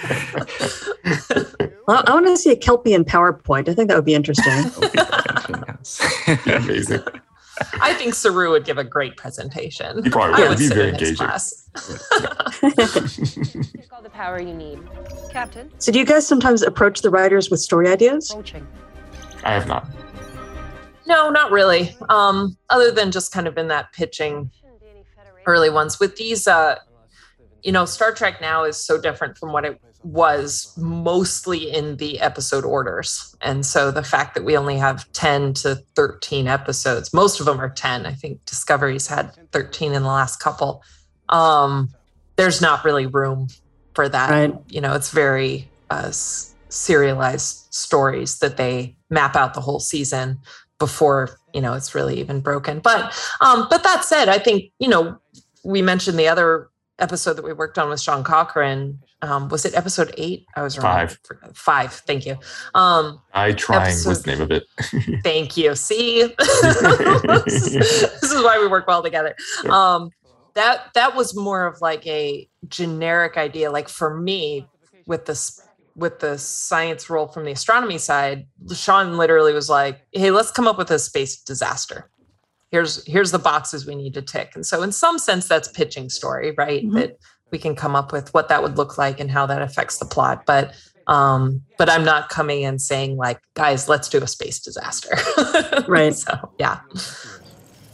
Well, 1.87 2.03
I 2.07 2.12
want 2.12 2.27
to 2.27 2.37
see 2.37 2.51
a 2.51 2.57
Kelpien 2.57 3.05
PowerPoint. 3.05 3.68
I 3.68 3.75
think 3.75 3.88
that 3.88 3.96
would 3.96 4.05
be 4.05 4.14
interesting. 4.14 4.53
Amazing. 6.46 7.01
I 7.81 7.95
think 7.95 8.14
Saru 8.14 8.51
would 8.51 8.64
give 8.64 8.79
a 8.79 8.85
great 8.85 9.16
presentation. 9.16 10.03
He 10.05 10.11
probably 10.11 10.42
would. 10.42 10.51
would 10.51 10.59
He'd 10.59 10.69
be 10.71 10.75
very 10.75 10.88
in 10.90 10.95
his 10.97 11.09
engaging. 11.11 11.27
class. 11.27 11.69
all 13.92 14.03
the 14.03 14.11
power 14.11 14.40
you 14.40 14.55
need. 14.55 14.79
Captain, 15.31 15.71
so, 15.79 15.90
do 15.92 15.99
you 15.99 16.05
guys 16.05 16.27
sometimes 16.27 16.62
approach 16.62 17.03
the 17.03 17.11
writers 17.11 17.51
with 17.51 17.61
story 17.61 17.88
ideas? 17.88 18.31
approaching. 18.31 18.67
I 19.44 19.52
have 19.52 19.67
not. 19.67 19.88
No, 21.07 21.31
not 21.31 21.50
really. 21.50 21.96
Um, 22.09 22.57
other 22.69 22.90
than 22.90 23.11
just 23.11 23.33
kind 23.33 23.46
of 23.46 23.57
in 23.57 23.69
that 23.69 23.92
pitching 23.92 24.50
early 25.46 25.71
ones. 25.71 26.00
With 26.00 26.17
these, 26.17 26.46
uh, 26.46 26.77
you 27.63 27.73
know, 27.73 27.85
Star 27.85 28.13
Trek 28.13 28.40
now 28.40 28.65
is 28.65 28.77
so 28.77 29.00
different 29.00 29.38
from 29.38 29.52
what 29.52 29.65
it 29.65 29.81
was 30.07 30.73
mostly 30.77 31.71
in 31.71 31.96
the 31.96 32.21
episode 32.21 32.65
orders. 32.65 33.35
And 33.42 33.67
so 33.67 33.90
the 33.90 34.04
fact 34.04 34.35
that 34.35 34.44
we 34.44 34.57
only 34.57 34.77
have 34.77 35.11
10 35.13 35.54
to 35.54 35.77
13 35.96 36.46
episodes, 36.46 37.13
most 37.13 37.40
of 37.40 37.46
them 37.46 37.61
are 37.61 37.71
10. 37.71 38.07
I 38.07 38.13
think 38.13 38.44
Discovery's 38.44 39.09
had 39.09 39.35
13 39.50 39.92
in 39.92 40.02
the 40.02 40.09
last 40.09 40.38
couple. 40.38 40.83
Um, 41.29 41.90
there's 42.37 42.61
not 42.61 42.85
really 42.85 43.07
room 43.07 43.48
for 43.94 44.09
that. 44.09 44.31
Right. 44.31 44.54
You 44.69 44.81
know, 44.81 44.94
it's 44.94 45.11
very 45.11 45.69
uh, 45.90 46.13
serialized 46.13 47.67
stories 47.75 48.38
that 48.38 48.57
they 48.57 48.94
map 49.11 49.35
out 49.35 49.54
the 49.54 49.61
whole 49.61 49.81
season 49.81 50.38
before 50.79 51.38
you 51.54 51.61
know 51.61 51.73
it's 51.73 51.94
really 51.94 52.21
even 52.21 52.40
broken. 52.40 52.81
But 52.81 53.13
um, 53.40 53.67
but 53.71 53.83
that 53.83 54.04
said, 54.04 54.29
I 54.29 54.38
think 54.38 54.71
you 54.79 54.88
know 54.88 55.19
we 55.65 55.83
mentioned 55.83 56.19
the 56.19 56.29
other 56.29 56.69
episode 56.99 57.35
that 57.35 57.44
we 57.44 57.53
worked 57.53 57.79
on 57.79 57.88
with 57.88 58.01
Sean 58.01 58.25
Cochran. 58.25 58.99
Um, 59.23 59.49
was 59.49 59.65
it 59.65 59.75
episode 59.75 60.15
eight? 60.17 60.47
I 60.57 60.63
was 60.63 60.79
wrong. 60.79 61.09
Five. 61.09 61.19
Five. 61.55 61.92
Thank 61.92 62.27
you. 62.27 62.37
Um, 62.75 63.21
I 63.33 63.53
trying 63.53 63.83
Episode- 63.83 64.09
was 64.09 64.23
the 64.23 64.33
name 64.33 64.40
of 64.42 64.51
it. 64.51 64.65
Thank 65.23 65.57
you. 65.57 65.75
See, 65.75 66.23
this 66.38 68.23
is 68.23 68.42
why 68.42 68.59
we 68.61 68.67
work 68.69 68.87
well 68.87 69.03
together. 69.03 69.35
Um, 69.69 70.11
that 70.55 70.90
that 70.94 71.15
was 71.15 71.37
more 71.37 71.67
of 71.67 71.81
like 71.81 72.07
a 72.07 72.49
generic 72.69 73.37
idea. 73.37 73.71
Like 73.71 73.88
for 73.88 74.19
me, 74.19 74.67
with 75.07 75.27
this 75.27 75.61
with 75.94 76.19
the 76.21 76.37
science 76.38 77.09
role 77.09 77.27
from 77.27 77.44
the 77.44 77.53
astronomy 77.53 77.99
side, 77.99 78.47
Sean 78.75 79.17
literally 79.17 79.53
was 79.53 79.69
like, 79.71 80.07
"Hey, 80.13 80.31
let's 80.31 80.51
come 80.51 80.67
up 80.67 80.79
with 80.79 80.90
a 80.90 80.99
space 80.99 81.40
disaster. 81.42 82.11
Here's 82.77 83.06
here's 83.06 83.31
the 83.31 83.38
boxes 83.38 83.87
we 83.87 83.94
need 83.94 84.14
to 84.14 84.22
tick." 84.22 84.52
And 84.54 84.66
so, 84.66 84.83
in 84.83 84.92
some 84.92 85.18
sense, 85.18 85.48
that's 85.48 85.68
pitching 85.68 86.10
story, 86.10 86.52
right? 86.58 86.85
Mhm. 86.85 86.92
That 86.94 87.16
we 87.50 87.58
can 87.58 87.74
come 87.74 87.96
up 87.96 88.12
with 88.12 88.35
what 88.35 88.48
that 88.50 88.62
would 88.62 88.77
look 88.77 88.98
like 88.98 89.18
and 89.20 89.31
how 89.31 89.46
that 89.46 89.62
affects 89.62 89.98
the 89.98 90.04
plot, 90.04 90.44
but 90.46 90.74
um 91.08 91.62
but 91.79 91.88
i'm 91.88 92.04
not 92.04 92.29
coming 92.29 92.62
in 92.62 92.81
saying 92.81 93.16
like 93.16 93.38
guys 93.54 93.88
let's 93.88 94.08
do 94.08 94.20
a 94.20 94.27
space 94.27 94.58
disaster 94.58 95.14
Right. 95.87 96.12
so 96.12 96.33
yeah 96.58 96.81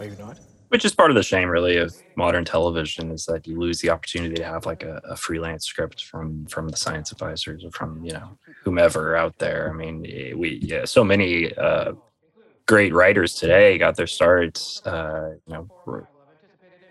Maybe 0.01 0.16
not. 0.18 0.39
Which 0.68 0.85
is 0.87 0.95
part 0.95 1.11
of 1.11 1.16
the 1.16 1.22
shame, 1.22 1.49
really, 1.51 1.76
of 1.76 1.95
modern 2.16 2.47
television 2.47 3.11
is 3.11 3.26
that 3.26 3.47
you 3.47 3.61
lose 3.61 3.80
the 3.83 3.91
opportunity 3.91 4.37
to 4.37 4.45
have 4.45 4.64
like 4.64 4.83
a, 4.83 5.03
a 5.05 5.16
freelance 5.16 5.66
script 5.66 6.03
from 6.05 6.47
from 6.47 6.68
the 6.70 6.76
science 6.78 7.12
advisors 7.12 7.62
or 7.64 7.70
from 7.70 8.03
you 8.03 8.12
know 8.12 8.39
whomever 8.64 9.14
out 9.14 9.37
there. 9.39 9.68
I 9.70 9.74
mean, 9.74 10.07
eh, 10.09 10.33
we 10.35 10.59
yeah, 10.62 10.87
so 10.87 11.05
many 11.05 11.55
uh, 11.55 11.93
great 12.67 12.95
writers 12.95 13.35
today 13.35 13.79
got 13.79 13.97
their 13.97 14.07
starts. 14.07 14.81
Uh, 14.85 15.31
you 15.47 15.55
know, 15.55 15.71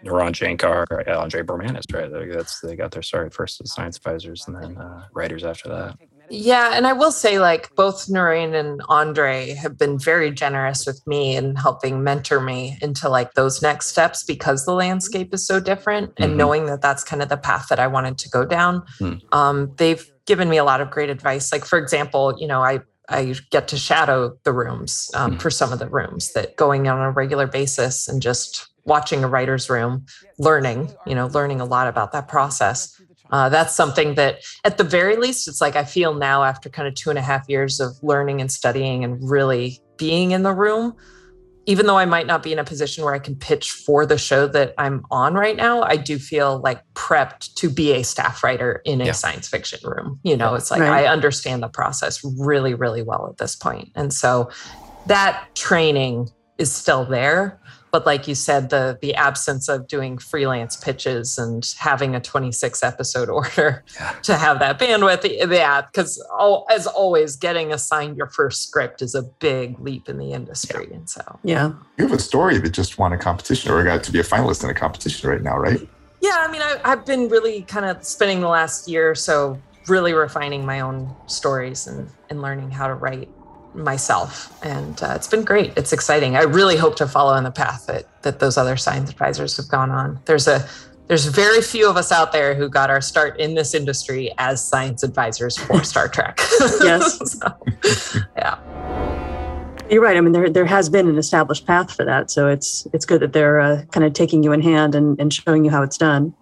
Naren 0.06 0.36
Shankar, 0.36 0.86
Andre 1.08 1.44
Bormanis, 1.44 1.84
right? 1.94 2.10
That's 2.34 2.60
they 2.62 2.76
got 2.76 2.92
their 2.92 3.04
start 3.04 3.34
first 3.34 3.62
as 3.62 3.74
science 3.74 3.98
advisors 3.98 4.44
and 4.48 4.56
then 4.56 4.78
uh, 4.78 5.04
writers 5.14 5.44
after 5.44 5.70
that. 5.70 5.96
Yeah, 6.28 6.72
and 6.74 6.88
I 6.88 6.94
will 6.94 7.12
say, 7.12 7.40
like, 7.40 7.70
both 7.76 8.08
Naren 8.08 8.58
and 8.58 8.82
Andre 8.88 9.54
have 9.54 9.78
been 9.78 10.00
very 10.00 10.32
generous 10.32 10.86
with 10.88 11.02
me 11.06 11.36
in 11.36 11.56
helping 11.56 12.04
mentor 12.04 12.40
me 12.40 12.78
into 12.82 13.10
like 13.10 13.34
those 13.34 13.62
next 13.62 13.88
steps 13.88 14.24
because 14.24 14.66
the 14.66 14.74
landscape 14.74 15.34
is 15.34 15.46
so 15.46 15.60
different, 15.60 16.14
and 16.18 16.32
Mhm. 16.34 16.38
knowing 16.38 16.66
that 16.68 16.82
that's 16.82 17.04
kind 17.04 17.22
of 17.22 17.30
the 17.30 17.38
path 17.38 17.68
that 17.70 17.80
I 17.80 17.88
wanted 17.88 18.18
to 18.20 18.30
go 18.30 18.46
down. 18.46 18.84
Hmm. 18.98 19.14
Um, 19.34 19.74
they've 19.78 20.04
given 20.26 20.50
me 20.50 20.58
a 20.58 20.64
lot 20.64 20.80
of 20.82 20.90
great 20.90 21.10
advice. 21.10 21.52
Like, 21.52 21.66
for 21.66 21.78
example, 21.78 22.34
you 22.40 22.48
know, 22.48 22.64
I 22.64 22.80
I 23.12 23.36
get 23.50 23.68
to 23.70 23.78
shadow 23.78 24.38
the 24.44 24.54
rooms 24.54 25.12
um, 25.14 25.38
for 25.38 25.50
some 25.50 25.72
of 25.72 25.80
the 25.80 25.90
rooms 25.90 26.34
that 26.34 26.56
going 26.56 26.88
on 26.88 27.00
a 27.00 27.12
regular 27.12 27.48
basis 27.48 28.08
and 28.08 28.22
just 28.22 28.70
watching 28.86 29.24
a 29.24 29.28
writer's 29.28 29.70
room, 29.70 30.06
learning, 30.40 30.92
you 31.06 31.14
know, 31.14 31.28
learning 31.28 31.62
a 31.62 31.66
lot 31.66 31.88
about 31.88 32.12
that 32.14 32.28
process. 32.28 33.00
Uh, 33.30 33.48
that's 33.48 33.76
something 33.76 34.16
that, 34.16 34.40
at 34.66 34.78
the 34.78 34.84
very 34.84 35.16
least, 35.16 35.48
it's 35.48 35.62
like 35.62 35.76
I 35.76 35.86
feel 35.86 36.14
now 36.14 36.44
after 36.44 36.70
kind 36.70 36.88
of 36.88 36.96
two 36.96 37.10
and 37.10 37.20
a 37.20 37.22
half 37.22 37.48
years 37.48 37.80
of 37.80 37.92
learning 38.02 38.42
and 38.42 38.52
studying 38.52 39.04
and 39.04 39.18
really 39.22 39.80
being 39.98 40.32
in 40.32 40.44
the 40.44 40.54
room, 40.54 40.96
even 41.68 41.86
though 41.86 41.98
I 41.98 42.06
might 42.06 42.26
not 42.26 42.42
be 42.42 42.52
in 42.52 42.58
a 42.60 42.64
position 42.64 43.04
where 43.04 43.14
I 43.14 43.20
can 43.20 43.36
pitch 43.36 43.72
for 43.72 44.06
the 44.06 44.18
show 44.18 44.48
that 44.48 44.74
I'm 44.80 45.06
on 45.12 45.36
right 45.36 45.56
now, 45.56 45.84
I 45.84 45.96
do 45.96 46.18
feel 46.18 46.60
like 46.64 46.82
prepped 46.96 47.54
to 47.56 47.70
be 47.70 47.94
a 47.94 48.04
staff 48.04 48.44
writer 48.44 48.82
in 48.84 49.00
a 49.02 49.06
Yeah. 49.06 49.12
science 49.12 49.48
fiction 49.48 49.80
room. 49.84 50.20
You 50.24 50.36
know, 50.36 50.56
it's 50.56 50.72
like 50.72 50.82
Right. 50.82 51.06
I 51.06 51.08
understand 51.08 51.62
the 51.62 51.68
process 51.70 52.20
really, 52.40 52.74
really 52.74 53.04
well 53.04 53.28
at 53.30 53.38
this 53.38 53.56
point. 53.56 53.90
And 53.96 54.12
so 54.12 54.50
that 55.06 55.48
training 55.56 56.30
is 56.58 56.72
still 56.72 57.06
there. 57.06 57.60
But 57.92 58.06
like 58.06 58.28
you 58.28 58.36
said, 58.36 58.70
the 58.70 58.98
the 59.02 59.14
absence 59.16 59.68
of 59.68 59.88
doing 59.88 60.18
freelance 60.18 60.76
pitches 60.76 61.38
and 61.38 61.64
having 61.78 62.16
a 62.16 62.22
26 62.22 62.84
episode 62.84 63.30
order 63.42 63.84
to 64.24 64.38
have 64.38 64.60
that 64.60 64.80
bandwidth, 64.80 65.52
yeah, 65.52 65.82
because 65.82 66.24
as 66.70 66.88
always, 66.88 67.36
getting 67.36 67.72
assigned 67.74 68.18
your 68.18 68.28
first 68.28 68.68
script 68.68 69.02
is 69.02 69.16
a 69.16 69.24
big 69.24 69.80
leap 69.80 70.08
in 70.10 70.18
the 70.18 70.32
industry. 70.32 70.90
And 70.94 71.10
so 71.10 71.40
Yeah. 71.44 71.74
You 71.98 72.08
have 72.08 72.18
a 72.18 72.22
story 72.22 72.58
that 72.58 72.70
just 72.72 72.98
won 72.98 73.14
a 73.14 73.18
competition 73.18 73.72
or 73.72 73.84
got 73.84 74.04
to 74.04 74.12
be 74.12 74.20
a 74.20 74.24
finalist 74.24 74.64
in 74.64 74.70
a 74.70 74.74
competition 74.74 75.30
right 75.30 75.42
now, 75.42 75.58
right? 75.58 75.88
Yeah, 76.22 76.38
I 76.48 76.52
mean, 76.52 76.62
I, 76.62 76.80
I've 76.86 77.06
been 77.06 77.30
really 77.30 77.64
kind 77.64 77.86
of 77.86 78.04
spending 78.06 78.42
the 78.42 78.48
last 78.48 78.88
year 78.88 79.10
or 79.10 79.16
so 79.16 79.60
really 79.88 80.14
refining 80.14 80.66
my 80.66 80.82
own 80.82 81.14
stories 81.26 81.88
and, 81.88 82.10
and 82.30 82.42
learning 82.42 82.70
how 82.70 82.88
to 82.88 82.94
write 82.94 83.30
myself. 83.74 84.58
And 84.64 85.02
uh, 85.02 85.14
it's 85.16 85.28
been 85.28 85.44
great. 85.44 85.74
It's 85.78 85.94
exciting. 85.94 86.36
I 86.36 86.44
really 86.44 86.78
hope 86.78 86.96
to 86.98 87.08
follow 87.08 87.36
in 87.36 87.44
the 87.44 87.52
path 87.52 87.86
that, 87.88 88.22
that 88.24 88.40
those 88.40 88.58
other 88.58 88.78
science 88.78 89.10
advisors 89.10 89.58
have 89.58 89.68
gone 89.70 89.92
on. 89.92 90.20
There's 90.26 90.48
a 90.48 90.68
there's 91.08 91.26
very 91.26 91.62
few 91.62 91.90
of 91.90 91.98
us 91.98 92.10
out 92.10 92.32
there 92.32 92.54
who 92.56 92.70
got 92.70 92.90
our 92.90 93.02
start 93.02 93.38
in 93.38 93.54
this 93.54 93.74
industry 93.74 94.32
as 94.38 94.66
science 94.66 95.04
advisors 95.04 95.58
for 95.58 95.84
Star 95.92 96.08
Trek. 96.08 96.40
Yes. 96.82 97.20
So, 97.42 98.26
yeah. 98.38 98.58
You're 99.90 100.02
right. 100.02 100.16
I 100.16 100.22
mean, 100.22 100.32
there 100.32 100.50
there 100.50 100.66
has 100.66 100.88
been 100.88 101.10
an 101.10 101.18
established 101.18 101.68
path 101.68 101.94
for 101.94 102.06
that, 102.06 102.32
so 102.32 102.48
it's 102.48 102.88
it's 102.94 103.06
good 103.06 103.20
that 103.22 103.34
they're 103.34 103.60
uh, 103.60 103.84
kind 103.92 104.06
of 104.06 104.14
taking 104.14 104.42
you 104.42 104.54
in 104.54 104.62
hand 104.62 104.96
and, 104.96 105.20
and 105.20 105.34
showing 105.34 105.66
you 105.66 105.72
how 105.72 105.84
it's 105.84 105.98
done. 105.98 106.34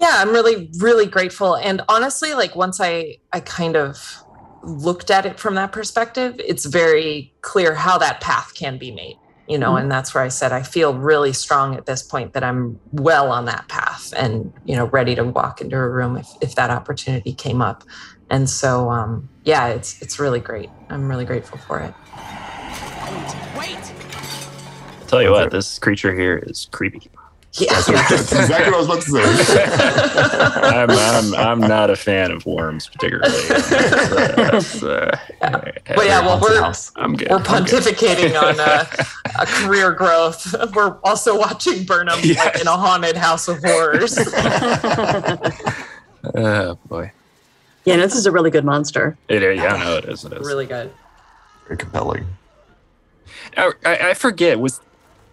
yeah 0.00 0.14
i'm 0.22 0.30
really 0.30 0.70
really 0.78 1.06
grateful 1.06 1.56
and 1.56 1.82
honestly 1.88 2.34
like 2.34 2.54
once 2.54 2.80
i 2.80 3.16
i 3.32 3.40
kind 3.40 3.76
of 3.76 4.22
looked 4.62 5.10
at 5.10 5.24
it 5.26 5.38
from 5.38 5.54
that 5.54 5.72
perspective 5.72 6.34
it's 6.44 6.64
very 6.64 7.32
clear 7.42 7.74
how 7.74 7.96
that 7.98 8.20
path 8.20 8.52
can 8.54 8.76
be 8.78 8.90
made 8.90 9.16
you 9.46 9.56
know 9.58 9.72
Mhm. 9.72 9.82
and 9.82 9.92
that's 9.92 10.14
where 10.14 10.24
i 10.24 10.28
said 10.28 10.52
i 10.52 10.62
feel 10.62 10.94
really 10.94 11.32
strong 11.32 11.74
at 11.76 11.86
this 11.86 12.02
point 12.02 12.32
that 12.34 12.42
i'm 12.44 12.80
well 12.92 13.30
on 13.30 13.44
that 13.46 13.68
path 13.68 14.12
and 14.16 14.52
you 14.64 14.74
know 14.76 14.86
ready 14.86 15.14
to 15.14 15.24
walk 15.24 15.60
into 15.60 15.76
a 15.76 15.88
room 15.88 16.16
if, 16.16 16.28
if 16.40 16.54
that 16.56 16.70
opportunity 16.70 17.32
came 17.32 17.62
up 17.62 17.84
and 18.30 18.50
so 18.50 18.90
um 18.90 19.28
yeah 19.44 19.68
it's 19.68 20.00
it's 20.02 20.18
really 20.18 20.40
great 20.40 20.70
i'm 20.90 21.08
really 21.08 21.24
grateful 21.24 21.58
for 21.58 21.78
it 21.80 21.94
Wait. 23.56 23.76
I'll 25.00 25.06
tell 25.06 25.22
you 25.22 25.30
what, 25.30 25.50
this 25.50 25.78
creature 25.78 26.14
here 26.14 26.36
is 26.36 26.68
creepy. 26.70 27.10
Yeah 27.60 27.80
That's 27.80 28.32
exactly 28.32 28.72
what 28.72 28.74
I 28.74 28.78
was 28.78 28.86
about 28.86 29.02
to 29.02 29.44
say. 29.44 29.64
I'm, 30.62 30.90
I'm, 30.90 31.34
I'm 31.34 31.60
not 31.60 31.90
a 31.90 31.96
fan 31.96 32.30
of 32.30 32.44
worms 32.46 32.88
particularly. 32.88 33.30
That's, 33.48 34.82
uh, 34.82 35.18
but 35.40 36.06
yeah 36.06 36.20
well 36.20 36.40
we're 36.40 36.62
I'm 36.96 37.14
good. 37.16 37.28
we're 37.30 37.36
I'm 37.36 37.44
good. 37.44 37.46
pontificating 37.46 38.40
on 38.40 38.58
uh, 38.60 38.84
a 39.40 39.46
career 39.46 39.92
growth. 39.92 40.54
We're 40.74 40.98
also 41.04 41.38
watching 41.38 41.84
Burnham 41.84 42.20
like, 42.20 42.60
in 42.60 42.66
a 42.66 42.76
haunted 42.76 43.16
house 43.16 43.48
of 43.48 43.62
horrors. 43.62 44.18
Oh 46.34 46.76
boy. 46.88 47.12
Yeah, 47.84 47.96
no, 47.96 48.02
this 48.02 48.16
is 48.16 48.26
a 48.26 48.32
really 48.32 48.50
good 48.50 48.64
monster. 48.64 49.16
It, 49.28 49.40
yeah, 49.56 49.76
no, 49.76 49.96
it 49.96 50.04
is. 50.06 50.24
It 50.24 50.32
is. 50.32 50.46
really 50.46 50.66
good. 50.66 50.92
Very 51.66 51.78
compelling. 51.78 52.26
I, 53.56 53.72
I 53.86 54.10
I 54.10 54.14
forget. 54.14 54.58
Was 54.58 54.80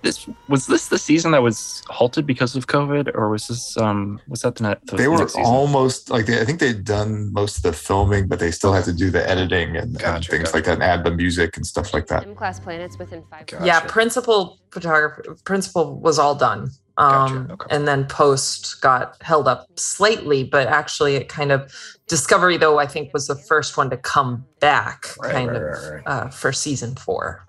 this 0.06 0.18
was 0.48 0.68
this 0.68 0.88
the 0.88 0.98
season 1.10 1.32
that 1.32 1.42
was 1.42 1.84
halted 1.88 2.26
because 2.26 2.56
of 2.56 2.68
COVID, 2.68 3.06
or 3.16 3.30
was 3.30 3.48
this 3.50 3.76
um 3.86 4.22
was 4.28 4.42
that 4.44 4.56
the, 4.56 4.64
net, 4.64 4.80
the 4.86 4.96
They 4.96 5.10
were 5.10 5.18
next 5.18 5.34
season? 5.34 5.54
almost 5.54 6.10
like 6.10 6.26
they, 6.28 6.40
I 6.40 6.46
think 6.46 6.60
they'd 6.60 6.86
done 6.86 7.34
most 7.34 7.58
of 7.58 7.64
the 7.64 7.74
filming, 7.74 8.28
but 8.28 8.40
they 8.40 8.52
still 8.52 8.74
had 8.78 8.86
to 8.86 8.94
do 8.94 9.10
the 9.10 9.24
editing 9.30 9.70
and, 9.76 10.02
and 10.02 10.24
things 10.26 10.46
gotcha. 10.52 10.56
like 10.56 10.66
that, 10.66 10.76
and 10.80 10.84
add 10.84 11.04
the 11.04 11.12
music 11.24 11.58
and 11.58 11.66
stuff 11.66 11.94
like 11.94 12.08
that. 12.08 12.24
Gym 12.24 12.36
class 12.36 12.60
planets 12.60 12.98
within 12.98 13.24
five. 13.30 13.46
Yeah, 13.64 13.80
principal 13.82 14.60
photographer, 14.72 15.36
principal 15.44 16.00
was 16.00 16.20
all 16.20 16.36
done. 16.36 16.70
Um, 16.98 17.58
And 17.72 17.86
then 17.90 18.06
post 18.06 18.80
got 18.82 19.22
held 19.22 19.50
up 19.50 19.68
slightly, 19.78 20.46
but 20.46 20.68
actually 20.68 21.16
it 21.16 21.28
kind 21.28 21.52
of 21.52 21.70
Discovery 22.08 22.58
though 22.58 22.78
I 22.78 22.86
think 22.86 23.12
was 23.14 23.26
the 23.28 23.36
first 23.36 23.78
one 23.78 23.90
to 23.90 23.98
come 23.98 24.46
back, 24.60 25.08
Right, 25.20 25.34
kind 25.34 25.50
right, 25.50 25.58
of 25.58 25.64
right, 25.64 25.94
right. 25.96 26.04
Uh, 26.06 26.30
for 26.30 26.54
season 26.54 26.96
four. 26.96 27.46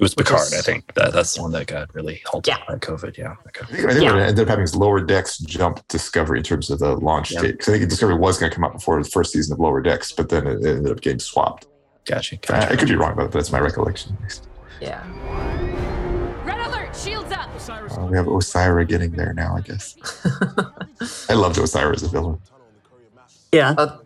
It 0.00 0.04
was 0.04 0.14
Picard, 0.14 0.40
is- 0.40 0.54
I 0.54 0.62
think. 0.62 0.94
That, 0.94 1.12
that's 1.12 1.34
the 1.34 1.42
one 1.42 1.52
that 1.52 1.66
got 1.66 1.94
really 1.94 2.22
halted 2.24 2.54
by 2.66 2.76
COVID. 2.76 3.18
Yeah. 3.18 3.34
Okay. 3.48 3.60
I 3.64 3.66
think, 3.66 3.84
I 3.90 3.92
think 3.94 4.04
what 4.10 4.18
ended 4.22 4.40
up 4.40 4.48
having 4.48 4.64
is 4.64 4.74
Lower 4.74 4.98
Decks 5.04 5.36
jump 5.36 5.86
Discovery 5.88 6.38
in 6.38 6.42
terms 6.42 6.70
of 6.70 6.78
the 6.78 6.96
launch 6.96 7.32
Yeah. 7.32 7.42
date. 7.42 7.52
Because 7.52 7.68
I 7.68 7.72
think 7.78 7.90
Discovery 7.90 8.14
was 8.16 8.38
going 8.38 8.50
to 8.50 8.54
come 8.54 8.64
out 8.64 8.72
before 8.72 9.02
the 9.02 9.10
first 9.10 9.34
season 9.34 9.52
of 9.52 9.60
Lower 9.60 9.82
Decks, 9.82 10.10
but 10.12 10.30
then 10.30 10.46
it, 10.46 10.64
it 10.64 10.76
ended 10.78 10.90
up 10.90 11.02
getting 11.02 11.18
swapped. 11.18 11.66
Gotcha. 12.06 12.38
Uh, 12.48 12.66
I 12.70 12.76
could 12.76 12.88
be 12.88 12.96
wrong 12.96 13.12
about 13.12 13.24
it, 13.26 13.32
but 13.32 13.40
that's 13.40 13.52
my 13.52 13.60
recollection. 13.60 14.16
Yeah. 14.80 15.04
Red 16.46 16.58
alert! 16.66 16.96
Shields 16.96 17.30
up! 17.30 17.50
Uh, 17.68 18.06
we 18.10 18.16
have 18.16 18.24
Osira 18.24 18.88
getting 18.88 19.10
there 19.12 19.34
now, 19.34 19.54
I 19.54 19.60
guess. 19.60 19.96
I 21.28 21.34
loved 21.34 21.56
Osira 21.58 21.94
as 21.94 22.02
a 22.04 22.08
villain. 22.08 22.40
Yeah. 23.52 23.74
Uh, 23.76 23.98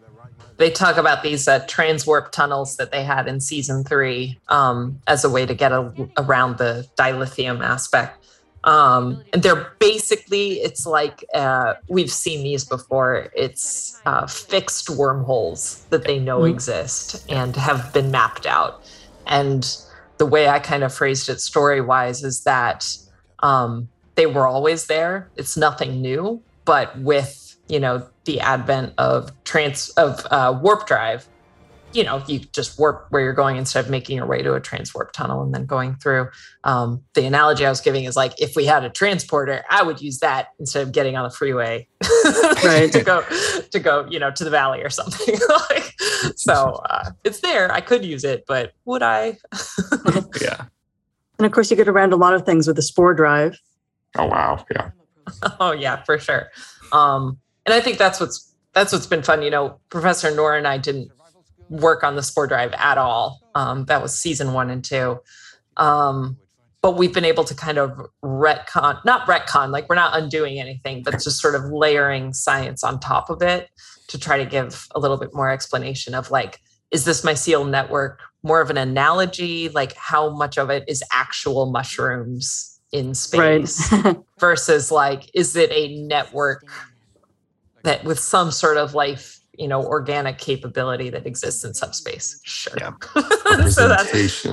they 0.56 0.70
talk 0.70 0.96
about 0.96 1.22
these 1.22 1.48
uh, 1.48 1.60
transwarp 1.66 2.30
tunnels 2.30 2.76
that 2.76 2.92
they 2.92 3.02
had 3.02 3.26
in 3.26 3.40
season 3.40 3.84
three 3.84 4.38
um, 4.48 5.00
as 5.06 5.24
a 5.24 5.30
way 5.30 5.46
to 5.46 5.54
get 5.54 5.72
a, 5.72 5.92
around 6.16 6.58
the 6.58 6.86
dilithium 6.96 7.62
aspect. 7.64 8.18
Um, 8.64 9.22
and 9.32 9.42
they're 9.42 9.72
basically, 9.78 10.54
it's 10.60 10.86
like 10.86 11.22
uh, 11.34 11.74
we've 11.88 12.10
seen 12.10 12.42
these 12.42 12.64
before. 12.64 13.28
It's 13.36 14.00
uh, 14.06 14.26
fixed 14.26 14.88
wormholes 14.88 15.84
that 15.90 16.04
they 16.04 16.18
know 16.18 16.40
Mhm. 16.40 16.50
exist 16.50 17.26
and 17.28 17.54
have 17.56 17.92
been 17.92 18.10
mapped 18.10 18.46
out. 18.46 18.82
And 19.26 19.76
the 20.16 20.24
way 20.26 20.48
I 20.48 20.60
kind 20.60 20.82
of 20.82 20.94
phrased 20.94 21.28
it 21.28 21.40
story 21.40 21.80
wise 21.80 22.24
is 22.24 22.44
that 22.44 22.86
um, 23.40 23.88
they 24.14 24.26
were 24.26 24.46
always 24.46 24.86
there. 24.86 25.28
It's 25.36 25.56
nothing 25.56 26.00
new, 26.00 26.40
but 26.64 26.98
with 27.00 27.40
you 27.68 27.80
know 27.80 28.06
the 28.24 28.40
advent 28.40 28.94
of 28.98 29.30
trans 29.44 29.90
of 29.90 30.26
uh, 30.30 30.58
warp 30.62 30.86
drive, 30.86 31.28
you 31.94 32.02
know 32.02 32.22
you 32.26 32.40
just 32.40 32.78
warp 32.78 33.06
where 33.10 33.22
you're 33.22 33.32
going 33.32 33.56
instead 33.56 33.84
of 33.84 33.90
making 33.90 34.16
your 34.16 34.26
way 34.26 34.42
to 34.42 34.54
a 34.54 34.60
transwarp 34.60 35.12
tunnel 35.12 35.42
and 35.42 35.54
then 35.54 35.64
going 35.64 35.94
through. 35.96 36.28
Um, 36.64 37.02
the 37.14 37.24
analogy 37.24 37.64
I 37.64 37.70
was 37.70 37.80
giving 37.80 38.04
is 38.04 38.16
like 38.16 38.40
if 38.40 38.56
we 38.56 38.64
had 38.64 38.84
a 38.84 38.90
transporter, 38.90 39.64
I 39.70 39.82
would 39.82 40.00
use 40.00 40.18
that 40.18 40.48
instead 40.58 40.82
of 40.82 40.92
getting 40.92 41.16
on 41.16 41.24
the 41.24 41.34
freeway 41.34 41.88
Right. 42.64 42.92
to 42.92 43.02
go 43.02 43.24
to 43.70 43.78
go 43.78 44.06
you 44.10 44.18
know 44.18 44.30
to 44.32 44.44
the 44.44 44.50
valley 44.50 44.82
or 44.82 44.90
something. 44.90 45.38
like, 45.70 45.94
so 46.36 46.82
uh, 46.90 47.10
it's 47.22 47.40
there. 47.40 47.72
I 47.72 47.80
could 47.80 48.04
use 48.04 48.24
it, 48.24 48.44
but 48.46 48.72
would 48.84 49.02
I? 49.02 49.38
yeah. 50.40 50.66
And 51.38 51.46
of 51.46 51.52
course, 51.52 51.70
you 51.70 51.76
get 51.76 51.88
around 51.88 52.12
a 52.12 52.16
lot 52.16 52.34
of 52.34 52.44
things 52.44 52.66
with 52.66 52.76
the 52.76 52.82
spore 52.82 53.14
drive. 53.14 53.58
Oh 54.16 54.26
wow, 54.26 54.64
yeah. 54.70 54.90
oh 55.60 55.72
yeah, 55.72 56.02
for 56.04 56.18
sure. 56.18 56.48
Um, 56.92 57.38
and 57.66 57.74
I 57.74 57.80
think 57.80 57.98
that's 57.98 58.20
what's 58.20 58.54
that's 58.72 58.92
what's 58.92 59.06
been 59.06 59.22
fun. 59.22 59.42
You 59.42 59.50
know, 59.50 59.80
Professor 59.88 60.34
Noor 60.34 60.56
and 60.56 60.66
I 60.66 60.78
didn't 60.78 61.10
work 61.68 62.04
on 62.04 62.16
the 62.16 62.22
Spore 62.22 62.46
Drive 62.46 62.72
at 62.74 62.98
all. 62.98 63.40
Um, 63.54 63.84
that 63.86 64.02
was 64.02 64.18
season 64.18 64.52
one 64.52 64.70
and 64.70 64.84
two. 64.84 65.20
Um, 65.76 66.38
but 66.82 66.96
we've 66.98 67.14
been 67.14 67.24
able 67.24 67.44
to 67.44 67.54
kind 67.54 67.78
of 67.78 67.98
retcon, 68.22 69.02
not 69.06 69.26
retcon, 69.26 69.70
like 69.70 69.88
we're 69.88 69.94
not 69.94 70.20
undoing 70.20 70.60
anything, 70.60 71.02
but 71.02 71.12
just 71.12 71.40
sort 71.40 71.54
of 71.54 71.64
layering 71.72 72.34
science 72.34 72.84
on 72.84 73.00
top 73.00 73.30
of 73.30 73.40
it 73.40 73.70
to 74.08 74.18
try 74.18 74.36
to 74.36 74.44
give 74.44 74.86
a 74.94 75.00
little 75.00 75.16
bit 75.16 75.34
more 75.34 75.50
explanation 75.50 76.14
of 76.14 76.30
like, 76.30 76.60
is 76.90 77.06
this 77.06 77.22
mycelial 77.22 77.68
network 77.68 78.20
more 78.42 78.60
of 78.60 78.68
an 78.68 78.76
analogy? 78.76 79.70
Like, 79.70 79.94
how 79.96 80.28
much 80.28 80.58
of 80.58 80.68
it 80.68 80.84
is 80.86 81.02
actual 81.10 81.70
mushrooms 81.70 82.78
in 82.92 83.14
space? 83.14 83.90
Right. 83.90 84.16
versus 84.38 84.90
like 84.90 85.30
is 85.32 85.56
it 85.56 85.70
a 85.72 85.96
network 86.02 86.66
that 87.84 88.04
with 88.04 88.18
some 88.18 88.50
sort 88.50 88.76
of 88.76 88.92
life 88.94 89.40
you 89.56 89.68
know 89.68 89.82
organic 89.84 90.36
capability 90.38 91.10
that 91.10 91.26
exists 91.26 91.62
in 91.64 91.72
subspace 91.74 92.40
sure 92.42 92.74
Yeah. 92.76 92.90
so 93.68 93.86
that's 93.88 94.44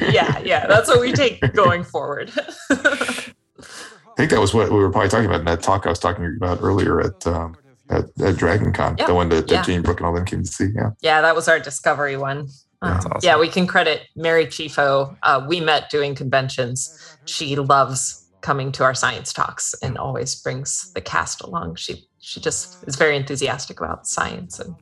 yeah 0.00 0.38
yeah 0.40 0.66
that's 0.66 0.88
what 0.88 1.00
we 1.00 1.12
take 1.12 1.40
going 1.54 1.84
forward 1.84 2.32
I 2.70 4.14
think 4.16 4.30
that 4.32 4.40
was 4.40 4.52
what 4.52 4.70
we 4.70 4.76
were 4.78 4.90
probably 4.90 5.08
talking 5.08 5.26
about 5.26 5.40
in 5.40 5.46
that 5.46 5.62
talk 5.62 5.86
I 5.86 5.90
was 5.90 5.98
talking 5.98 6.36
about 6.36 6.58
earlier 6.62 7.00
at 7.00 7.26
um, 7.26 7.54
at, 7.90 8.04
at 8.20 8.36
Dragon 8.36 8.72
Con, 8.72 8.96
Yep. 8.98 9.06
the 9.08 9.14
one 9.14 9.28
that, 9.30 9.48
that 9.48 9.54
Yeah. 9.54 9.62
Jayne 9.62 9.82
Brook 9.82 9.98
and 9.98 10.06
all 10.06 10.12
them 10.14 10.24
came 10.24 10.42
to 10.42 10.48
see. 10.48 10.68
Yeah. 10.74 10.90
yeah 11.00 11.20
that 11.20 11.34
was 11.34 11.48
our 11.48 11.58
discovery 11.58 12.16
one 12.16 12.38
Um, 12.38 12.48
That's 12.94 13.06
awesome. 13.06 13.20
yeah 13.22 13.38
we 13.38 13.48
can 13.48 13.66
credit 13.66 14.02
Mary 14.16 14.46
Chieffo 14.46 15.16
uh, 15.22 15.44
we 15.48 15.60
met 15.60 15.90
doing 15.90 16.14
conventions 16.14 17.16
she 17.24 17.54
loves 17.56 18.19
coming 18.40 18.72
to 18.72 18.84
our 18.84 18.94
science 18.94 19.32
talks 19.32 19.74
and 19.82 19.98
always 19.98 20.34
brings 20.34 20.92
the 20.94 21.00
cast 21.00 21.42
along 21.42 21.74
she 21.74 22.04
she 22.20 22.40
just 22.40 22.82
is 22.86 22.96
very 22.96 23.16
enthusiastic 23.16 23.80
about 23.80 24.06
science 24.06 24.58
and 24.58 24.74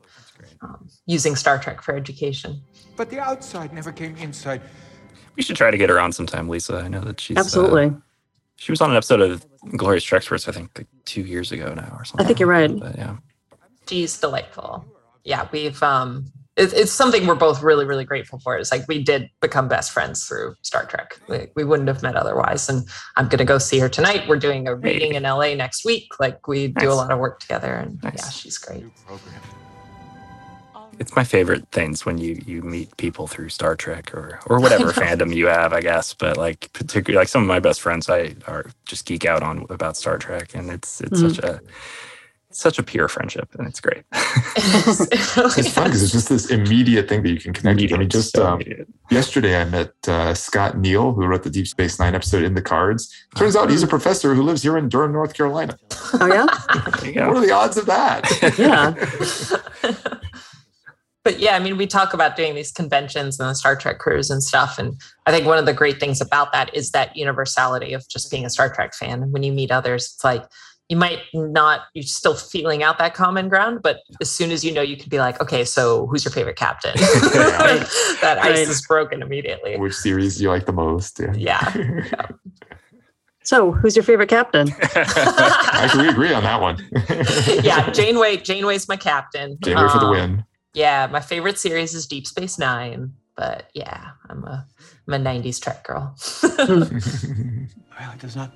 um, 0.60 0.88
using 1.06 1.36
star 1.36 1.58
trek 1.58 1.82
for 1.82 1.94
education 1.94 2.60
But 2.96 3.10
the 3.10 3.20
outside 3.20 3.72
never 3.72 3.92
came 3.92 4.16
inside. 4.16 4.60
We 5.36 5.42
should 5.42 5.56
try 5.56 5.70
to 5.70 5.76
get 5.78 5.88
her 5.88 6.00
on 6.00 6.10
sometime, 6.12 6.48
Lisa. 6.48 6.78
I 6.78 6.88
know 6.88 7.00
that 7.02 7.20
she's 7.20 7.36
uh, 7.36 7.40
Absolutely. 7.40 7.92
she 8.56 8.72
was 8.72 8.80
on 8.80 8.90
an 8.90 8.96
episode 8.96 9.20
of 9.20 9.46
Glorious 9.76 10.04
Trexperts, 10.04 10.48
I 10.48 10.52
think, 10.52 10.76
like 10.76 10.88
two 11.04 11.22
years 11.22 11.52
ago 11.52 11.72
now 11.74 11.96
or 11.96 12.04
something. 12.04 12.24
I 12.24 12.26
think 12.26 12.40
you're 12.40 12.48
right. 12.48 12.76
But 12.76 12.98
yeah. 12.98 13.16
she's 13.88 14.18
delightful. 14.18 14.84
Yeah, 15.22 15.46
we've 15.52 15.80
um 15.80 16.26
it, 16.58 16.72
it's 16.74 16.92
something 16.92 17.26
we're 17.26 17.34
both 17.36 17.62
really 17.62 17.84
really 17.86 18.04
grateful 18.04 18.38
for. 18.40 18.56
It's 18.58 18.70
like 18.72 18.86
we 18.88 19.02
did 19.02 19.30
become 19.40 19.68
best 19.68 19.92
friends 19.92 20.26
through 20.26 20.54
Star 20.62 20.84
Trek. 20.84 21.18
We, 21.28 21.46
we 21.56 21.64
wouldn't 21.64 21.88
have 21.88 22.02
met 22.02 22.16
otherwise. 22.16 22.68
And 22.68 22.86
I'm 23.16 23.28
gonna 23.28 23.44
go 23.44 23.58
see 23.58 23.78
her 23.78 23.88
tonight. 23.88 24.28
We're 24.28 24.38
doing 24.38 24.68
a 24.68 24.74
reading 24.74 25.14
in 25.14 25.22
LA 25.22 25.54
next 25.54 25.84
week. 25.84 26.08
Like 26.20 26.46
we 26.48 26.68
do 26.68 26.90
a 26.90 26.94
lot 26.94 27.10
of 27.12 27.18
work 27.18 27.40
together, 27.40 27.72
and 27.72 27.98
yeah, 28.02 28.28
she's 28.28 28.58
great. 28.58 28.84
It's 31.00 31.14
my 31.14 31.22
favorite 31.22 31.68
things 31.70 32.04
when 32.04 32.18
you 32.18 32.42
you 32.44 32.60
meet 32.62 32.96
people 32.96 33.28
through 33.28 33.50
Star 33.50 33.76
Trek 33.76 34.12
or 34.12 34.40
or 34.46 34.58
whatever 34.58 34.86
fandom 35.02 35.32
you 35.34 35.46
have, 35.46 35.72
I 35.72 35.80
guess. 35.80 36.12
But 36.12 36.36
like 36.36 36.70
particularly 36.72 37.20
like 37.20 37.28
some 37.28 37.42
of 37.42 37.48
my 37.48 37.60
best 37.60 37.80
friends 37.80 38.10
I 38.10 38.34
are 38.48 38.66
just 38.84 39.06
geek 39.06 39.24
out 39.24 39.44
on 39.44 39.64
about 39.70 39.96
Star 39.96 40.18
Trek 40.18 40.54
and 40.54 40.70
it's 40.70 41.00
it's 41.00 41.20
Mhm. 41.22 41.30
such 41.36 41.44
a 41.44 41.60
such 42.58 42.78
a 42.78 42.82
pure 42.82 43.08
friendship 43.08 43.54
and 43.58 43.66
it's 43.68 43.80
great. 43.80 44.04
It's 45.58 45.72
fun 45.72 45.84
because 45.84 46.02
it's 46.02 46.12
just 46.12 46.28
this 46.28 46.50
immediate 46.50 47.08
thing 47.08 47.22
that 47.22 47.30
you 47.30 47.38
can 47.38 47.52
connect 47.52 47.80
with. 47.80 47.92
I 47.92 47.98
mean, 47.98 48.08
just 48.08 48.34
so 48.34 48.46
um, 48.46 48.62
yesterday 49.10 49.60
I 49.60 49.64
met 49.64 49.92
uh, 50.06 50.34
Scott 50.34 50.78
Neal, 50.78 51.12
who 51.12 51.26
wrote 51.26 51.44
the 51.44 51.50
Deep 51.50 51.68
Space 51.68 51.98
Nine 51.98 52.14
episode 52.14 52.42
in 52.42 52.54
the 52.54 52.62
cards. 52.62 53.14
Turns 53.36 53.54
out 53.54 53.70
he's 53.70 53.82
a 53.82 53.86
professor 53.86 54.34
who 54.34 54.42
lives 54.42 54.62
here 54.62 54.76
in 54.76 54.88
Durham, 54.88 55.12
North 55.12 55.34
Carolina. 55.34 55.78
Oh 56.14 56.26
yeah. 56.26 57.26
What 57.28 57.36
are 57.36 57.46
the 57.46 57.52
odds 57.52 57.76
of 57.76 57.86
that? 57.86 58.26
Yeah. 58.58 58.94
but 61.22 61.38
yeah, 61.38 61.54
I 61.54 61.60
mean, 61.60 61.76
we 61.76 61.86
talk 61.86 62.12
about 62.12 62.34
doing 62.34 62.54
these 62.54 62.72
conventions 62.72 63.38
and 63.38 63.48
the 63.48 63.54
Star 63.54 63.76
Trek 63.76 63.98
cruise 63.98 64.30
and 64.30 64.42
stuff. 64.42 64.78
And 64.78 64.94
I 65.26 65.30
think 65.30 65.46
one 65.46 65.58
of 65.58 65.66
the 65.66 65.72
great 65.72 66.00
things 66.00 66.20
about 66.20 66.52
that 66.52 66.74
is 66.74 66.90
that 66.90 67.16
universality 67.16 67.92
of 67.92 68.08
just 68.08 68.30
being 68.30 68.44
a 68.44 68.50
Star 68.50 68.72
Trek 68.72 68.94
fan. 68.94 69.30
When 69.30 69.42
you 69.42 69.52
meet 69.52 69.70
others, 69.70 70.12
it's 70.14 70.24
like 70.24 70.44
you 70.88 70.96
might 70.96 71.20
not, 71.34 71.82
you're 71.94 72.02
still 72.02 72.34
feeling 72.34 72.82
out 72.82 72.96
that 72.98 73.12
common 73.14 73.48
ground, 73.48 73.80
but 73.82 73.98
as 74.20 74.30
soon 74.30 74.50
as 74.50 74.64
you 74.64 74.72
know, 74.72 74.80
you 74.80 74.96
could 74.96 75.10
be 75.10 75.18
like, 75.18 75.40
okay, 75.40 75.64
so 75.64 76.06
who's 76.06 76.24
your 76.24 76.32
favorite 76.32 76.56
captain? 76.56 76.92
that 76.96 78.38
ice 78.40 78.44
Right. 78.44 78.58
is 78.68 78.86
broken 78.86 79.20
immediately. 79.22 79.76
Which 79.76 79.94
series 79.94 80.36
do 80.38 80.44
you 80.44 80.48
like 80.48 80.64
the 80.66 80.72
most? 80.72 81.20
Yeah. 81.36 81.72
Yeah. 81.76 82.26
So, 83.44 83.72
who's 83.72 83.96
your 83.96 84.02
favorite 84.02 84.28
captain? 84.28 84.68
Actually, 84.94 86.02
we 86.02 86.08
agree 86.10 86.34
on 86.34 86.42
that 86.42 86.60
one. 86.60 86.86
yeah. 87.64 87.88
Janeway, 87.92 88.36
Janeway's 88.36 88.86
my 88.88 88.96
captain. 88.98 89.56
Janeway 89.64 89.88
for 89.88 89.98
the 89.98 90.04
Um, 90.04 90.10
win. 90.10 90.44
Yeah. 90.74 91.06
My 91.10 91.20
favorite 91.20 91.58
series 91.58 91.94
is 91.94 92.06
Deep 92.06 92.26
Space 92.26 92.58
Nine. 92.58 93.14
But 93.36 93.70
yeah, 93.72 94.08
I'm 94.28 94.44
a, 94.44 94.66
I'm 95.06 95.14
a 95.14 95.18
90s 95.18 95.62
Trek 95.62 95.82
girl. 95.82 96.14
Well, 96.68 98.12
it 98.12 98.18
does 98.20 98.36
not. 98.36 98.52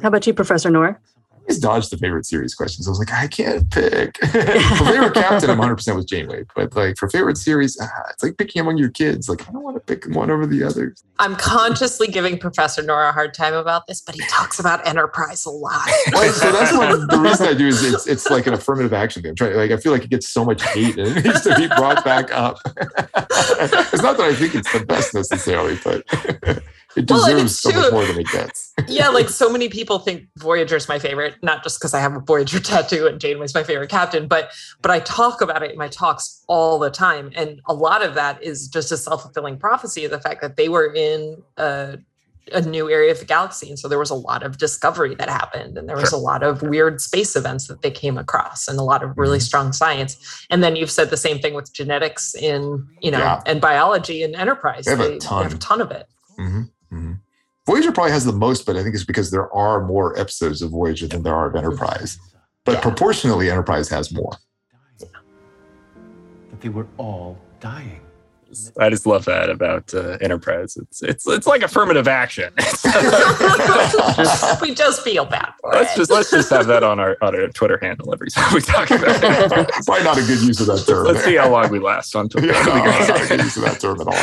How 0.00 0.06
about 0.08 0.24
you, 0.28 0.32
Professor 0.34 0.70
Noor? 0.70 1.00
Always 1.46 1.60
dodged 1.60 1.92
the 1.92 1.96
favorite 1.96 2.26
series 2.26 2.56
questions. 2.56 2.88
I 2.88 2.90
was 2.90 2.98
like, 2.98 3.12
I 3.12 3.28
can't 3.28 3.70
pick. 3.70 4.16
for 4.26 4.84
favorite 4.84 5.14
captain, 5.14 5.48
I'm 5.48 5.58
100% 5.58 5.94
with 5.94 6.08
Janeway. 6.08 6.44
But 6.56 6.74
like 6.74 6.96
for 6.96 7.08
favorite 7.08 7.38
series, 7.38 7.78
ah, 7.80 7.86
it's 8.10 8.22
like 8.24 8.36
picking 8.36 8.60
among 8.60 8.78
your 8.78 8.90
kids. 8.90 9.28
Like, 9.28 9.48
I 9.48 9.52
don't 9.52 9.62
want 9.62 9.76
to 9.76 9.80
pick 9.80 10.12
one 10.12 10.28
over 10.28 10.44
the 10.44 10.64
other. 10.64 10.96
I'm 11.20 11.36
consciously 11.36 12.08
giving 12.08 12.36
Professor 12.38 12.82
Noor 12.82 13.04
a 13.04 13.12
hard 13.12 13.32
time 13.32 13.54
about 13.54 13.86
this, 13.86 14.00
but 14.00 14.16
he 14.16 14.22
talks 14.28 14.58
about 14.58 14.84
Enterprise 14.88 15.46
a 15.46 15.50
lot. 15.50 15.88
Well, 16.12 16.32
so 16.32 16.50
that's 16.50 16.72
what 16.72 17.10
the 17.10 17.18
reason 17.18 17.46
I 17.46 17.54
do 17.54 17.66
is 17.66 17.82
it's 17.84 18.06
it's 18.06 18.30
like 18.30 18.46
an 18.46 18.54
affirmative 18.54 18.92
action 18.94 19.22
thing. 19.22 19.30
I'm 19.30 19.36
trying 19.36 19.54
like 19.54 19.70
I 19.70 19.76
feel 19.76 19.92
like 19.92 20.04
it 20.04 20.10
gets 20.10 20.28
so 20.28 20.44
much 20.44 20.62
hate 20.62 20.96
and 20.96 21.08
it 21.08 21.24
needs 21.24 21.42
to 21.42 21.54
be 21.56 21.66
brought 21.68 22.04
back 22.04 22.32
up. 22.32 22.58
it's 22.66 24.02
not 24.02 24.16
that 24.16 24.20
I 24.20 24.34
think 24.34 24.54
it's 24.54 24.72
the 24.72 24.84
best 24.86 25.14
necessarily, 25.14 25.78
but 25.84 26.04
it 26.96 27.06
deserves 27.06 27.52
it's 27.52 27.60
so 27.60 27.70
much 27.70 27.92
more 27.92 28.04
than 28.06 28.18
it 28.18 28.26
gets. 28.28 28.65
Yeah, 28.88 29.08
like 29.08 29.28
so 29.30 29.50
many 29.50 29.68
people 29.68 29.98
think 29.98 30.24
Voyager 30.38 30.76
is 30.76 30.88
my 30.88 30.98
favorite, 30.98 31.34
not 31.42 31.62
just 31.62 31.78
because 31.80 31.94
I 31.94 32.00
have 32.00 32.14
a 32.14 32.20
Voyager 32.20 32.60
tattoo 32.60 33.06
and 33.06 33.18
Janeway's 33.20 33.54
my 33.54 33.62
favorite 33.64 33.88
captain, 33.90 34.28
but 34.28 34.52
but 34.82 34.90
I 34.90 35.00
talk 35.00 35.40
about 35.40 35.62
it 35.62 35.70
in 35.72 35.78
my 35.78 35.88
talks 35.88 36.44
all 36.46 36.78
the 36.78 36.90
time, 36.90 37.30
and 37.34 37.60
a 37.66 37.74
lot 37.74 38.04
of 38.04 38.14
that 38.14 38.42
is 38.42 38.68
just 38.68 38.92
a 38.92 38.96
self 38.96 39.22
fulfilling 39.22 39.58
prophecy 39.58 40.04
of 40.04 40.10
the 40.10 40.20
fact 40.20 40.42
that 40.42 40.56
they 40.56 40.68
were 40.68 40.92
in 40.94 41.42
a, 41.56 41.98
a 42.52 42.60
new 42.60 42.90
area 42.90 43.10
of 43.10 43.18
the 43.18 43.24
galaxy, 43.24 43.68
and 43.70 43.78
so 43.78 43.88
there 43.88 43.98
was 43.98 44.10
a 44.10 44.14
lot 44.14 44.42
of 44.42 44.58
discovery 44.58 45.14
that 45.14 45.30
happened, 45.30 45.78
and 45.78 45.88
there 45.88 45.96
was 45.96 46.12
a 46.12 46.18
lot 46.18 46.42
of 46.42 46.60
weird 46.60 47.00
space 47.00 47.34
events 47.34 47.68
that 47.68 47.80
they 47.80 47.90
came 47.90 48.18
across, 48.18 48.68
and 48.68 48.78
a 48.78 48.82
lot 48.82 49.02
of 49.02 49.16
really 49.16 49.40
strong 49.40 49.72
science. 49.72 50.46
And 50.50 50.62
then 50.62 50.76
you've 50.76 50.90
said 50.90 51.08
the 51.08 51.16
same 51.16 51.38
thing 51.38 51.54
with 51.54 51.72
genetics 51.72 52.34
in 52.34 52.86
you 53.00 53.10
know 53.10 53.18
Yeah. 53.18 53.42
and 53.46 53.58
biology 53.58 54.22
in 54.22 54.34
Enterprise. 54.36 54.84
They 54.84 54.90
have 54.90 55.00
a 55.00 55.12
have 55.12 55.20
ton. 55.20 55.46
a 55.46 55.58
ton 55.58 55.80
of 55.80 55.90
it. 55.90 56.06
Mhm, 56.38 56.46
mhm. 56.50 56.70
Voyager 57.66 57.90
probably 57.90 58.12
has 58.12 58.24
the 58.24 58.32
most, 58.32 58.64
but 58.64 58.76
I 58.76 58.82
think 58.82 58.94
it's 58.94 59.04
because 59.04 59.30
there 59.30 59.52
are 59.52 59.84
more 59.84 60.16
episodes 60.18 60.62
of 60.62 60.70
Voyager 60.70 61.08
than 61.08 61.22
there 61.24 61.34
are 61.34 61.48
of 61.48 61.56
Enterprise. 61.56 62.18
But 62.64 62.80
proportionally, 62.80 63.50
Enterprise 63.50 63.88
has 63.88 64.12
more. 64.12 64.36
That 65.00 66.60
they 66.60 66.68
were 66.68 66.86
all 66.96 67.38
dying. 67.58 68.05
I 68.78 68.90
just 68.90 69.06
love 69.06 69.24
that 69.24 69.48
about 69.50 69.92
uh, 69.94 70.18
Enterprise. 70.20 70.76
It's 70.76 71.02
it's 71.02 71.26
it's 71.26 71.46
like 71.46 71.62
affirmative 71.62 72.06
action. 72.08 72.52
we 74.60 74.74
just 74.74 75.00
feel 75.02 75.24
bad 75.24 75.52
for 75.60 75.72
let's 75.72 75.94
it. 75.94 75.96
just 75.96 76.10
let's 76.10 76.30
just 76.30 76.50
have 76.50 76.66
that 76.66 76.82
on 76.82 77.00
our 77.00 77.16
on 77.22 77.34
our 77.34 77.48
Twitter 77.48 77.78
handle 77.80 78.12
every 78.12 78.28
time 78.30 78.52
we 78.54 78.60
talk 78.60 78.90
about 78.90 79.22
it. 79.22 79.68
Probably 79.86 80.04
not 80.04 80.18
a 80.18 80.22
good 80.22 80.40
use 80.40 80.60
of 80.60 80.66
that 80.66 80.84
term. 80.86 81.06
Let's 81.06 81.24
see 81.24 81.36
how 81.36 81.48
long 81.50 81.70
we 81.70 81.78
last 81.78 82.14
on 82.14 82.28
Twitter. 82.28 82.48
Yeah, 82.48 82.62
no, 82.64 82.82
great. 82.82 83.08
not 83.08 83.24
a 83.24 83.28
good 83.28 83.40
use 83.40 83.56
of 83.56 83.62
that 83.64 83.80
term 83.80 83.98
at 84.00 84.06
all. 84.06 84.14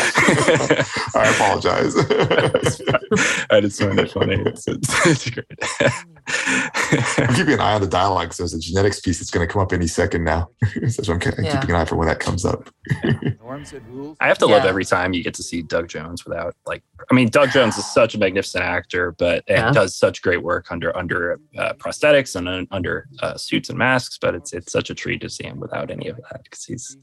I 1.20 1.30
apologize. 1.30 1.96
I 3.50 3.60
just 3.62 3.82
find 3.82 4.00
it 4.00 4.12
funny. 4.12 4.36
It's, 4.36 4.68
it's, 4.68 5.06
it's 5.06 5.30
great. 5.30 5.48
I'm 6.28 7.36
keeping 7.36 7.54
an 7.54 7.60
eye 7.60 7.74
on 7.74 7.82
the 7.82 7.88
dialogue. 7.88 8.34
So 8.34 8.44
there's 8.44 8.54
a 8.54 8.60
genetics 8.60 9.00
piece 9.00 9.20
that's 9.20 9.30
going 9.32 9.46
to 9.48 9.52
come 9.52 9.62
up 9.62 9.74
any 9.74 9.88
second 9.88 10.24
now. 10.24 10.50
so 10.90 11.14
I'm 11.14 11.20
keeping 11.20 11.46
Yeah. 11.46 11.64
an 11.64 11.72
eye 11.76 11.86
for 11.86 11.96
when 11.96 12.08
that 12.08 12.20
comes 12.20 12.46
up. 12.46 12.70
I 14.22 14.28
have 14.28 14.38
to 14.40 14.46
love 14.46 14.64
every 14.70 14.86
time 14.86 15.14
you 15.14 15.24
get 15.24 15.34
to 15.36 15.44
see 15.44 15.62
Doug 15.62 15.88
Jones 15.90 16.26
without 16.26 16.56
like 16.66 16.84
I 17.12 17.14
mean 17.14 17.30
Doug 17.30 17.52
Jones 17.52 17.78
is 17.78 17.86
such 17.86 18.16
a 18.16 18.18
magnificent 18.18 18.64
actor 18.64 19.12
but 19.18 19.44
and 19.48 19.58
Yeah. 19.58 19.72
does 19.72 19.96
such 19.98 20.22
great 20.22 20.42
work 20.44 20.72
under 20.72 20.96
under 20.96 21.40
uh, 21.58 21.74
prosthetics 21.74 22.36
and 22.36 22.48
uh, 22.48 22.64
under 22.72 23.08
uh, 23.22 23.36
suits 23.36 23.70
and 23.70 23.78
masks 23.78 24.18
but 24.20 24.34
it's 24.36 24.54
it's 24.54 24.72
such 24.72 24.90
a 24.90 24.96
treat 24.96 25.22
to 25.22 25.30
see 25.30 25.44
him 25.46 25.60
without 25.60 25.92
any 25.92 26.08
of 26.08 26.18
that 26.18 26.44
because 26.44 26.64
he's 26.64 26.98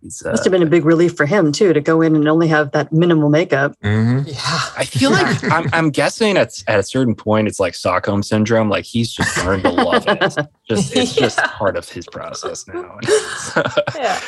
he's 0.00 0.24
uh, 0.24 0.30
Must 0.30 0.44
have 0.44 0.50
been 0.52 0.62
a 0.62 0.66
big 0.66 0.84
relief 0.84 1.16
for 1.16 1.26
him 1.26 1.52
too 1.52 1.72
to 1.72 1.80
go 1.80 2.00
in 2.02 2.14
and 2.16 2.28
only 2.28 2.48
have 2.48 2.72
that 2.72 2.92
minimal 2.92 3.28
makeup. 3.28 3.74
Mm-hmm. 3.82 4.28
Yeah. 4.28 4.34
I 4.76 4.84
feel 4.84 5.10
like 5.10 5.42
I'm, 5.52 5.68
I'm 5.72 5.90
guessing 5.90 6.36
at, 6.36 6.62
at 6.66 6.78
a 6.78 6.82
certain 6.82 7.14
point 7.14 7.48
it's 7.48 7.60
like 7.60 7.74
Stockholm 7.74 8.22
syndrome 8.22 8.68
like 8.68 8.84
he's 8.84 9.12
just 9.12 9.36
learned 9.44 9.62
to 9.64 9.70
love 9.70 10.04
it 10.06 10.20
just 10.68 10.96
it's 10.96 11.14
just 11.24 11.38
part 11.38 11.76
of 11.76 11.88
his 11.88 12.06
process 12.06 12.66
now 12.68 12.98
Yeah. 13.94 14.20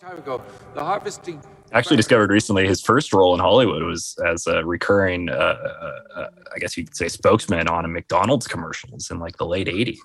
time 0.00 0.18
ago, 0.18 0.42
the 0.74 0.82
harvesting. 0.84 1.42
Actually 1.72 1.96
discovered 1.96 2.30
recently 2.30 2.66
his 2.66 2.80
first 2.80 3.12
role 3.12 3.34
in 3.34 3.40
Hollywood 3.40 3.82
was 3.82 4.16
as 4.26 4.46
a 4.46 4.64
recurring, 4.64 5.28
uh, 5.28 5.32
uh, 5.34 6.00
uh, 6.16 6.26
I 6.54 6.58
guess 6.58 6.76
you 6.76 6.84
could 6.84 6.94
say, 6.96 7.08
spokesman 7.08 7.66
on 7.68 7.84
a 7.84 7.88
McDonald's 7.88 8.46
commercials 8.46 9.10
in 9.10 9.18
like 9.18 9.36
the 9.38 9.46
late 9.46 9.66
'80s. 9.66 9.98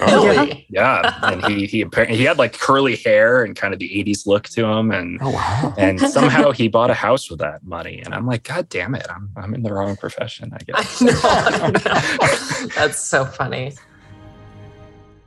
Really? 0.06 0.66
Yeah, 0.68 1.18
and 1.22 1.44
he 1.46 1.66
he 1.66 1.80
apparently 1.80 2.18
he 2.18 2.24
had 2.24 2.38
like 2.38 2.58
curly 2.58 2.96
hair 2.96 3.44
and 3.44 3.56
kind 3.56 3.72
of 3.72 3.80
the 3.80 3.88
'80s 3.88 4.26
look 4.26 4.44
to 4.50 4.64
him, 4.66 4.90
and 4.90 5.18
Oh 5.22 5.30
wow. 5.30 5.74
and 5.78 5.98
somehow 6.00 6.50
he 6.60 6.68
bought 6.68 6.90
a 6.90 6.94
house 6.94 7.30
with 7.30 7.38
that 7.40 7.64
money. 7.64 8.02
And 8.04 8.14
I'm 8.14 8.26
like, 8.26 8.42
God 8.42 8.68
damn 8.68 8.94
it, 8.94 9.06
I'm 9.08 9.30
I'm 9.36 9.54
in 9.54 9.62
the 9.62 9.72
wrong 9.72 9.96
profession, 9.96 10.52
I 10.52 10.56
I 10.56 10.82
guess. 10.82 11.00
know, 11.00 11.12
I 11.22 11.70
know. 11.70 12.68
That's 12.74 12.98
so 12.98 13.24
funny. 13.24 13.72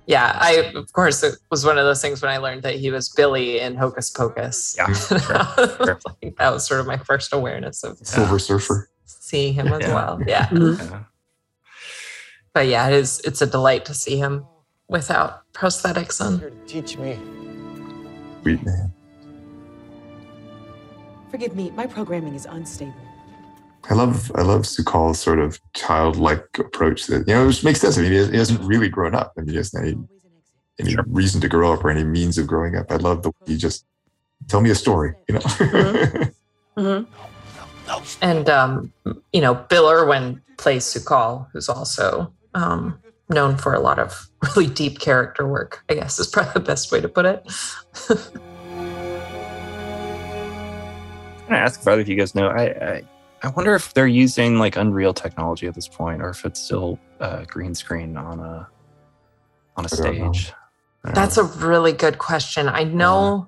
Yeah, 0.09 0.35
I 0.41 0.53
of 0.73 0.91
course 0.91 1.21
it 1.21 1.35
was 1.51 1.63
one 1.63 1.77
of 1.77 1.85
those 1.85 2.01
things 2.01 2.19
when 2.23 2.31
I 2.31 2.37
learned 2.37 2.63
that 2.63 2.75
he 2.75 2.89
was 2.89 3.09
Billy 3.09 3.59
in 3.59 3.75
Hocus 3.75 4.09
Pocus. 4.09 4.75
Yeah, 4.75 4.91
sure, 4.93 5.19
sure. 5.19 5.99
Like, 6.23 6.35
that 6.37 6.49
was 6.51 6.65
sort 6.65 6.79
of 6.79 6.87
my 6.87 6.97
first 6.97 7.31
awareness 7.31 7.83
of 7.83 7.99
Silver 7.99 8.39
Surfer. 8.39 8.89
seeing 9.05 9.53
him 9.53 9.67
as 9.67 9.81
Yeah. 9.81 9.93
well. 9.93 10.19
Yeah. 10.27 10.47
Yeah. 10.51 11.03
But 12.55 12.65
yeah, 12.67 12.87
it 12.87 12.93
is 12.95 13.21
it's 13.23 13.43
a 13.43 13.45
delight 13.45 13.85
to 13.85 13.93
see 13.93 14.17
him 14.17 14.47
without 14.87 15.43
prosthetics 15.53 16.19
on. 16.25 16.41
Teach 16.65 16.97
me. 16.97 17.19
Sweet 18.41 18.65
man. 18.65 18.91
Forgive 21.29 21.55
me, 21.55 21.69
my 21.75 21.85
programming 21.85 22.33
is 22.33 22.47
unstable. 22.47 22.95
I 23.89 23.93
love 23.93 24.31
I 24.35 24.41
love 24.41 24.61
Sukal's 24.63 25.19
sort 25.19 25.39
of 25.39 25.59
childlike 25.75 26.45
approach 26.59 27.07
that 27.07 27.27
you 27.27 27.33
know 27.33 27.47
which 27.47 27.63
makes 27.63 27.81
sense. 27.81 27.97
I 27.97 28.01
mean, 28.01 28.11
he, 28.11 28.25
he 28.31 28.37
hasn't 28.37 28.61
really 28.61 28.89
grown 28.89 29.15
up. 29.15 29.33
I 29.37 29.41
mean, 29.41 29.49
he 29.51 29.55
hasn't 29.57 29.83
any 29.83 29.97
any 30.79 30.91
Sure. 30.93 31.03
reason 31.07 31.41
to 31.41 31.47
grow 31.49 31.73
up 31.73 31.83
or 31.83 31.89
any 31.89 32.03
means 32.03 32.37
of 32.37 32.47
growing 32.47 32.75
up. 32.75 32.91
I 32.91 32.95
love 32.95 33.23
the 33.23 33.29
way 33.29 33.35
he 33.47 33.57
just 33.57 33.85
tell 34.47 34.61
me 34.61 34.69
a 34.69 34.75
story. 34.75 35.13
You 35.27 35.35
know. 35.35 35.41
Mhm. 36.77 37.05
And 38.21 38.47
um, 38.51 38.93
you 39.33 39.41
know, 39.41 39.55
Bill 39.55 39.89
Irwin 39.89 40.41
plays 40.57 40.85
Sukal, 40.85 41.47
who's 41.51 41.67
also 41.67 42.31
um 42.53 42.99
known 43.29 43.57
for 43.57 43.73
a 43.73 43.79
lot 43.79 43.97
of 43.97 44.29
really 44.55 44.67
deep 44.71 44.99
character 44.99 45.47
work, 45.47 45.83
I 45.89 45.95
guess 45.95 46.19
is 46.19 46.27
probably 46.27 46.53
the 46.53 46.59
best 46.59 46.91
way 46.91 47.01
to 47.01 47.09
put 47.09 47.25
it. 47.25 47.43
I'm 48.09 48.17
gonna 51.47 51.57
ask 51.61 51.81
if 51.81 51.87
either 51.87 52.01
of 52.01 52.07
you 52.07 52.15
guys 52.15 52.35
know. 52.35 52.47
I, 52.47 52.63
I 52.63 53.03
I 53.41 53.49
wonder 53.49 53.75
if 53.75 53.93
they're 53.93 54.07
using 54.07 54.59
like 54.59 54.75
Unreal 54.75 55.13
technology 55.13 55.67
at 55.67 55.75
this 55.75 55.87
point, 55.87 56.21
or 56.21 56.29
if 56.29 56.45
it's 56.45 56.61
still 56.61 56.99
uh, 57.19 57.45
green 57.45 57.73
screen 57.73 58.17
on 58.17 58.39
a 58.39 58.67
on 59.77 59.85
a 59.85 59.89
I 59.91 59.95
stage. 59.95 60.53
That's 61.03 61.37
know. 61.37 61.43
a 61.43 61.47
really 61.47 61.93
good 61.93 62.17
question. 62.17 62.67
I 62.67 62.83
know 62.83 63.47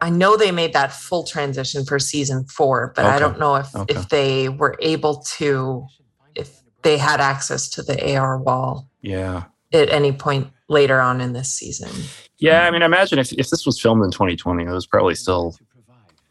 I 0.00 0.10
know 0.10 0.36
they 0.36 0.52
made 0.52 0.74
that 0.74 0.92
full 0.92 1.24
transition 1.24 1.84
for 1.86 1.98
season 1.98 2.44
4, 2.44 2.92
but 2.94 3.06
I 3.06 3.18
don't 3.18 3.38
know 3.38 3.56
if 3.56 3.74
Okay. 3.74 3.94
if 3.94 4.08
they 4.10 4.48
were 4.50 4.76
able 4.80 5.22
to 5.38 5.86
if 6.34 6.60
they 6.82 6.98
had 6.98 7.20
access 7.20 7.70
to 7.70 7.82
the 7.82 8.14
AR 8.16 8.38
wall 8.38 8.90
yeah. 9.00 9.44
at 9.72 9.88
any 9.88 10.12
point 10.12 10.48
later 10.68 11.00
on 11.00 11.20
in 11.22 11.32
this 11.32 11.50
season. 11.54 11.90
Yeah, 12.36 12.66
I 12.66 12.70
mean, 12.70 12.82
I 12.82 12.86
imagine 12.86 13.18
if, 13.18 13.32
if 13.32 13.48
this 13.48 13.64
was 13.64 13.80
filmed 13.80 14.04
in 14.04 14.10
2020, 14.10 14.64
it 14.64 14.68
was 14.70 14.86
probably 14.86 15.14
still 15.14 15.56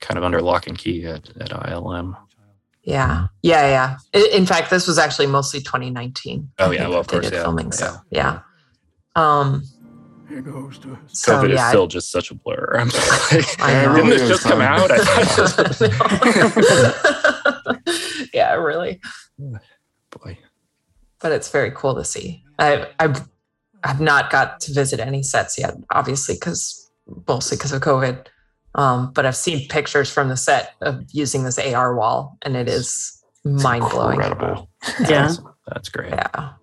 kind 0.03 0.17
of 0.17 0.23
under 0.23 0.41
lock 0.41 0.67
and 0.67 0.77
key 0.77 1.05
at, 1.05 1.29
at 1.39 1.49
ILM. 1.49 2.15
Yeah. 2.83 3.27
Yeah, 3.41 3.97
yeah. 4.13 4.21
In 4.33 4.45
fact, 4.45 4.69
this 4.69 4.85
was 4.87 4.99
actually 4.99 5.27
mostly 5.27 5.61
2019. 5.61 6.51
Oh, 6.59 6.71
yeah, 6.71 6.87
well, 6.87 6.99
of 6.99 7.07
that 7.07 7.13
course, 7.13 7.31
yeah, 7.31 7.41
filming. 7.41 7.71
So, 7.71 7.95
yeah. 8.11 8.41
Um 9.15 9.63
Here 10.27 10.41
goes 10.41 10.77
to 10.79 10.97
so 11.07 11.37
COVID 11.37 11.53
yeah. 11.53 11.63
is 11.63 11.69
still 11.69 11.87
just 11.87 12.11
such 12.11 12.29
a 12.31 12.35
blur. 12.35 12.75
I'm 12.77 12.89
sorry. 12.91 13.43
I 13.59 13.85
know. 13.85 13.95
Didn't 13.95 14.09
this 14.09 14.27
just 14.27 14.41
it's 14.45 14.51
come 14.51 14.61
out? 14.61 14.91
I 14.91 14.97
yeah, 18.33 18.55
really. 18.55 18.99
Boy. 19.37 20.37
But 21.19 21.31
it's 21.31 21.49
very 21.49 21.71
cool 21.71 21.95
to 21.95 22.03
see. 22.03 22.43
I 22.59 22.87
I've 22.99 23.21
I've 23.83 24.01
not 24.01 24.29
got 24.29 24.59
to 24.61 24.73
visit 24.73 24.99
any 24.99 25.23
sets 25.23 25.57
yet, 25.57 25.75
obviously, 25.91 26.35
because 26.35 26.91
mostly 27.27 27.55
because 27.57 27.71
of 27.71 27.81
COVID. 27.81 28.27
Um, 28.75 29.11
but 29.13 29.25
I've 29.25 29.35
seen 29.35 29.67
pictures 29.67 30.09
from 30.09 30.29
the 30.29 30.37
set 30.37 30.73
of 30.81 31.03
using 31.11 31.43
this 31.43 31.59
AR 31.59 31.95
wall, 31.95 32.37
and 32.41 32.55
it 32.55 32.67
is 32.67 33.23
mind 33.43 33.85
blowing. 33.91 34.15
Incredible. 34.15 34.69
Yeah. 35.07 35.33
That's 35.67 35.89
great. 35.89 36.11
Yeah. 36.11 36.53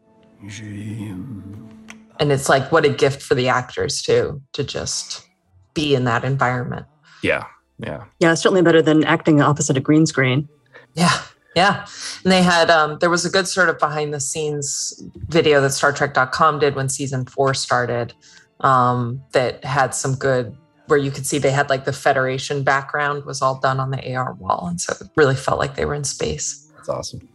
And 2.19 2.33
it's 2.33 2.49
like 2.49 2.71
what 2.71 2.85
a 2.85 2.91
gift 2.91 3.23
for 3.23 3.35
the 3.35 3.49
actors 3.49 4.03
too 4.03 4.43
to 4.53 4.65
just 4.65 5.27
be 5.75 5.95
in 5.95 6.05
that 6.05 6.25
environment. 6.25 6.87
Yeah. 7.23 7.45
Yeah. 7.79 8.05
Yeah, 8.19 8.33
it's 8.33 8.43
certainly 8.43 8.63
better 8.63 8.83
than 8.83 9.05
acting 9.05 9.41
opposite 9.41 9.77
a 9.77 9.81
green 9.81 10.07
screen. 10.07 10.49
Yeah. 10.95 11.23
Yeah. 11.57 11.87
And 12.25 12.33
they 12.33 12.43
had 12.43 12.71
um 12.71 12.99
there 13.01 13.11
was 13.11 13.25
a 13.25 13.31
good 13.31 13.49
sort 13.49 13.69
of 13.69 13.79
behind 13.79 14.13
the 14.13 14.21
scenes 14.21 15.03
video 15.29 15.61
that 15.61 15.71
Star 15.71 15.93
Trek.com 15.93 16.59
did 16.59 16.75
when 16.75 16.89
season 16.89 17.25
four 17.25 17.55
started. 17.55 18.13
Um, 18.61 19.23
that 19.33 19.65
had 19.65 19.95
some 19.95 20.17
good 20.17 20.55
where 20.91 20.99
you 20.99 21.11
could 21.11 21.27
see 21.27 21.39
they 21.39 21.51
had 21.51 21.71
like 21.71 21.85
the 21.85 21.93
Federation 21.93 22.63
background 22.63 23.25
was 23.25 23.41
all 23.41 23.59
done 23.61 23.81
on 23.81 23.91
the 23.91 24.15
AR 24.15 24.35
wall. 24.35 24.67
And 24.69 24.81
so 24.81 24.93
it 25.01 25.11
really 25.17 25.37
felt 25.37 25.59
like 25.59 25.77
they 25.77 25.85
were 25.85 25.95
in 25.95 26.05
space. 26.05 26.71
That's 26.77 26.89
awesome. 26.89 27.29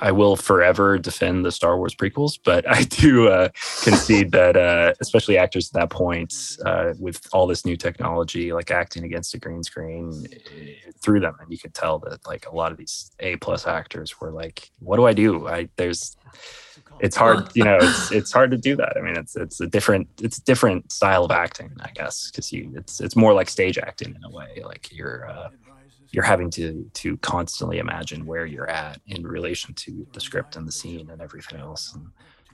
I 0.00 0.12
will 0.12 0.36
forever 0.36 0.98
defend 0.98 1.44
the 1.44 1.52
Star 1.52 1.76
Wars 1.76 1.94
prequels, 1.94 2.38
but 2.42 2.68
I 2.68 2.82
do 2.82 3.28
uh, 3.28 3.48
concede 3.82 4.32
that, 4.32 4.56
uh, 4.56 4.94
especially 5.00 5.38
actors 5.38 5.68
at 5.68 5.74
that 5.74 5.90
point, 5.90 6.58
uh, 6.64 6.94
with 6.98 7.26
all 7.32 7.46
this 7.46 7.64
new 7.64 7.76
technology, 7.76 8.52
like 8.52 8.70
acting 8.70 9.04
against 9.04 9.34
a 9.34 9.38
green 9.38 9.62
screen, 9.62 10.26
through 11.00 11.20
them, 11.20 11.36
and 11.40 11.50
you 11.50 11.58
could 11.58 11.74
tell 11.74 11.98
that 12.00 12.26
like 12.26 12.46
a 12.46 12.54
lot 12.54 12.72
of 12.72 12.78
these 12.78 13.10
A 13.20 13.36
plus 13.36 13.66
actors 13.66 14.20
were 14.20 14.30
like, 14.30 14.70
"What 14.80 14.96
do 14.96 15.06
I 15.06 15.12
do? 15.12 15.46
I 15.46 15.68
there's." 15.76 16.16
It's 17.00 17.16
hard, 17.16 17.48
you 17.54 17.64
know. 17.64 17.78
It's 17.80 18.12
it's 18.18 18.32
hard 18.32 18.50
to 18.50 18.56
do 18.56 18.76
that. 18.76 18.96
I 18.96 19.00
mean, 19.00 19.16
it's 19.16 19.36
it's 19.36 19.60
a 19.60 19.66
different 19.66 20.08
it's 20.22 20.38
a 20.38 20.44
different 20.44 20.92
style 20.92 21.24
of 21.24 21.30
acting, 21.30 21.70
I 21.80 21.90
guess, 21.90 22.30
because 22.30 22.52
you 22.52 22.72
it's 22.76 23.00
it's 23.00 23.16
more 23.16 23.32
like 23.32 23.48
stage 23.48 23.78
acting 23.78 24.14
in 24.14 24.24
a 24.24 24.30
way. 24.30 24.62
Like 24.64 24.88
you're 24.92 25.28
uh, 25.28 25.48
you're 26.10 26.24
having 26.24 26.50
to 26.52 26.88
to 26.94 27.16
constantly 27.18 27.78
imagine 27.78 28.26
where 28.26 28.46
you're 28.46 28.70
at 28.70 29.00
in 29.06 29.26
relation 29.26 29.74
to 29.74 30.06
the 30.12 30.20
script 30.20 30.56
and 30.56 30.66
the 30.66 30.72
scene 30.72 31.10
and 31.10 31.20
everything 31.20 31.58
else. 31.60 31.94
And, 31.94 32.06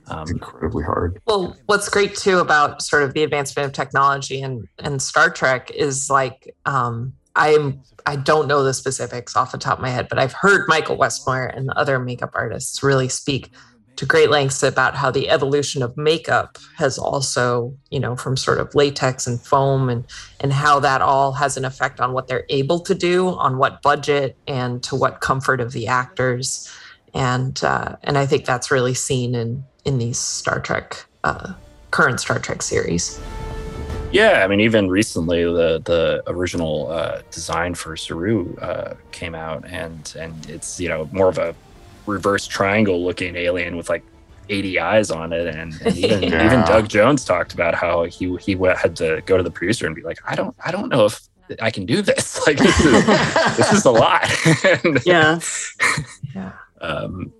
um, 0.07 0.27
Incredibly 0.29 0.83
hard. 0.83 1.21
Well, 1.25 1.55
what's 1.67 1.87
great 1.87 2.15
too 2.15 2.39
about 2.39 2.81
sort 2.81 3.03
of 3.03 3.13
the 3.13 3.23
advancement 3.23 3.67
of 3.67 3.73
technology 3.73 4.41
and 4.41 4.67
and 4.79 5.01
Star 5.01 5.29
Trek 5.29 5.71
is 5.71 6.09
like 6.09 6.53
um, 6.65 7.13
I'm 7.35 7.81
I 8.05 8.17
don't 8.17 8.47
know 8.47 8.63
the 8.63 8.73
specifics 8.73 9.35
off 9.35 9.51
the 9.51 9.57
top 9.57 9.77
of 9.77 9.81
my 9.81 9.89
head, 9.89 10.09
but 10.09 10.19
I've 10.19 10.33
heard 10.33 10.67
Michael 10.67 10.97
Westmore 10.97 11.45
and 11.45 11.69
the 11.69 11.77
other 11.77 11.99
makeup 11.99 12.31
artists 12.33 12.83
really 12.83 13.07
speak 13.07 13.49
to 14.03 14.07
great 14.07 14.29
lengths 14.29 14.61
about 14.63 14.95
how 14.95 15.09
the 15.09 15.29
evolution 15.29 15.81
of 15.81 15.95
makeup 15.95 16.57
has 16.75 16.97
also, 16.97 17.73
you 17.89 17.99
know, 17.99 18.17
from 18.17 18.35
sort 18.35 18.59
of 18.59 18.75
latex 18.75 19.25
and 19.25 19.39
foam 19.39 19.89
and 19.89 20.05
and 20.41 20.51
how 20.51 20.79
that 20.79 21.01
all 21.01 21.31
has 21.31 21.55
an 21.55 21.63
effect 21.63 22.01
on 22.01 22.11
what 22.11 22.27
they're 22.27 22.45
able 22.49 22.79
to 22.81 22.93
do, 22.93 23.29
on 23.29 23.57
what 23.57 23.81
budget 23.81 24.35
and 24.45 24.83
to 24.83 24.95
what 24.95 25.21
comfort 25.21 25.61
of 25.61 25.71
the 25.71 25.87
actors. 25.87 26.69
And 27.13 27.63
uh, 27.63 27.95
and 28.03 28.17
I 28.17 28.25
think 28.25 28.45
that's 28.45 28.71
really 28.71 28.93
seen 28.93 29.35
in 29.35 29.63
in 29.85 29.97
these 29.99 30.19
Star 30.19 30.59
Trek 30.59 31.05
uh, 31.23 31.53
current 31.91 32.19
Star 32.19 32.39
Trek 32.39 32.61
series. 32.61 33.21
Yeah, 34.11 34.43
I 34.43 34.47
mean, 34.47 34.59
even 34.59 34.89
recently, 34.89 35.43
the 35.43 35.81
the 35.83 36.23
original 36.27 36.91
uh, 36.91 37.21
design 37.31 37.73
for 37.73 37.95
Saru 37.95 38.55
uh, 38.57 38.95
came 39.11 39.33
out, 39.33 39.63
and 39.65 40.13
and 40.19 40.49
it's 40.49 40.79
you 40.79 40.89
know 40.89 41.09
more 41.13 41.29
of 41.29 41.37
a 41.37 41.55
reverse 42.05 42.45
triangle 42.47 43.03
looking 43.03 43.35
alien 43.35 43.77
with 43.77 43.89
like 43.89 44.03
80 44.49 44.79
eyes 44.79 45.09
on 45.11 45.31
it, 45.33 45.47
and, 45.55 45.73
and 45.81 45.97
even 45.97 46.23
Yeah. 46.31 46.45
even 46.45 46.59
Doug 46.65 46.89
Jones 46.89 47.23
talked 47.25 47.53
about 47.53 47.75
how 47.75 48.03
he 48.03 48.35
he 48.37 48.55
wa- 48.55 48.75
had 48.75 48.95
to 48.97 49.21
go 49.25 49.37
to 49.37 49.43
the 49.43 49.51
producer 49.51 49.85
and 49.87 49.95
be 49.95 50.01
like, 50.01 50.19
I 50.25 50.35
don't 50.35 50.55
I 50.65 50.71
don't 50.71 50.89
know 50.89 51.05
if 51.05 51.19
I 51.61 51.71
can 51.71 51.85
do 51.85 52.01
this. 52.01 52.41
Like 52.47 52.57
this 52.57 52.79
is 52.81 53.05
this 53.57 53.71
is 53.71 53.85
a 53.85 53.91
lot. 53.91 54.23
And, 54.83 54.99
Yeah. 55.05 55.39
um, 56.81 57.31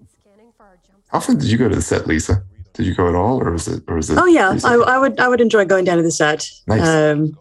How 1.10 1.18
often 1.18 1.38
did 1.38 1.50
you 1.52 1.58
go 1.58 1.68
to 1.70 1.76
the 1.76 1.82
set, 1.82 2.08
Lisa? 2.08 2.44
Did 2.74 2.86
you 2.88 2.96
go 2.96 3.08
at 3.10 3.16
all, 3.16 3.40
or 3.42 3.52
was 3.52 3.68
it, 3.68 3.84
or 3.88 3.96
was 3.98 4.10
it? 4.10 4.18
Oh 4.18 4.26
yeah, 4.26 4.58
I. 4.64 4.76
I 4.76 4.98
would 4.98 5.20
I 5.20 5.28
would 5.28 5.42
enjoy 5.42 5.66
going 5.66 5.86
down 5.86 5.98
to 5.98 6.04
the 6.04 6.12
set. 6.12 6.50
Nice. 6.68 6.88
Um, 6.88 7.38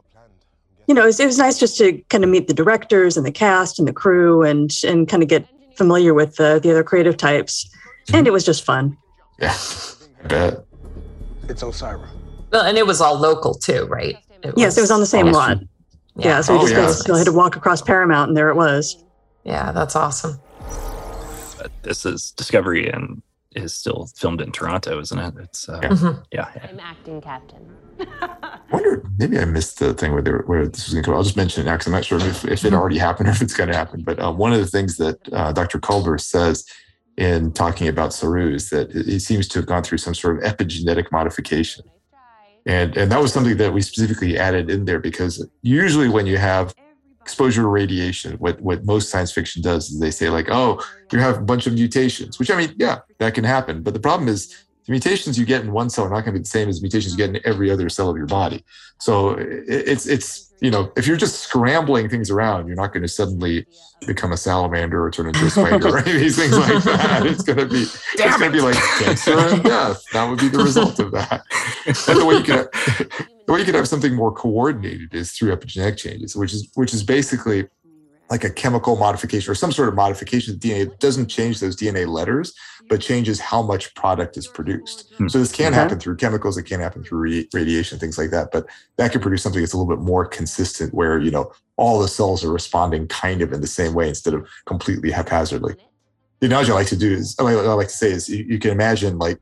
you 0.89 0.95
know, 0.95 1.03
it 1.03 1.07
was, 1.07 1.20
it 1.20 1.27
was 1.27 1.39
nice 1.39 1.59
just 1.59 1.79
to 1.79 1.93
kind 2.11 2.23
of 2.25 2.29
meet 2.31 2.49
the 2.49 2.55
directors 2.55 3.16
and 3.16 3.25
the 3.25 3.31
cast 3.33 3.79
and 3.79 3.87
the 3.89 3.93
crew 3.93 4.43
and 4.43 4.70
and 4.85 5.09
kind 5.09 5.23
of 5.23 5.29
get 5.29 5.47
familiar 5.77 6.14
with 6.14 6.37
the 6.37 6.61
the 6.62 6.70
other 6.70 6.85
creative 6.85 7.16
types. 7.16 7.68
And 8.12 8.27
it 8.27 8.31
was 8.33 8.45
just 8.45 8.64
fun. 8.64 8.97
Yeah, 9.39 9.57
I 10.25 10.27
bet. 10.27 10.64
It's 11.49 11.62
Osira. 11.62 12.09
Well, 12.51 12.64
and 12.64 12.77
it 12.77 12.87
was 12.87 13.01
all 13.01 13.18
local 13.18 13.55
too, 13.55 13.87
right? 13.87 14.16
yes, 14.57 14.77
it 14.77 14.81
was 14.81 14.91
on 14.91 15.01
the 15.01 15.07
same 15.07 15.31
lot. 15.33 15.59
Yeah, 16.16 16.41
so 16.43 16.53
we 16.55 16.59
Oh, 16.59 16.62
just 16.62 16.75
yeah. 16.75 16.87
basically 16.87 17.18
had 17.18 17.25
to 17.27 17.33
walk 17.33 17.57
across 17.57 17.81
Paramount, 17.81 18.29
and 18.29 18.37
there 18.37 18.49
it 18.51 18.57
was. 18.57 19.03
Yeah, 19.45 19.73
that's 19.73 19.97
awesome. 19.97 20.39
but 21.59 21.70
this 21.83 22.05
is 22.05 22.33
Discovery 22.33 22.91
and 22.91 23.23
is 23.55 23.73
still 23.75 24.09
filmed 24.16 24.41
in 24.41 24.51
Toronto, 24.53 24.99
isn't 25.01 25.18
it? 25.18 25.35
It's 25.39 25.68
uh, 25.68 25.81
Mhm. 25.81 26.23
yeah, 26.33 26.51
yeah. 26.57 26.66
I'm 26.70 26.81
acting 26.81 27.20
captain. 27.20 27.64
wonder 28.72 29.05
maybe 29.18 29.38
I 29.38 29.45
missed 29.45 29.78
the 29.78 29.95
thing 29.95 30.12
where 30.12 30.22
were, 30.22 30.45
where 30.47 30.66
this 30.66 30.86
was 30.86 30.95
going 30.95 31.05
to 31.05 31.11
go. 31.11 31.16
I'll 31.16 31.22
just 31.22 31.36
mention 31.36 31.62
it 31.62 31.66
now 31.66 31.74
because 31.74 31.86
I'm 31.86 31.93
not 31.93 32.05
sure 32.05 32.18
if, 32.18 32.45
if 32.45 32.64
it 32.64 32.72
already 32.72 32.99
happened 32.99 33.28
or 33.28 33.32
if 33.32 33.43
it's 33.43 33.55
going 33.55 33.70
to 33.70 33.76
happen. 33.76 34.03
But 34.03 34.18
uh, 34.20 34.32
one 34.32 34.53
of 34.53 34.59
the 34.59 34.66
things 34.66 34.97
that 34.97 35.18
uh, 35.32 35.53
Dr. 35.53 35.78
Culber 35.78 36.20
says 36.20 36.66
in 37.16 37.53
talking 37.53 37.88
about 37.88 38.14
Saru 38.14 38.55
is 38.55 38.70
that 38.70 38.90
it 38.90 39.20
seems 39.20 39.47
to 39.49 39.59
have 39.59 39.66
gone 39.66 39.82
through 39.82 39.99
some 39.99 40.14
sort 40.14 40.38
of 40.38 40.43
epigenetic 40.43 41.12
modification, 41.12 41.84
and 42.66 42.97
and 42.97 43.12
that 43.12 43.20
was 43.20 43.32
something 43.32 43.57
that 43.59 43.72
we 43.72 43.82
specifically 43.82 44.38
added 44.38 44.70
in 44.70 44.86
there 44.86 44.99
because 44.99 45.47
usually 45.62 46.09
when 46.09 46.26
you 46.26 46.38
have 46.38 46.74
exposure 47.20 47.62
to 47.62 47.68
radiation, 47.68 48.32
what 48.38 48.61
what 48.61 48.84
most 48.86 49.11
science 49.11 49.30
fiction 49.30 49.62
does 49.62 49.90
is 49.90 50.01
they 50.01 50.11
say 50.11 50.30
like, 50.30 50.49
oh, 50.51 50.82
you 51.12 51.18
have 51.18 51.38
a 51.38 51.43
bunch 51.43 51.66
of 51.66 51.74
mutations, 51.74 52.38
which 52.38 52.51
I 52.51 52.57
mean, 52.57 52.74
yeah, 52.78 53.01
that 53.18 53.34
can 53.34 53.45
happen. 53.45 53.82
But 53.82 53.93
the 53.93 54.01
problem 54.01 54.28
is 54.28 54.64
the 54.87 54.93
mutations 54.93 55.39
you 55.39 55.47
get 55.47 55.62
in 55.62 55.72
one 55.72 55.91
cell 55.91 56.05
are 56.05 56.11
not 56.11 56.24
going 56.24 56.35
to 56.35 56.41
be 56.41 56.41
the 56.41 56.49
same 56.49 56.68
as 56.68 56.83
mutations 56.83 57.12
you 57.12 57.18
get 57.18 57.35
in 57.35 57.41
every 57.45 57.70
other 57.70 57.89
cell 57.89 58.11
of 58.11 58.16
your 58.16 58.26
body. 58.26 58.64
So 58.99 59.37
it's 59.39 60.07
it's 60.07 60.53
you 60.61 60.70
know 60.70 60.93
if 60.97 61.07
you're 61.07 61.16
just 61.16 61.41
scrambling 61.41 62.09
things 62.09 62.30
around, 62.30 62.66
you're 62.66 62.76
not 62.76 62.93
going 62.93 63.03
to 63.03 63.09
suddenly 63.09 63.66
become 64.07 64.33
a 64.33 64.37
salamander 64.37 65.05
or 65.05 65.11
turn 65.11 65.26
into 65.26 65.47
a 65.47 65.51
spider 65.51 65.89
or 65.89 65.99
any 65.99 66.12
of 66.12 66.20
these 66.20 66.37
things 66.37 66.57
like 66.59 66.83
that. 66.85 67.26
It's 67.26 67.43
going 67.43 67.59
to 67.59 67.66
be 67.66 67.83
it's 67.83 68.39
going 68.39 68.41
to 68.41 68.51
be 68.51 68.61
like 68.61 68.76
cancer 68.99 69.39
and 69.39 69.62
death. 69.62 70.03
That 70.12 70.28
would 70.28 70.41
be 70.41 70.49
the 70.49 70.59
result 70.59 70.99
of 70.99 71.12
that. 71.12 71.43
The 71.87 72.24
way 72.26 72.37
you 72.37 72.43
could 72.43 72.68
the 73.47 73.53
way 73.53 73.61
you 73.61 73.64
could 73.64 73.74
have 73.74 73.89
something 73.89 74.14
more 74.14 74.33
coordinated 74.33 75.14
is 75.14 75.33
through 75.33 75.55
epigenetic 75.57 75.97
changes, 75.97 76.35
which 76.35 76.53
is 76.53 76.68
which 76.74 76.93
is 76.93 77.03
basically 77.03 77.68
like 78.33 78.45
a 78.45 78.51
chemical 78.51 78.97
modification 78.97 79.53
or 79.53 79.55
some 79.55 79.70
sort 79.70 79.91
of 79.91 79.95
modification 79.95 80.55
of 80.55 80.59
DNA. 80.59 80.87
It 80.87 80.99
doesn't 81.01 81.28
change 81.28 81.61
those 81.61 81.76
DNA 81.76 82.07
letters, 82.07 82.55
but 82.89 82.99
changes 82.99 83.39
how 83.39 83.61
much 83.61 83.95
product 83.95 84.39
is 84.39 84.47
produced. 84.47 85.12
So 85.28 85.39
this 85.39 85.53
can 85.53 85.72
Mm-hmm. 85.72 85.74
Happen 85.74 86.01
through 86.01 86.16
chemicals, 86.16 86.57
it 86.57 86.62
can 86.62 86.80
happen 86.80 87.05
through 87.05 87.20
ra- 87.30 87.43
radiation, 87.53 87.99
things 87.99 88.16
like 88.16 88.30
that. 88.30 88.49
But 88.51 88.66
that 88.97 89.12
could 89.12 89.20
produce 89.20 89.43
something 89.43 89.61
that's 89.61 89.74
a 89.74 89.76
little 89.76 89.95
bit 89.95 90.03
more 90.03 90.24
consistent, 90.24 90.95
where 90.95 91.20
you 91.20 91.30
know 91.30 91.53
all 91.76 92.01
the 92.01 92.09
cells 92.09 92.43
are 92.43 92.51
responding 92.51 93.07
kind 93.07 93.43
of 93.43 93.53
in 93.53 93.61
the 93.61 93.66
same 93.66 93.93
way 93.93 94.09
instead 94.09 94.33
of 94.33 94.49
completely 94.64 95.11
haphazardly. 95.11 95.74
The 96.41 96.47
analogy 96.47 96.72
I 96.72 96.74
like 96.74 96.87
to 96.89 96.97
do 96.97 97.12
is, 97.12 97.37
I 97.39 97.43
like 97.43 97.57
I 97.59 97.72
like 97.74 97.89
to 97.89 97.95
say 97.95 98.12
is, 98.12 98.30
you, 98.30 98.45
you 98.45 98.59
can 98.59 98.70
imagine 98.70 99.18
like 99.18 99.39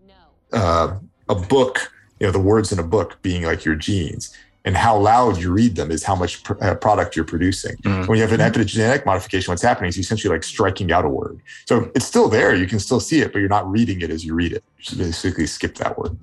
uh, 0.53 0.99
a 1.28 1.34
book, 1.36 1.93
you 2.18 2.26
know, 2.26 2.32
the 2.32 2.41
words 2.41 2.72
in 2.72 2.80
a 2.80 2.88
book 2.97 3.22
being 3.22 3.45
like 3.45 3.64
your 3.64 3.76
genes, 3.76 4.36
and 4.65 4.77
how 4.77 4.97
loud 4.99 5.39
you 5.39 5.53
read 5.53 5.77
them 5.77 5.91
is 5.91 6.03
how 6.05 6.15
much 6.15 6.43
pr- 6.45 6.53
uh, 6.63 6.75
product 6.75 7.17
you're 7.17 7.25
producing. 7.25 7.77
Mhm. 7.79 8.07
When 8.07 8.19
you 8.19 8.23
have 8.27 8.33
an 8.33 8.41
epigenetic 8.41 9.07
modification, 9.07 9.51
what's 9.53 9.63
happening 9.63 9.89
is 9.89 9.97
you're 9.97 10.03
essentially 10.03 10.33
like 10.35 10.45
striking 10.45 10.93
out 10.93 11.05
a 11.05 11.09
word. 11.09 11.41
So 11.67 11.91
it's 11.95 12.05
still 12.07 12.29
there, 12.29 12.55
you 12.55 12.67
can 12.67 12.79
still 12.79 13.01
see 13.01 13.21
it, 13.21 13.33
but 13.33 13.39
you're 13.39 13.49
not 13.49 13.71
reading 13.71 14.03
it 14.03 14.11
as 14.11 14.25
you 14.25 14.35
read 14.35 14.53
it. 14.53 14.63
You 14.79 14.85
should 14.85 14.99
basically 14.99 15.47
skip 15.47 15.77
that 15.77 15.99
word. 15.99 16.17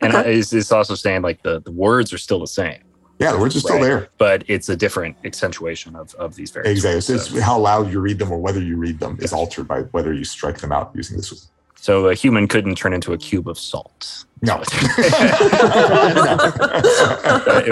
And 0.00 0.12
it's, 0.14 0.52
it's 0.52 0.72
also 0.72 0.94
saying 0.94 1.22
like 1.22 1.42
the, 1.42 1.60
the 1.60 1.70
words 1.72 2.12
are 2.12 2.18
still 2.18 2.40
the 2.40 2.46
same. 2.46 2.80
Yeah, 3.18 3.32
the 3.32 3.38
words 3.38 3.56
are 3.56 3.60
still 3.60 3.76
Right. 3.76 3.82
there. 3.84 4.08
But 4.18 4.44
it's 4.46 4.68
a 4.68 4.76
different 4.76 5.16
accentuation 5.24 5.96
of, 5.96 6.12
of 6.16 6.34
these 6.34 6.50
various 6.50 6.70
Exactly. 6.72 6.96
words. 7.14 7.28
So 7.30 7.36
it's 7.36 7.44
how 7.44 7.58
loud 7.58 7.90
you 7.90 8.00
read 8.00 8.18
them 8.18 8.30
or 8.30 8.38
whether 8.38 8.60
you 8.60 8.76
read 8.76 8.98
them 8.98 9.16
is 9.20 9.32
altered 9.32 9.66
by 9.66 9.82
whether 9.92 10.12
you 10.12 10.24
strike 10.24 10.58
them 10.58 10.70
out 10.72 10.90
using 10.94 11.16
this. 11.16 11.48
So 11.86 12.08
a 12.08 12.14
human 12.14 12.48
couldn't 12.48 12.74
turn 12.74 12.92
into 12.92 13.12
a 13.12 13.16
cube 13.16 13.46
of 13.48 13.56
salt. 13.56 14.24
No. 14.42 14.58
which, 14.58 14.68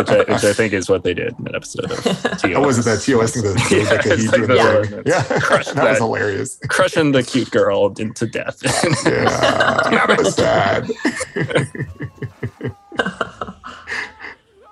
I, 0.08 0.24
which 0.28 0.44
I 0.44 0.52
think 0.52 0.72
is 0.72 0.88
what 0.88 1.02
they 1.02 1.14
did 1.14 1.36
in 1.36 1.48
an 1.48 1.56
episode 1.56 1.90
of 1.90 2.00
TOS. 2.04 2.44
Oh, 2.44 2.60
was 2.64 2.78
it 2.78 2.84
that 2.84 3.00
TOS 3.02 3.32
thing 3.32 3.42
that 3.42 3.68
Yeah, 3.72 3.82
that 3.82 4.06
it's 4.06 4.22
he 4.22 4.28
like 4.28 4.46
that 4.46 4.86
thing? 4.88 5.02
Yeah, 5.04 5.24
crushed 5.40 5.74
that 5.74 5.90
was 5.90 5.98
hilarious. 5.98 6.60
Crushing 6.68 7.10
the 7.10 7.24
cute 7.24 7.50
girl 7.50 7.92
into 7.98 8.28
death. 8.28 8.60
Yeah, 8.62 8.70
that 10.06 10.14
was 10.16 10.36
sad. 10.36 10.88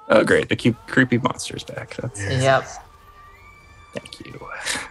oh, 0.09 0.22
great. 0.22 0.51
The 0.51 0.55
cute, 0.55 0.76
creepy 0.86 1.18
monster's 1.18 1.64
back. 1.64 1.97
That's, 1.97 2.20
Yep. 2.20 2.68
Thank 3.95 4.20
you. 4.24 4.40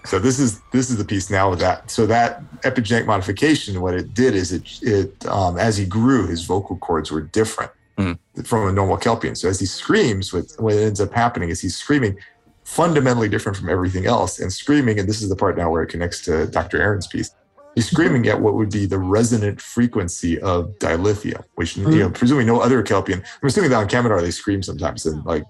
So 0.05 0.19
this 0.19 0.39
is 0.39 0.59
this 0.71 0.89
is 0.89 0.97
the 0.97 1.05
piece 1.05 1.29
now 1.29 1.49
with 1.49 1.59
that. 1.59 1.89
So 1.89 2.05
that 2.07 2.43
epigenetic 2.61 3.05
modification, 3.05 3.81
what 3.81 3.93
it 3.93 4.13
did 4.13 4.35
is 4.35 4.51
it 4.51 4.63
it 4.81 5.25
um, 5.25 5.57
as 5.57 5.77
he 5.77 5.85
grew, 5.85 6.27
his 6.27 6.43
vocal 6.45 6.77
cords 6.77 7.11
were 7.11 7.21
different 7.21 7.71
Mm. 7.97 8.17
from 8.45 8.67
a 8.69 8.71
normal 8.71 8.97
Kelpien. 8.97 9.35
So 9.35 9.49
as 9.49 9.59
he 9.59 9.65
screams, 9.65 10.31
what 10.31 10.45
what 10.59 10.75
ends 10.75 11.01
up 11.01 11.11
happening 11.13 11.49
is 11.49 11.59
he's 11.59 11.75
screaming 11.75 12.17
fundamentally 12.63 13.27
different 13.27 13.57
from 13.57 13.69
everything 13.69 14.05
else, 14.05 14.39
and 14.39 14.51
screaming. 14.51 14.97
And 14.97 15.09
this 15.09 15.21
is 15.21 15.27
the 15.29 15.35
part 15.35 15.57
now 15.57 15.69
where 15.69 15.83
it 15.83 15.87
connects 15.87 16.21
to 16.25 16.47
Dr. 16.47 16.81
Erin's 16.81 17.07
piece. 17.07 17.31
He's 17.75 17.89
screaming 17.89 18.27
at 18.27 18.41
what 18.41 18.55
would 18.55 18.69
be 18.69 18.85
the 18.85 18.97
resonant 18.97 19.61
frequency 19.61 20.39
of 20.41 20.77
dilithium, 20.79 21.43
which 21.55 21.77
you 21.77 21.83
know, 21.83 21.89
mm-hmm. 21.89 22.13
presumably 22.13 22.45
no 22.45 22.59
other 22.59 22.83
Kelpien. 22.83 23.19
I'm 23.19 23.47
assuming 23.47 23.69
that 23.69 23.77
on 23.77 23.87
Kaminar 23.87 24.21
they 24.21 24.31
scream 24.31 24.61
sometimes, 24.61 25.05
and 25.05 25.23
like 25.25 25.43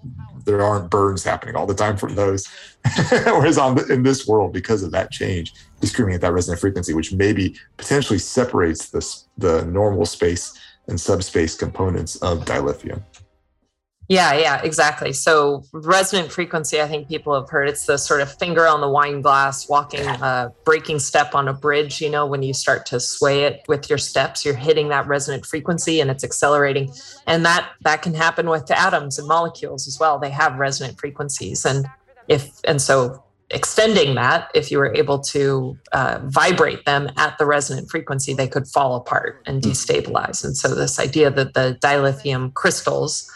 there 0.45 0.61
aren't 0.61 0.91
burns 0.91 1.23
happening 1.23 1.55
all 1.55 1.65
the 1.65 1.73
time 1.73 1.97
from 1.97 2.15
those. 2.15 2.47
Whereas 3.09 3.57
on 3.57 3.75
the, 3.75 3.91
in 3.91 4.03
this 4.03 4.27
world, 4.27 4.53
because 4.53 4.83
of 4.83 4.91
that 4.91 5.11
change, 5.11 5.53
he's 5.79 5.91
screaming 5.91 6.13
at 6.13 6.21
that 6.21 6.33
resonant 6.33 6.61
frequency, 6.61 6.93
which 6.93 7.11
maybe 7.11 7.55
potentially 7.77 8.19
separates 8.19 8.89
this 8.89 9.27
the 9.37 9.65
normal 9.65 10.05
space 10.05 10.53
and 10.87 10.99
subspace 10.99 11.55
components 11.55 12.17
of 12.17 12.45
dilithium. 12.45 13.03
Yeah, 14.11 14.33
yeah, 14.33 14.61
exactly. 14.61 15.13
So 15.13 15.63
resonant 15.71 16.33
frequency, 16.33 16.81
I 16.81 16.87
think 16.89 17.07
people 17.07 17.33
have 17.33 17.49
heard 17.49 17.69
it's 17.69 17.85
the 17.85 17.95
sort 17.95 18.19
of 18.19 18.29
finger 18.29 18.67
on 18.67 18.81
the 18.81 18.89
wine 18.89 19.21
glass, 19.21 19.69
walking, 19.69 20.05
uh, 20.05 20.49
breaking 20.65 20.99
step 20.99 21.33
on 21.33 21.47
a 21.47 21.53
bridge. 21.53 22.01
You 22.01 22.09
know, 22.09 22.25
when 22.25 22.43
you 22.43 22.53
start 22.53 22.85
to 22.87 22.99
sway 22.99 23.45
it 23.45 23.61
with 23.69 23.89
your 23.89 23.97
steps, 23.97 24.43
you're 24.43 24.53
hitting 24.53 24.89
that 24.89 25.07
resonant 25.07 25.45
frequency 25.45 26.01
and 26.01 26.11
it's 26.11 26.25
accelerating. 26.25 26.91
And 27.25 27.45
that 27.45 27.69
that 27.83 28.01
can 28.01 28.13
happen 28.13 28.49
with 28.49 28.69
atoms 28.69 29.17
and 29.17 29.29
molecules 29.29 29.87
as 29.87 29.97
well. 29.97 30.19
They 30.19 30.29
have 30.31 30.59
resonant 30.59 30.99
frequencies, 30.99 31.63
and 31.63 31.87
if 32.27 32.51
and 32.65 32.81
so 32.81 33.23
extending 33.49 34.15
that, 34.15 34.51
if 34.53 34.71
you 34.71 34.77
were 34.77 34.93
able 34.93 35.19
to 35.19 35.77
uh, 35.93 36.19
vibrate 36.25 36.83
them 36.83 37.09
at 37.15 37.37
the 37.37 37.45
resonant 37.45 37.89
frequency, 37.89 38.33
they 38.33 38.49
could 38.49 38.67
fall 38.67 38.97
apart 38.97 39.41
and 39.45 39.61
destabilize. 39.61 40.43
And 40.43 40.57
so 40.57 40.75
this 40.75 40.99
idea 40.99 41.29
that 41.29 41.53
the 41.53 41.77
dilithium 41.81 42.53
crystals 42.53 43.31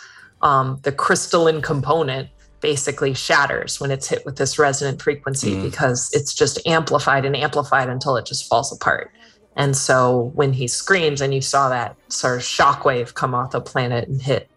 um, 0.46 0.80
the 0.84 0.92
crystalline 0.92 1.62
component 1.62 2.30
basically 2.62 3.14
shatters 3.14 3.80
when 3.82 3.92
it's 3.92 4.08
hit 4.08 4.26
with 4.26 4.38
this 4.38 4.58
resonant 4.58 5.02
frequency 5.02 5.52
Mm. 5.56 5.64
because 5.64 6.10
it's 6.14 6.34
just 6.34 6.66
amplified 6.66 7.26
and 7.26 7.36
amplified 7.36 7.90
until 7.90 8.16
it 8.16 8.26
just 8.26 8.48
falls 8.48 8.72
apart. 8.72 9.12
And 9.56 9.76
so 9.76 10.32
when 10.36 10.54
he 10.54 10.68
screams 10.68 11.22
and 11.22 11.34
you 11.34 11.42
saw 11.42 11.70
that 11.70 11.96
sort 12.10 12.38
of 12.38 12.42
shockwave 12.44 13.14
come 13.14 13.34
off 13.34 13.52
the 13.52 13.62
planet 13.62 14.08
and 14.08 14.22
hit 14.22 14.48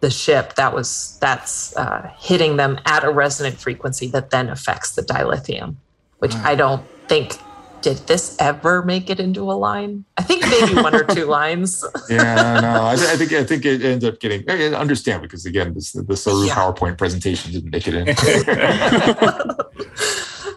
the 0.00 0.10
ship, 0.10 0.54
that 0.54 0.74
was 0.74 1.18
that's 1.20 1.76
uh, 1.76 2.10
hitting 2.18 2.56
them 2.56 2.78
at 2.84 3.04
a 3.04 3.10
resonant 3.10 3.56
frequency 3.58 4.06
that 4.08 4.30
then 4.30 4.48
affects 4.48 4.94
the 4.96 5.02
dilithium, 5.02 5.76
which 6.18 6.34
I 6.36 6.54
don't 6.54 6.84
think 7.08 7.38
did 7.80 7.98
this 8.06 8.36
ever 8.40 8.82
make 8.82 9.08
it 9.10 9.20
into 9.20 9.50
a 9.50 9.54
line. 9.54 10.04
I 10.16 10.22
think 10.22 10.42
maybe 10.48 10.74
one 10.74 10.94
or 10.94 11.04
two 11.04 11.24
lines. 11.38 11.84
Yeah, 12.08 12.60
no, 12.60 12.82
I, 12.82 12.92
I 12.92 13.16
think 13.16 13.32
I 13.32 13.44
think 13.44 13.64
it 13.64 13.82
ended 13.82 14.14
up 14.14 14.20
getting. 14.20 14.44
I 14.48 14.74
understand 14.74 15.22
because 15.22 15.46
again, 15.46 15.74
this, 15.74 15.92
the 15.92 16.16
Saru 16.16 16.44
Yeah. 16.44 16.54
PowerPoint 16.54 16.98
presentation 16.98 17.52
didn't 17.52 17.70
make 17.70 17.86
it 17.86 17.94
in. 17.94 18.06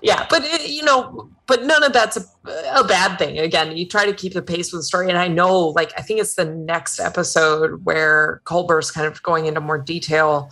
yeah 0.04 0.26
but 0.32 0.44
it, 0.44 0.68
you 0.68 0.84
know 0.84 1.30
but 1.46 1.64
none 1.64 1.84
of 1.84 1.94
that's 1.94 2.18
a, 2.18 2.22
a 2.74 2.84
bad 2.84 3.18
thing 3.20 3.38
again 3.38 3.78
you 3.78 3.88
try 3.88 4.04
to 4.04 4.14
keep 4.14 4.34
the 4.34 4.42
pace 4.42 4.72
with 4.74 4.80
the 4.80 4.84
story 4.84 5.08
and 5.08 5.18
i 5.18 5.28
know 5.28 5.68
like 5.68 5.92
i 5.96 6.02
think 6.02 6.20
it's 6.20 6.34
the 6.34 6.46
next 6.46 7.00
episode 7.00 7.86
where 7.86 8.42
Culber's 8.46 8.90
kind 8.90 9.06
of 9.06 9.22
going 9.22 9.46
into 9.46 9.62
more 9.62 9.78
detail 9.78 10.50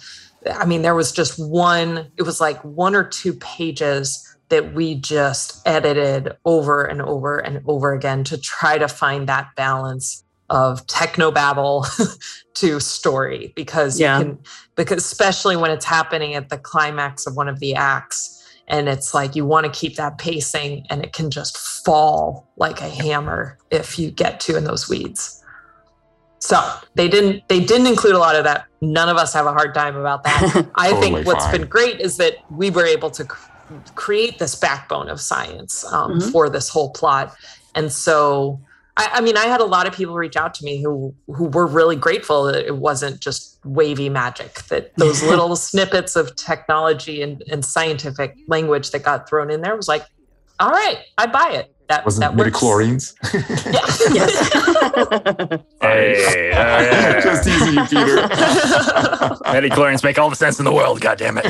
I 0.49 0.65
mean, 0.65 0.83
there 0.83 0.95
was 0.95 1.11
just 1.11 1.37
one, 1.37 2.09
it 2.17 2.23
was 2.23 2.39
like 2.39 2.63
one 2.63 2.95
or 2.95 3.03
two 3.03 3.33
pages 3.33 4.25
that 4.49 4.73
we 4.73 4.95
just 4.95 5.61
edited 5.67 6.33
over 6.45 6.83
and 6.83 7.01
over 7.01 7.37
and 7.37 7.61
over 7.67 7.93
again 7.93 8.23
to 8.25 8.37
try 8.37 8.77
to 8.77 8.87
find 8.87 9.27
that 9.29 9.47
balance 9.55 10.23
of 10.49 10.85
technobabble 10.87 11.85
to 12.55 12.79
story 12.79 13.53
because 13.55 13.99
Yeah. 13.99 14.17
you 14.19 14.25
can 14.25 14.39
because 14.75 15.03
especially 15.05 15.55
when 15.55 15.69
it's 15.71 15.85
happening 15.85 16.33
at 16.33 16.49
the 16.49 16.57
climax 16.57 17.27
of 17.27 17.35
one 17.35 17.47
of 17.47 17.59
the 17.59 17.75
acts 17.75 18.35
and 18.67 18.89
it's 18.89 19.13
like 19.13 19.35
you 19.35 19.45
want 19.45 19.65
to 19.71 19.71
keep 19.79 19.95
that 19.97 20.17
pacing 20.17 20.85
and 20.89 21.03
it 21.03 21.13
can 21.13 21.29
just 21.29 21.55
fall 21.57 22.47
like 22.57 22.81
a 22.81 22.89
hammer 22.89 23.57
if 23.69 23.99
you 23.99 24.09
get 24.09 24.39
too 24.39 24.55
in 24.55 24.63
those 24.63 24.89
weeds 24.89 25.43
so 26.39 26.59
they 26.95 27.07
didn't 27.07 27.47
they 27.47 27.59
didn't 27.59 27.85
include 27.87 28.15
a 28.15 28.19
lot 28.19 28.35
of 28.35 28.43
that 28.43 28.65
none 28.81 29.09
of 29.09 29.17
us 29.17 29.33
have 29.33 29.45
a 29.45 29.51
hard 29.51 29.75
time 29.75 29.95
about 29.95 30.23
that 30.23 30.67
i 30.75 30.89
Totally 30.89 31.11
think 31.13 31.27
what's 31.27 31.45
fine. 31.45 31.59
been 31.59 31.67
great 31.67 31.99
is 31.99 32.17
that 32.17 32.37
we 32.49 32.71
were 32.71 32.85
able 32.85 33.11
to 33.11 33.23
cr- 33.25 33.51
create 33.95 34.39
this 34.39 34.55
backbone 34.55 35.09
of 35.09 35.19
science 35.21 35.85
um, 35.91 36.19
Mhm. 36.19 36.31
for 36.31 36.49
this 36.49 36.69
whole 36.69 36.91
plot 36.91 37.35
and 37.75 37.91
so 37.91 38.59
I, 38.97 39.09
I 39.15 39.21
mean 39.21 39.37
i 39.37 39.45
had 39.45 39.61
a 39.61 39.65
lot 39.65 39.87
of 39.87 39.93
people 39.93 40.15
reach 40.15 40.35
out 40.35 40.53
to 40.55 40.63
me 40.65 40.81
who 40.81 41.13
who 41.27 41.45
were 41.45 41.67
really 41.67 41.95
grateful 41.95 42.43
that 42.43 42.65
it 42.65 42.77
wasn't 42.77 43.19
just 43.19 43.59
wavy 43.63 44.09
magic 44.09 44.53
that 44.69 44.93
those 44.97 45.21
little 45.23 45.55
snippets 45.55 46.15
of 46.15 46.35
technology 46.35 47.21
and, 47.21 47.43
and 47.51 47.63
scientific 47.63 48.35
language 48.47 48.91
that 48.91 49.03
got 49.03 49.27
thrown 49.29 49.49
in 49.51 49.61
there 49.61 49.75
was 49.75 49.87
like 49.87 50.05
all 50.59 50.71
right 50.71 50.99
i 51.17 51.25
buy 51.27 51.49
it 51.51 51.73
that 51.89 52.05
Wasn't 52.05 52.21
that 52.21 52.35
works. 52.35 52.51
midichlorians? 52.61 53.15
Hey, 55.81 56.51
oh, 56.53 56.81
yeah. 56.81 57.21
Just 57.21 57.43
teasing 57.45 57.73
you, 57.73 57.83
Peter. 57.85 58.17
Metachlorians 59.47 60.03
make 60.03 60.19
all 60.19 60.29
the 60.29 60.35
sense 60.35 60.59
in 60.59 60.65
the 60.65 60.73
world. 60.73 60.99
God 61.01 61.17
damn 61.17 61.37
it. 61.41 61.45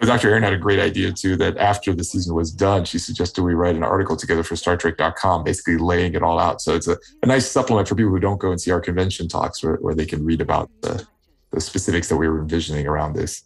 But 0.00 0.06
Dr. 0.06 0.30
Erin 0.30 0.44
had 0.44 0.52
a 0.52 0.58
great 0.58 0.78
idea 0.78 1.10
too 1.12 1.36
that 1.38 1.56
after 1.56 1.92
the 1.92 2.04
season 2.04 2.34
was 2.34 2.52
done, 2.52 2.84
she 2.84 2.98
suggested 2.98 3.42
we 3.42 3.54
write 3.54 3.74
an 3.74 3.82
article 3.82 4.16
together 4.16 4.44
for 4.44 4.54
StarTrek.com, 4.54 5.42
basically 5.42 5.76
laying 5.76 6.14
it 6.14 6.22
all 6.22 6.38
out. 6.38 6.60
So 6.60 6.76
it's 6.76 6.86
a, 6.86 6.96
a 7.22 7.26
nice 7.26 7.50
supplement 7.50 7.88
for 7.88 7.96
people 7.96 8.12
who 8.12 8.20
don't 8.20 8.38
go 8.38 8.52
and 8.52 8.60
see 8.60 8.70
our 8.70 8.80
convention 8.80 9.26
talks 9.26 9.60
where, 9.62 9.74
where 9.76 9.96
they 9.96 10.06
can 10.06 10.24
read 10.24 10.40
about 10.40 10.70
the, 10.82 11.04
the 11.50 11.60
specifics 11.60 12.08
that 12.10 12.16
we 12.16 12.28
were 12.28 12.38
envisioning 12.40 12.86
around 12.86 13.14
this. 13.14 13.42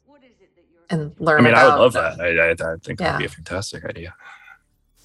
And 0.93 1.13
learn 1.19 1.41
I 1.41 1.45
mean, 1.45 1.55
I 1.55 1.65
would 1.67 1.81
love 1.81 1.93
that. 1.95 2.21
I, 2.21 2.29
I, 2.37 2.51
I 2.51 2.77
think 2.85 2.99
that 2.99 3.13
would 3.15 3.19
be 3.19 3.25
a 3.25 3.29
fantastic 3.29 3.85
idea. 3.85 4.15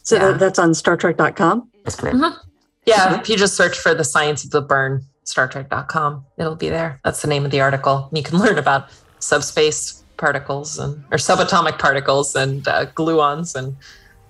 So 0.03 0.15
Yeah. 0.15 0.31
that, 0.31 0.39
that's 0.39 0.59
on 0.59 0.71
StarTrek.com. 0.71 1.69
That's 1.83 1.95
correct. 1.95 2.17
Mhm. 2.17 2.37
Yeah, 2.85 3.19
if 3.19 3.27
you 3.29 3.35
just 3.35 3.55
search 3.55 3.77
for 3.77 3.93
the 3.93 4.03
science 4.05 4.43
of 4.45 4.51
the 4.51 4.61
burn, 4.61 5.03
Star 5.23 5.49
StarTrek.com, 5.49 6.25
it'll 6.37 6.55
be 6.55 6.69
there. 6.69 7.01
That's 7.03 7.21
the 7.21 7.27
name 7.27 7.43
of 7.43 7.51
the 7.51 7.59
article. 7.59 8.09
You 8.13 8.23
can 8.23 8.37
learn 8.43 8.57
about 8.57 8.87
subspace 9.19 10.03
particles 10.15 10.79
and 10.79 11.03
or 11.11 11.17
subatomic 11.17 11.79
particles 11.79 12.35
and 12.35 12.65
uh, 12.67 12.85
gluons, 12.87 13.55
and 13.55 13.75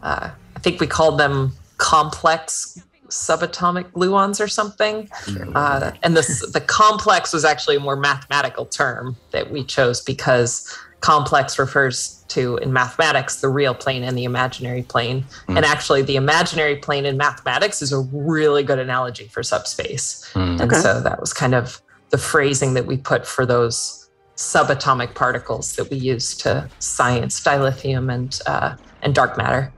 uh, 0.02 0.32
I 0.56 0.60
think 0.60 0.80
we 0.82 0.88
called 0.88 1.20
them 1.20 1.54
complex 1.78 2.82
subatomic 3.10 3.92
gluons 3.92 4.42
or 4.44 4.48
something. 4.48 5.08
Uh, 5.56 5.92
and 6.04 6.18
this 6.18 6.52
the 6.52 6.62
complex 6.62 7.32
was 7.32 7.46
actually 7.46 7.76
a 7.76 7.80
more 7.80 7.96
mathematical 7.96 8.66
term 8.66 9.16
that 9.32 9.52
we 9.52 9.64
chose 9.64 10.02
because 10.02 10.76
complex 11.02 11.60
refers 11.60 12.24
to 12.30 12.58
in 12.58 12.74
mathematics 12.74 13.40
the 13.42 13.48
real 13.50 13.74
plane 13.76 14.04
and 14.04 14.18
the 14.18 14.24
imaginary 14.24 14.84
plane 14.84 15.26
and 15.48 15.64
actually 15.64 16.02
the 16.02 16.16
imaginary 16.16 16.76
plane 16.78 17.06
in 17.06 17.16
mathematics 17.18 17.82
is 17.82 17.92
a 17.94 18.00
really 18.12 18.64
good 18.64 18.80
analogy 18.80 19.28
for 19.28 19.44
subspace 19.44 20.28
Mm. 20.34 20.60
and 20.62 20.72
Okay. 20.72 20.82
so 20.82 21.00
that 21.02 21.20
was 21.20 21.34
kind 21.34 21.54
of 21.56 21.82
the 22.12 22.18
phrasing 22.18 22.74
that 22.74 22.86
we 22.86 22.98
put 22.98 23.26
for 23.28 23.46
those 23.46 24.10
subatomic 24.38 25.14
particles 25.16 25.76
that 25.76 25.90
we 25.90 25.98
use 25.98 26.36
to 26.38 26.70
science 26.80 27.40
dilithium 27.42 28.12
and 28.14 28.40
uh, 28.48 28.76
and 29.02 29.14
dark 29.16 29.38
matter 29.38 29.72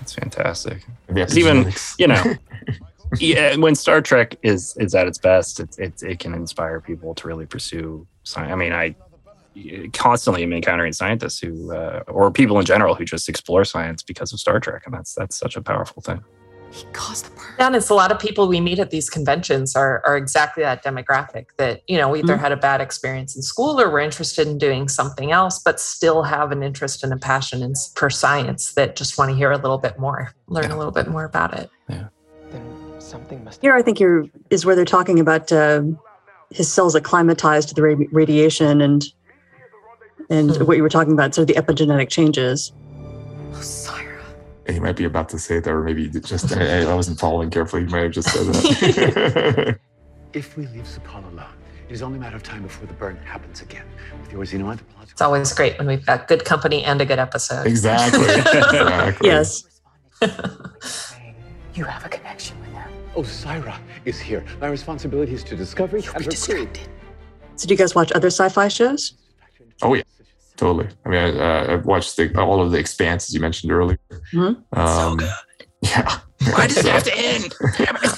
That's 0.00 0.14
fantastic. 0.14 0.84
It's 1.08 1.36
even, 1.36 1.72
you 1.98 2.08
know, 2.08 2.22
yeah, 3.18 3.56
when 3.56 3.74
Star 3.74 4.02
Trek 4.02 4.36
is 4.42 4.74
is 4.78 4.94
at 4.94 5.06
its 5.06 5.18
best, 5.18 5.60
it, 5.60 5.78
it, 5.78 6.02
it 6.02 6.18
can 6.18 6.34
inspire 6.34 6.80
people 6.80 7.14
to 7.14 7.26
really 7.28 7.46
pursue 7.46 8.06
science. 8.24 8.52
I 8.52 8.56
mean, 8.56 8.72
I 8.72 8.96
constantly 9.92 10.42
am 10.42 10.52
encountering 10.52 10.92
scientists 10.92 11.38
who, 11.38 11.74
uh, 11.74 12.02
or 12.08 12.30
people 12.30 12.58
in 12.58 12.64
general, 12.66 12.94
who 12.94 13.04
just 13.04 13.28
explore 13.28 13.64
science 13.64 14.02
because 14.02 14.32
of 14.32 14.40
Star 14.40 14.60
Trek, 14.60 14.82
and 14.84 14.94
that's 14.94 15.14
that's 15.14 15.36
such 15.36 15.56
a 15.56 15.62
powerful 15.62 16.02
thing. 16.02 16.22
Yeah, 17.56 17.68
and 17.68 17.76
it's 17.76 17.88
a 17.88 17.94
lot 17.94 18.10
of 18.10 18.18
people 18.18 18.48
we 18.48 18.60
meet 18.60 18.80
at 18.80 18.90
these 18.90 19.08
conventions 19.08 19.76
are 19.76 20.02
are 20.04 20.16
exactly 20.16 20.64
that 20.64 20.84
demographic 20.84 21.46
that 21.56 21.82
you 21.86 21.96
know 21.96 22.16
either 22.16 22.36
Mhm. 22.36 22.40
had 22.40 22.50
a 22.52 22.56
bad 22.56 22.80
experience 22.80 23.36
in 23.36 23.42
school 23.42 23.80
or 23.80 23.88
were 23.88 24.00
interested 24.00 24.48
in 24.48 24.58
doing 24.58 24.88
something 24.88 25.30
else, 25.30 25.60
but 25.60 25.78
still 25.78 26.24
have 26.24 26.50
an 26.50 26.64
interest 26.64 27.04
and 27.04 27.12
a 27.12 27.16
passion 27.16 27.62
in, 27.62 27.74
for 27.94 28.10
science 28.10 28.72
that 28.74 28.96
just 28.96 29.16
want 29.18 29.30
to 29.30 29.36
hear 29.36 29.52
a 29.52 29.56
little 29.56 29.78
bit 29.78 29.98
more, 30.00 30.34
learn 30.48 30.72
a 30.72 30.76
little 30.76 30.92
bit 30.92 31.06
more 31.06 31.24
about 31.24 31.54
it. 31.54 31.70
Yeah. 31.88 32.08
Then 32.50 32.64
something 32.98 33.44
must 33.44 33.62
Here, 33.62 33.74
I 33.74 33.82
think 33.82 34.00
you're 34.00 34.24
is 34.50 34.66
where 34.66 34.74
they're 34.74 34.84
talking 34.84 35.20
about 35.20 35.52
uh, 35.52 35.82
his 36.50 36.72
cells 36.72 36.96
acclimatized 36.96 37.68
to 37.68 37.74
the 37.74 37.82
radiation 38.10 38.80
and 38.80 39.04
and 40.30 40.54
Hmm. 40.56 40.64
what 40.64 40.76
you 40.76 40.82
were 40.82 40.88
talking 40.88 41.12
about, 41.12 41.34
so 41.34 41.44
the 41.44 41.54
epigenetic 41.54 42.08
changes. 42.08 42.72
Osira. 43.52 44.20
He 44.68 44.80
might 44.80 44.96
be 44.96 45.04
about 45.04 45.28
to 45.30 45.38
say 45.38 45.60
that, 45.60 45.70
or 45.70 45.82
maybe 45.82 46.08
just 46.08 46.56
I, 46.56 46.82
I 46.82 46.94
wasn't 46.94 47.18
following 47.20 47.50
carefully. 47.50 47.84
He 47.84 47.88
might 47.90 48.04
have 48.04 48.12
just 48.12 48.28
said 48.30 48.46
that. 48.46 49.78
If 50.32 50.56
we 50.56 50.66
leave 50.66 50.82
Sukal 50.82 51.22
alone, 51.32 51.46
it 51.88 51.92
is 51.92 52.02
only 52.02 52.18
a 52.18 52.20
matter 52.20 52.34
of 52.34 52.42
time 52.42 52.62
before 52.64 52.88
the 52.88 52.92
burn 52.94 53.16
happens 53.24 53.62
again. 53.62 53.84
With 54.20 54.32
your 54.32 54.42
xenoanthropological 54.44 55.12
It's 55.12 55.20
always 55.22 55.52
great 55.52 55.78
when 55.78 55.86
we've 55.86 56.04
got 56.04 56.26
good 56.26 56.44
company 56.44 56.82
and 56.82 57.00
a 57.00 57.06
good 57.06 57.20
episode. 57.20 57.68
exactly. 57.68 58.24
exactly. 58.34 59.28
Yes. 59.28 59.62
You 61.74 61.84
have 61.84 62.04
a 62.04 62.08
connection 62.08 62.58
with 62.60 62.70
them. 62.72 62.88
Osira 63.16 63.76
is 64.04 64.20
here. 64.20 64.44
My 64.60 64.68
responsibility 64.68 65.34
is 65.34 65.42
to 65.44 65.56
discover 65.56 65.96
and 65.96 66.04
her 66.06 66.12
crew. 66.12 66.68
So, 67.56 67.66
do 67.66 67.74
you 67.74 67.76
guys 67.76 67.94
watch 67.96 68.12
other 68.12 68.28
sci-fi 68.28 68.68
shows? 68.68 69.14
Oh 69.82 69.94
yeah, 69.94 70.02
totally. 70.56 70.88
I 71.04 71.08
mean, 71.08 71.20
I, 71.20 71.38
uh, 71.38 71.72
I've 71.74 71.86
watched 71.86 72.16
the, 72.16 72.36
all 72.40 72.60
of 72.62 72.70
the 72.72 72.78
expanses 72.78 73.34
you 73.34 73.40
mentioned 73.40 73.72
earlier. 73.72 73.98
Mhm. 74.32 74.62
Um, 74.76 75.20
Yeah. 75.82 76.18
Why 76.52 76.66
does 76.66 76.78
it 76.78 76.86
have 76.86 77.02
to 77.04 77.14
end? 77.14 77.54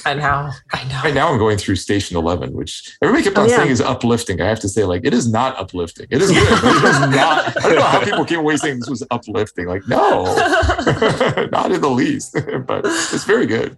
I 0.04 0.14
know. 0.14 0.52
I 0.72 0.84
know. 0.84 1.00
Right 1.02 1.12
now, 1.14 1.28
I'm 1.32 1.38
going 1.38 1.58
through 1.58 1.74
Station 1.74 2.16
11, 2.16 2.52
which 2.52 2.96
everybody 3.02 3.24
kept 3.24 3.36
Oh, 3.38 3.42
on 3.42 3.48
yeah. 3.48 3.56
saying 3.56 3.70
is 3.70 3.80
uplifting. 3.80 4.40
I 4.40 4.46
have 4.46 4.60
to 4.60 4.68
say, 4.68 4.84
like, 4.84 5.00
it 5.04 5.12
is 5.12 5.28
not 5.28 5.58
uplifting. 5.58 6.06
It 6.10 6.22
is 6.22 6.30
good. 6.30 6.48
but 6.62 6.76
it 6.76 6.84
is 6.84 7.00
not. 7.00 7.56
I 7.58 7.60
don't 7.68 7.74
know 7.74 7.82
how 7.82 8.04
people 8.04 8.24
came 8.24 8.38
away 8.38 8.56
saying 8.56 8.78
this 8.78 8.88
was 8.88 9.02
uplifting. 9.10 9.66
Like, 9.66 9.82
no, 9.88 10.24
not 11.52 11.72
in 11.72 11.80
the 11.80 11.90
least. 11.92 12.34
but 12.66 12.82
it's 12.84 13.24
very 13.24 13.46
good. 13.46 13.76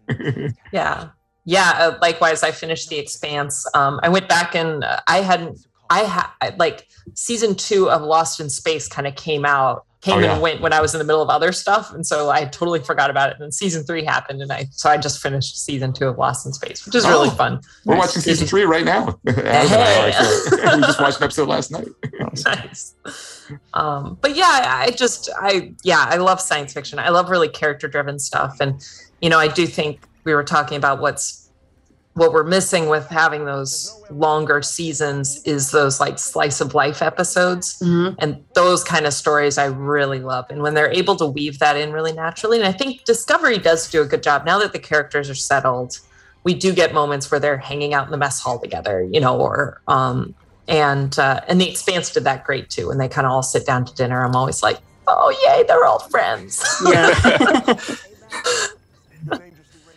Yeah. 0.70 1.08
Yeah. 1.46 1.70
Uh, 1.78 1.98
likewise, 2.02 2.42
I 2.42 2.50
finished 2.50 2.90
The 2.90 2.98
Expanse. 2.98 3.66
Um, 3.74 4.00
I 4.02 4.10
went 4.10 4.28
back 4.28 4.54
and 4.54 4.84
uh, 4.84 5.00
I 5.08 5.22
hadn't, 5.22 5.58
I 5.90 6.00
had, 6.00 6.58
like, 6.58 6.86
season 7.14 7.54
two 7.54 7.90
of 7.90 8.02
Lost 8.02 8.40
in 8.40 8.50
Space 8.50 8.88
kind 8.88 9.06
of 9.06 9.14
came 9.16 9.44
out, 9.44 9.84
came 10.00 10.18
Oh, 10.18 10.20
yeah. 10.20 10.32
and 10.34 10.42
went 10.42 10.60
when 10.60 10.72
I 10.72 10.80
was 10.80 10.94
in 10.94 10.98
the 10.98 11.04
middle 11.04 11.22
of 11.22 11.28
other 11.28 11.50
stuff. 11.52 11.92
And 11.92 12.06
so 12.06 12.30
I 12.30 12.44
totally 12.44 12.78
forgot 12.80 13.10
about 13.10 13.30
it. 13.30 13.34
And 13.34 13.42
then 13.42 13.50
season 13.52 13.82
three 13.84 14.04
happened. 14.04 14.40
And 14.42 14.52
I, 14.52 14.66
so 14.70 14.88
I 14.90 14.96
just 14.96 15.20
finished 15.20 15.64
season 15.64 15.92
two 15.92 16.06
of 16.06 16.18
Lost 16.18 16.46
in 16.46 16.52
Space, 16.52 16.84
which 16.86 16.94
is 16.94 17.04
really 17.06 17.28
Oh, 17.28 17.32
fun. 17.32 17.60
We're 17.84 17.96
watching 17.96 18.22
season 18.22 18.46
three 18.46 18.62
right 18.64 18.84
now. 18.84 19.18
Adam 19.26 19.38
and 19.46 19.48
I 19.48 19.98
are 20.06 20.08
actually- 20.08 20.76
we 20.76 20.82
just 20.82 21.00
watched 21.00 21.18
an 21.18 21.24
episode 21.24 21.48
last 21.48 21.70
night. 21.72 21.88
nice. 22.44 22.94
Um, 23.74 24.18
but 24.20 24.36
yeah, 24.36 24.44
I 24.44 24.84
I 24.86 24.90
just 24.90 25.30
I 25.40 25.72
yeah, 25.82 26.04
I 26.08 26.16
love 26.16 26.40
science 26.40 26.72
fiction. 26.74 26.98
I 26.98 27.08
love 27.08 27.30
really 27.30 27.48
character 27.48 27.88
driven 27.88 28.18
stuff. 28.18 28.58
And 28.60 28.86
you 29.20 29.30
know, 29.30 29.38
I 29.38 29.48
do 29.48 29.66
think 29.66 30.00
we 30.24 30.34
were 30.34 30.44
talking 30.44 30.76
about 30.76 31.00
what's 31.00 31.47
what 32.18 32.32
we're 32.32 32.44
missing 32.44 32.88
with 32.88 33.06
having 33.06 33.44
those 33.44 33.94
longer 34.10 34.60
seasons 34.60 35.40
is 35.44 35.70
those 35.70 36.00
like 36.00 36.18
slice 36.18 36.60
of 36.60 36.74
life 36.74 37.00
episodes. 37.00 37.78
Mhm. 37.80 38.16
And 38.18 38.44
those 38.54 38.82
kind 38.82 39.06
of 39.06 39.14
stories 39.14 39.56
I 39.56 39.66
really 39.66 40.18
love. 40.18 40.46
And 40.50 40.60
when 40.60 40.74
they're 40.74 40.90
able 40.90 41.14
to 41.16 41.26
weave 41.26 41.60
that 41.60 41.76
in 41.76 41.92
really 41.92 42.12
naturally, 42.12 42.58
and 42.58 42.66
I 42.66 42.72
think 42.72 43.04
Discovery 43.04 43.58
does 43.58 43.88
do 43.88 44.02
a 44.02 44.04
good 44.04 44.24
job 44.24 44.44
now 44.44 44.58
that 44.58 44.72
the 44.72 44.80
characters 44.80 45.30
are 45.30 45.34
settled. 45.34 46.00
We 46.42 46.54
do 46.54 46.72
get 46.72 46.92
moments 46.92 47.30
where 47.30 47.38
they're 47.38 47.58
hanging 47.58 47.94
out 47.94 48.06
in 48.06 48.10
the 48.10 48.16
mess 48.16 48.40
hall 48.40 48.58
together, 48.58 49.06
you 49.12 49.20
know, 49.20 49.38
or 49.38 49.80
um, 49.86 50.34
and 50.66 51.16
uh, 51.18 51.40
and 51.46 51.60
the 51.60 51.68
Expanse 51.70 52.10
did 52.10 52.24
that 52.24 52.44
great 52.44 52.68
too. 52.68 52.88
When 52.88 52.98
they 52.98 53.08
kind 53.08 53.26
of 53.26 53.32
all 53.32 53.42
sit 53.42 53.64
down 53.64 53.84
to 53.84 53.94
dinner, 53.94 54.24
I'm 54.24 54.34
always 54.34 54.62
like, 54.62 54.78
oh 55.06 55.30
yay, 55.46 55.64
they're 55.68 55.84
all 55.84 56.00
friends. 56.00 56.64
Yeah. 56.84 57.14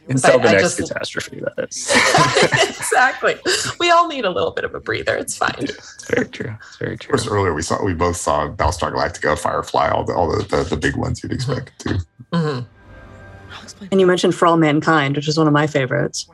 Until 0.09 0.39
I- 0.39 0.43
the 0.43 0.49
I 0.49 0.51
next 0.53 0.77
just- 0.77 0.89
catastrophe, 0.89 1.41
that 1.41 1.69
is. 1.69 1.91
exactly. 2.79 3.35
We 3.79 3.91
all 3.91 4.07
need 4.07 4.25
a 4.25 4.29
little 4.29 4.51
bit 4.51 4.63
of 4.65 4.73
a 4.75 4.79
breather. 4.79 5.15
It's 5.15 5.37
fine. 5.37 5.53
It's 5.59 6.05
very 6.09 6.27
true. 6.27 6.55
It's 6.67 6.77
very 6.77 6.93
Of 6.93 6.99
true. 7.01 7.09
course, 7.11 7.27
earlier 7.27 7.53
we 7.53 7.61
saw 7.61 7.83
we 7.83 7.93
both 7.93 8.17
saw 8.17 8.47
Battlestar 8.49 8.91
Galactica, 8.93 9.37
Firefly, 9.37 9.89
all 9.89 10.03
the 10.03 10.13
all 10.13 10.29
the, 10.35 10.43
the, 10.43 10.63
the 10.63 10.77
big 10.77 10.95
ones 10.97 11.21
you'd 11.23 11.31
expect 11.31 11.79
too. 11.79 11.97
Mhm. 12.33 12.65
and 13.91 13.99
you 13.99 14.07
mentioned 14.07 14.33
For 14.35 14.45
All 14.47 14.57
Mankind, 14.57 15.15
which 15.15 15.27
is 15.27 15.37
one 15.37 15.47
of 15.47 15.53
my 15.53 15.67
favorites. 15.67 16.27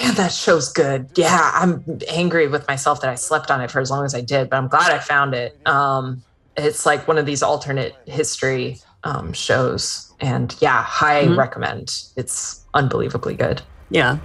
Man, 0.00 0.14
that 0.14 0.32
show's 0.32 0.72
good. 0.72 1.08
Yeah, 1.16 1.50
I'm 1.54 1.84
angry 2.08 2.46
with 2.46 2.66
myself 2.68 3.00
that 3.00 3.10
I 3.10 3.16
slept 3.16 3.50
on 3.50 3.60
it 3.60 3.70
for 3.72 3.80
as 3.80 3.90
long 3.90 4.04
as 4.04 4.14
I 4.14 4.20
did, 4.20 4.48
but 4.50 4.56
I'm 4.56 4.68
glad 4.68 4.92
I 4.92 4.98
found 5.00 5.34
it. 5.34 5.58
Um, 5.66 6.22
it's 6.56 6.86
like 6.86 7.08
one 7.08 7.18
of 7.18 7.26
these 7.26 7.42
alternate 7.42 7.96
history 8.06 8.78
um, 9.04 9.32
shows, 9.32 10.12
and 10.20 10.54
yeah, 10.60 10.82
high 10.82 11.24
Mhm. 11.26 11.36
recommend. 11.36 12.02
It's 12.16 12.60
unbelievably 12.74 13.34
good. 13.36 13.62
Yeah. 13.90 14.18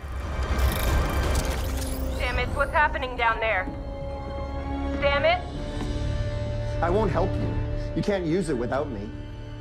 Stamets, 2.18 2.54
what's 2.56 2.72
happening 2.74 3.16
down 3.16 3.40
there? 3.40 3.68
Stamets? 5.00 5.42
I 6.82 6.90
won't 6.90 7.12
help 7.12 7.30
you. 7.34 7.54
You 7.96 8.02
can't 8.02 8.26
use 8.26 8.50
it 8.50 8.58
without 8.58 8.90
me. 8.90 9.10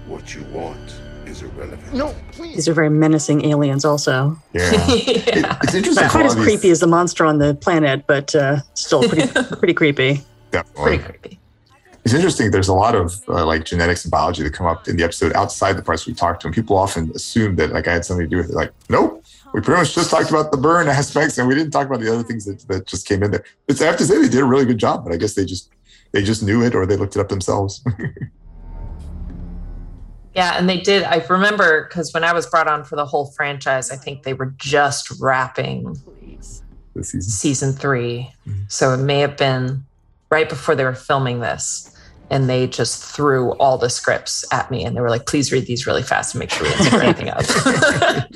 What 0.06 0.34
you 0.34 0.44
want 0.52 0.94
is 1.26 1.40
irrelevant. 1.42 1.94
No, 1.94 2.14
please. 2.32 2.56
These 2.56 2.68
are 2.68 2.74
very 2.74 2.90
menacing 2.90 3.44
aliens, 3.46 3.84
also. 3.84 4.36
Yeah. 4.52 4.70
It- 4.88 5.46
it's 5.62 5.74
interesting. 5.74 6.02
Not 6.04 6.10
quite 6.10 6.26
as 6.26 6.34
creepy 6.34 6.70
as 6.70 6.80
the 6.80 6.86
monster 6.86 7.24
on 7.24 7.38
the 7.38 7.54
planet, 7.54 8.04
but 8.06 8.34
uh, 8.34 8.58
still 8.74 9.02
pretty 9.08 9.28
pretty 9.58 9.74
creepy. 9.74 10.22
Definitely. 10.50 10.98
creepy. 10.98 11.38
It's 12.04 12.12
interesting. 12.12 12.50
There's 12.50 12.68
a 12.68 12.74
lot 12.74 12.94
of 12.94 13.14
uh, 13.28 13.46
like 13.46 13.64
genetics 13.64 14.04
and 14.04 14.10
biology 14.10 14.42
that 14.42 14.52
come 14.52 14.66
up 14.66 14.88
in 14.88 14.96
the 14.96 15.04
episode 15.04 15.32
outside 15.32 15.74
the 15.74 15.82
parts 15.82 16.06
we 16.06 16.12
talked 16.12 16.42
to, 16.42 16.48
and 16.48 16.54
people 16.54 16.76
often 16.76 17.10
assume 17.14 17.56
that 17.56 17.72
like 17.72 17.88
I 17.88 17.94
had 17.94 18.04
something 18.04 18.26
to 18.26 18.30
do 18.30 18.36
with 18.36 18.50
it. 18.50 18.54
Like, 18.54 18.72
nope, 18.90 19.24
we 19.54 19.62
pretty 19.62 19.80
much 19.80 19.94
just 19.94 20.10
talked 20.10 20.28
about 20.28 20.50
the 20.50 20.58
burn 20.58 20.86
aspects, 20.88 21.38
and 21.38 21.48
we 21.48 21.54
didn't 21.54 21.70
talk 21.70 21.86
about 21.86 22.00
the 22.00 22.12
other 22.12 22.22
things 22.22 22.44
that, 22.44 22.60
that 22.68 22.86
just 22.86 23.08
came 23.08 23.22
in 23.22 23.30
there. 23.30 23.44
But 23.66 23.80
I 23.80 23.86
have 23.86 23.96
to 23.96 24.04
say 24.04 24.20
they 24.20 24.28
did 24.28 24.40
a 24.40 24.44
really 24.44 24.66
good 24.66 24.78
job. 24.78 25.04
But 25.04 25.14
I 25.14 25.16
guess 25.16 25.34
they 25.34 25.46
just 25.46 25.70
they 26.12 26.22
just 26.22 26.42
knew 26.42 26.62
it 26.62 26.74
or 26.74 26.84
they 26.84 26.96
looked 26.96 27.16
it 27.16 27.20
up 27.20 27.30
themselves. 27.30 27.82
Yeah, 30.34 30.58
and 30.58 30.68
they 30.68 30.80
did. 30.80 31.04
I 31.04 31.24
remember 31.30 31.84
because 31.84 32.12
when 32.12 32.24
I 32.24 32.32
was 32.32 32.46
brought 32.46 32.66
on 32.66 32.84
for 32.84 32.96
the 32.96 33.06
whole 33.06 33.26
franchise, 33.26 33.90
I 33.90 33.96
think 33.96 34.24
they 34.24 34.34
were 34.34 34.52
just 34.56 35.20
wrapping 35.20 35.96
season. 37.00 37.22
season 37.22 37.72
3 37.72 38.32
So 38.68 38.92
it 38.94 38.98
may 38.98 39.20
have 39.20 39.36
been 39.36 39.84
right 40.30 40.48
before 40.48 40.74
they 40.74 40.84
were 40.84 40.94
filming 40.94 41.40
this. 41.40 41.93
And 42.34 42.50
they 42.50 42.66
just 42.66 43.00
threw 43.04 43.52
all 43.58 43.78
the 43.78 43.88
scripts 43.88 44.44
at 44.52 44.68
me 44.68 44.84
and 44.84 44.96
they 44.96 45.00
were 45.00 45.08
like, 45.08 45.24
please 45.26 45.52
read 45.52 45.66
these 45.66 45.86
really 45.86 46.02
fast 46.02 46.34
and 46.34 46.40
make 46.40 46.50
sure 46.50 46.64
we 46.64 46.70
didn't 46.70 46.86
screw 46.86 47.00
anything 47.00 47.28
up. 47.30 47.38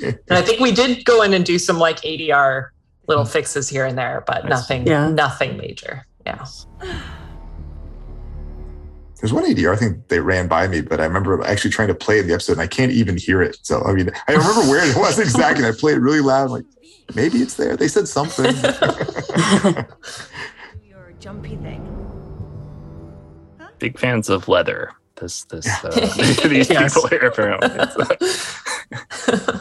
and 0.01 0.37
I 0.37 0.41
think 0.41 0.61
we 0.61 0.71
did 0.71 1.03
go 1.03 1.21
in 1.21 1.33
and 1.33 1.43
do 1.45 1.59
some 1.59 1.79
like 1.79 1.97
ADR 2.01 2.69
little 3.07 3.25
fixes 3.25 3.67
here 3.67 3.85
and 3.85 3.97
there, 3.97 4.23
but 4.25 4.45
nothing, 4.47 4.87
Yeah. 4.87 5.09
nothing 5.09 5.57
major. 5.57 6.05
Yeah. 6.25 6.45
There's 9.19 9.33
one 9.33 9.43
ADR 9.43 9.73
I 9.73 9.75
think 9.75 10.07
they 10.07 10.21
ran 10.21 10.47
by 10.47 10.65
me, 10.67 10.79
but 10.79 11.01
I 11.01 11.05
remember 11.05 11.43
actually 11.43 11.71
trying 11.71 11.89
to 11.89 11.95
play 11.95 12.19
in 12.19 12.27
the 12.27 12.33
episode, 12.33 12.53
and 12.53 12.61
I 12.61 12.67
can't 12.67 12.93
even 12.93 13.17
hear 13.17 13.41
it. 13.41 13.57
So 13.63 13.83
I 13.83 13.91
mean, 13.91 14.09
I 14.29 14.31
remember 14.31 14.61
where 14.61 14.89
it 14.89 14.95
was 14.95 15.19
exactly. 15.25 15.65
and 15.65 15.75
I 15.75 15.77
played 15.77 15.97
it 15.97 15.99
really 15.99 16.21
loud. 16.21 16.45
I'm 16.45 16.51
like, 16.51 16.63
maybe 17.15 17.39
it's 17.39 17.55
there. 17.55 17.75
They 17.75 17.89
said 17.89 18.07
something. 18.07 18.45
Your 20.87 21.11
jumpy 21.19 21.57
thing. 21.57 22.08
Big 23.79 23.97
fans 23.97 24.29
of 24.29 24.47
leather. 24.47 24.91
This 25.15 25.43
this 25.45 25.67
uh, 25.83 25.89
these 26.47 26.69
Yes. 26.69 26.93
people 26.93 27.09
here 27.09 27.19
apparently. 27.27 27.69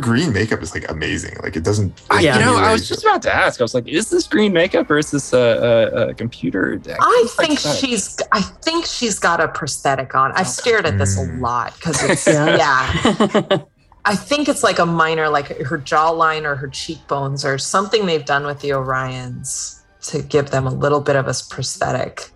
Green 0.00 0.32
makeup 0.32 0.62
is 0.62 0.72
like 0.74 0.90
amazing. 0.90 1.36
Like 1.42 1.54
it 1.54 1.64
doesn't. 1.64 1.92
I, 2.08 2.20
Yeah. 2.20 2.38
You 2.38 2.44
know, 2.46 2.56
I 2.56 2.72
was 2.72 2.88
just 2.88 3.02
about 3.04 3.20
to 3.22 3.34
ask. 3.34 3.60
I 3.60 3.64
was 3.64 3.74
like, 3.74 3.86
is 3.86 4.08
this 4.08 4.26
green 4.26 4.54
makeup 4.54 4.90
or 4.90 4.96
is 4.96 5.10
this 5.10 5.34
a, 5.34 5.36
a, 5.38 6.08
a 6.08 6.14
computer? 6.14 6.80
I 6.98 7.26
think 7.36 7.58
she's 7.58 8.18
I 8.32 8.40
think 8.40 8.86
she's 8.86 9.18
got 9.18 9.40
a 9.40 9.48
prosthetic 9.48 10.14
on. 10.14 10.32
I've 10.32 10.48
stared 10.48 10.86
at 10.86 10.96
this 10.96 11.18
a 11.18 11.26
Mm. 11.26 11.40
lot 11.42 11.74
because 11.74 12.02
it's 12.04 12.26
Yeah. 12.26 12.56
yeah. 12.56 13.58
I 14.06 14.16
think 14.16 14.48
it's 14.48 14.62
like 14.64 14.78
a 14.78 14.86
minor, 14.86 15.28
like 15.28 15.48
her 15.58 15.78
jawline 15.78 16.44
or 16.44 16.56
her 16.56 16.68
cheekbones 16.68 17.44
or 17.44 17.56
something 17.58 18.06
they've 18.06 18.24
done 18.24 18.46
with 18.46 18.60
the 18.60 18.70
Orions 18.70 19.80
to 20.04 20.22
give 20.22 20.50
them 20.50 20.66
a 20.66 20.72
little 20.74 21.00
bit 21.00 21.14
of 21.16 21.28
a 21.28 21.34
prosthetic 21.50 22.31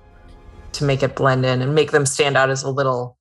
to 0.76 0.84
make 0.84 1.02
it 1.02 1.14
blend 1.16 1.44
in 1.44 1.62
and 1.62 1.74
make 1.74 1.90
them 1.90 2.06
stand 2.06 2.36
out 2.36 2.50
as 2.50 2.62
a 2.62 2.70
little 2.70 3.16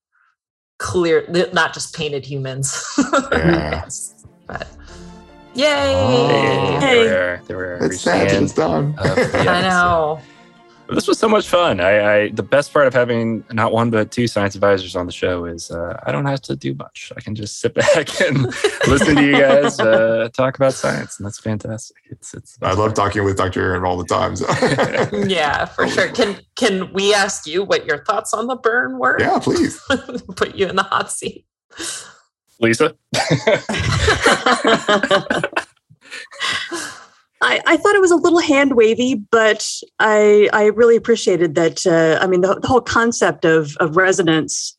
clear, 0.79 1.25
not 1.53 1.73
just 1.73 1.95
painted 1.95 2.25
humans. 2.25 2.81
Yeah. 3.31 3.81
Yes. 3.85 4.25
But 4.47 4.67
yay! 5.53 5.93
Oh. 5.95 6.79
They 6.81 7.07
were, 7.07 7.41
they 7.47 7.55
were 7.55 7.75
It's 7.85 8.01
sad 8.01 8.29
that 8.29 8.43
it's 8.43 8.53
done. 8.53 8.93
of 8.99 9.15
the 9.15 9.39
I 9.39 9.61
know. 9.61 10.19
This 10.89 11.07
was 11.07 11.17
so 11.17 11.27
much 11.27 11.47
fun. 11.47 11.79
I, 11.79 12.13
I 12.13 12.29
the 12.29 12.43
best 12.43 12.71
part 12.71 12.85
of 12.85 12.93
having 12.93 13.43
not 13.51 13.71
one 13.71 13.89
but 13.89 14.11
two 14.11 14.27
science 14.27 14.55
advisors 14.55 14.95
on 14.95 15.05
the 15.05 15.11
show 15.11 15.45
is 15.45 15.71
uh, 15.71 15.99
I 16.05 16.11
don't 16.11 16.25
have 16.25 16.41
to 16.43 16.55
do 16.55 16.75
much. 16.75 17.11
I 17.17 17.21
can 17.21 17.33
just 17.33 17.59
sit 17.59 17.73
back 17.73 18.21
and 18.21 18.45
listen 18.87 19.15
to 19.15 19.25
you 19.25 19.33
guys 19.33 19.79
uh, 19.79 20.29
talk 20.33 20.55
about 20.55 20.73
science, 20.73 21.17
and 21.17 21.25
that's 21.25 21.39
fantastic. 21.39 21.97
It's 22.09 22.33
it's. 22.33 22.57
I 22.61 22.73
love 22.73 22.93
talking 22.93 23.23
with 23.23 23.37
Dr. 23.37 23.61
Erin 23.61 23.83
all 23.83 23.97
the 23.97 24.05
time. 24.05 24.35
So. 24.35 24.45
Yeah, 25.25 25.65
for 25.65 25.87
sure. 25.87 26.09
Can 26.09 26.39
can 26.55 26.93
we 26.93 27.13
ask 27.13 27.47
you 27.47 27.63
what 27.63 27.85
your 27.85 28.03
thoughts 28.03 28.33
on 28.33 28.47
the 28.47 28.55
burn 28.55 28.99
were? 28.99 29.17
yeah, 29.19 29.39
please. 29.39 29.81
Put 30.35 30.55
you 30.55 30.67
in 30.67 30.75
the 30.75 30.83
hot 30.83 31.11
seat. 31.11 31.45
Lisa. 32.59 32.95
I, 37.45 37.61
I 37.65 37.77
thought 37.77 37.95
it 37.95 38.01
was 38.01 38.11
a 38.11 38.15
little 38.15 38.39
hand 38.39 38.75
wavy, 38.75 39.15
but 39.15 39.69
I 39.99 40.49
I 40.51 40.65
really 40.65 40.95
appreciated 40.95 41.55
that. 41.55 41.85
Uh, 41.85 42.17
I 42.21 42.27
mean, 42.27 42.41
the, 42.41 42.59
the 42.59 42.67
whole 42.67 42.81
concept 42.81 43.45
of 43.45 43.75
of 43.77 43.95
resonance, 43.95 44.75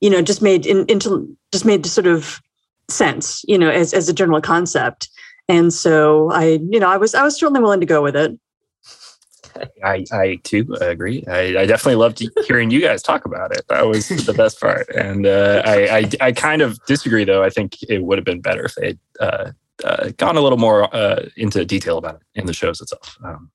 you 0.00 0.10
know, 0.10 0.20
just 0.20 0.42
made 0.42 0.66
in, 0.66 0.84
into 0.86 1.34
just 1.50 1.64
made 1.64 1.86
sort 1.86 2.06
of 2.06 2.40
sense, 2.88 3.42
you 3.48 3.58
know, 3.58 3.70
as 3.70 3.94
as 3.94 4.08
a 4.08 4.12
general 4.12 4.40
concept. 4.40 5.08
And 5.48 5.72
so 5.72 6.30
I, 6.30 6.60
you 6.70 6.78
know, 6.78 6.88
I 6.88 6.98
was 6.98 7.14
I 7.14 7.22
was 7.22 7.38
certainly 7.38 7.60
willing 7.60 7.80
to 7.80 7.86
go 7.86 8.02
with 8.02 8.16
it. 8.16 8.38
I, 9.82 10.04
I 10.12 10.38
too 10.44 10.76
agree. 10.80 11.24
I, 11.26 11.40
I 11.58 11.66
definitely 11.66 11.96
loved 11.96 12.22
hearing 12.46 12.70
you 12.70 12.80
guys 12.80 13.02
talk 13.02 13.24
about 13.24 13.50
it. 13.52 13.64
That 13.68 13.86
was 13.86 14.08
the 14.08 14.32
best 14.32 14.60
part. 14.60 14.88
And 14.90 15.26
uh, 15.26 15.62
I, 15.66 15.98
I, 15.98 16.10
I 16.28 16.32
kind 16.32 16.62
of 16.62 16.78
disagree, 16.86 17.24
though. 17.24 17.42
I 17.42 17.50
think 17.50 17.76
it 17.88 18.02
would 18.04 18.16
have 18.16 18.24
been 18.24 18.40
better 18.40 18.64
if 18.64 18.74
they'd 18.76 18.98
uh, 19.18 19.50
uh, 19.84 20.10
gone 20.16 20.36
a 20.36 20.40
little 20.40 20.58
more 20.58 20.94
uh, 20.94 21.26
into 21.36 21.64
detail 21.64 21.98
about 21.98 22.16
it 22.16 22.22
in 22.34 22.46
the 22.46 22.52
shows 22.52 22.80
itself. 22.80 23.16
Um, 23.24 23.50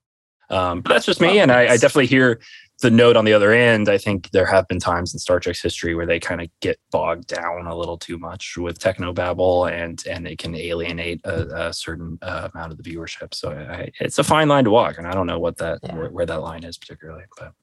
um, 0.49 0.81
but 0.81 0.93
that's 0.93 1.05
just 1.05 1.21
me. 1.21 1.39
And 1.39 1.51
I, 1.51 1.73
I 1.73 1.77
definitely 1.77 2.05
hear 2.05 2.39
the 2.81 2.91
note 2.91 3.15
on 3.15 3.25
the 3.25 3.33
other 3.33 3.51
end. 3.51 3.89
I 3.89 3.97
think 3.97 4.29
there 4.31 4.45
have 4.45 4.67
been 4.67 4.79
times 4.79 5.13
in 5.13 5.19
Star 5.19 5.39
Trek's 5.39 5.61
history 5.61 5.95
where 5.95 6.05
they 6.05 6.19
kind 6.19 6.41
of 6.41 6.49
get 6.59 6.77
bogged 6.91 7.27
down 7.27 7.65
a 7.65 7.75
little 7.75 7.97
too 7.97 8.17
much 8.17 8.55
with 8.57 8.79
technobabble 8.79 9.71
and, 9.71 10.03
and 10.05 10.27
it 10.27 10.37
can 10.37 10.53
alienate 10.53 11.21
a, 11.23 11.67
a 11.67 11.73
certain 11.73 12.19
uh, 12.21 12.49
amount 12.53 12.71
of 12.71 12.77
the 12.77 12.83
viewership. 12.83 13.33
So 13.33 13.51
I, 13.51 13.91
it's 13.99 14.19
a 14.19 14.23
fine 14.23 14.49
line 14.49 14.65
to 14.65 14.71
walk. 14.71 14.97
And 14.97 15.07
I 15.07 15.13
don't 15.13 15.25
know 15.25 15.39
what 15.39 15.57
that, 15.57 15.79
where, 15.93 16.09
where 16.09 16.25
that 16.25 16.41
line 16.41 16.63
is 16.63 16.77
particularly, 16.77 17.23
but 17.37 17.53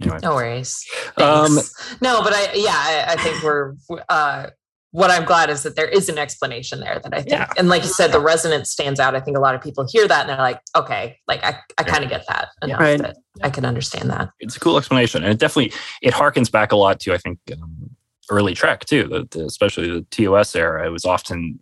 anyway. 0.00 0.18
No 0.22 0.34
worries. 0.34 0.86
Um, 1.16 1.58
no, 2.00 2.22
but 2.22 2.32
I 2.32 2.52
yeah, 2.54 2.72
I, 2.72 3.04
I 3.08 3.16
think 3.16 3.42
we're 3.42 3.74
uh 4.08 4.46
what 4.92 5.10
I'm 5.10 5.24
glad 5.24 5.50
is 5.50 5.62
that 5.62 5.76
there 5.76 5.88
is 5.88 6.08
an 6.08 6.18
explanation 6.18 6.80
there 6.80 6.98
that 7.02 7.14
I 7.14 7.18
think, 7.18 7.30
Yeah. 7.30 7.46
and 7.56 7.68
like 7.68 7.82
you 7.82 7.88
said, 7.88 8.10
the 8.12 8.20
resonance 8.20 8.70
stands 8.70 8.98
out. 8.98 9.14
I 9.14 9.20
think 9.20 9.36
a 9.36 9.40
lot 9.40 9.54
of 9.54 9.60
people 9.60 9.86
hear 9.88 10.08
that 10.08 10.20
and 10.22 10.28
they're 10.30 10.36
like, 10.38 10.60
okay, 10.76 11.16
like 11.28 11.44
I, 11.44 11.58
I 11.78 11.84
kind 11.84 12.02
of 12.02 12.10
get 12.10 12.24
that 12.28 12.48
enough 12.62 12.80
Right. 12.80 13.00
that 13.00 13.16
I 13.42 13.50
can 13.50 13.64
understand 13.64 14.10
that. 14.10 14.30
it's 14.40 14.56
a 14.56 14.60
cool 14.60 14.76
explanation 14.76 15.22
and 15.22 15.32
it 15.32 15.38
definitely 15.38 15.72
it 16.02 16.12
harkens 16.12 16.50
back 16.50 16.72
a 16.72 16.76
lot 16.76 16.98
to 17.00 17.14
i 17.14 17.18
think 17.18 17.38
um, 17.52 17.90
early 18.30 18.52
trek 18.54 18.84
too 18.84 19.04
the, 19.08 19.26
the, 19.30 19.44
especially 19.46 19.88
the 19.88 20.02
tos 20.10 20.54
era 20.56 20.84
it 20.86 20.90
was 20.90 21.04
often 21.04 21.58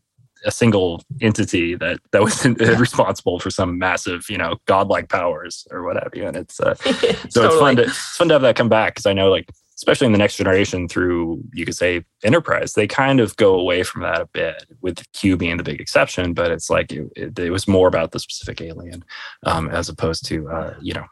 a 0.47 0.51
single 0.51 1.05
entity 1.21 1.75
that 1.75 2.01
that 2.13 2.23
was 2.29 2.45
responsible 2.79 3.39
for 3.39 3.51
some 3.51 3.79
massive 3.79 4.25
you 4.31 4.39
know 4.39 4.57
godlike 4.67 5.09
powers 5.11 5.67
or 5.71 5.83
whatever 5.85 6.11
and 6.27 6.37
it's 6.37 6.59
uh, 6.61 6.75
so 7.29 7.45
it's 7.47 7.59
fun 7.61 7.77
to 7.77 7.83
it's 7.83 8.17
fun 8.17 8.29
to 8.29 8.35
have 8.35 8.43
that 8.43 8.57
come 8.57 8.69
back 8.71 8.95
because 8.95 9.07
i 9.07 9.13
know 9.13 9.31
like 9.31 9.49
especially 9.79 10.07
in 10.07 10.13
the 10.13 10.19
next 10.19 10.37
generation 10.37 10.89
through 10.89 11.41
you 11.53 11.65
could 11.65 11.75
say 11.77 12.05
enterprise 12.25 12.73
they 12.75 12.87
kind 12.87 13.21
of 13.21 13.35
go 13.37 13.55
away 13.55 13.83
from 13.85 14.03
that 14.03 14.21
a 14.21 14.27
bit 14.27 14.67
with 14.83 15.01
q 15.13 15.37
being 15.37 15.57
the 15.57 15.63
big 15.63 15.81
exception 15.81 16.35
but 16.35 16.51
it's 16.51 16.69
like 16.69 16.93
it, 16.93 17.09
it, 17.17 17.39
it 17.39 17.51
was 17.51 17.67
more 17.69 17.87
about 17.89 18.11
the 18.13 18.19
specific 18.19 18.61
alien 18.61 19.05
um, 19.45 19.69
as 19.71 19.89
opposed 19.89 20.25
to 20.27 20.49
uh, 20.51 20.75
you 20.81 20.93
know 20.93 21.05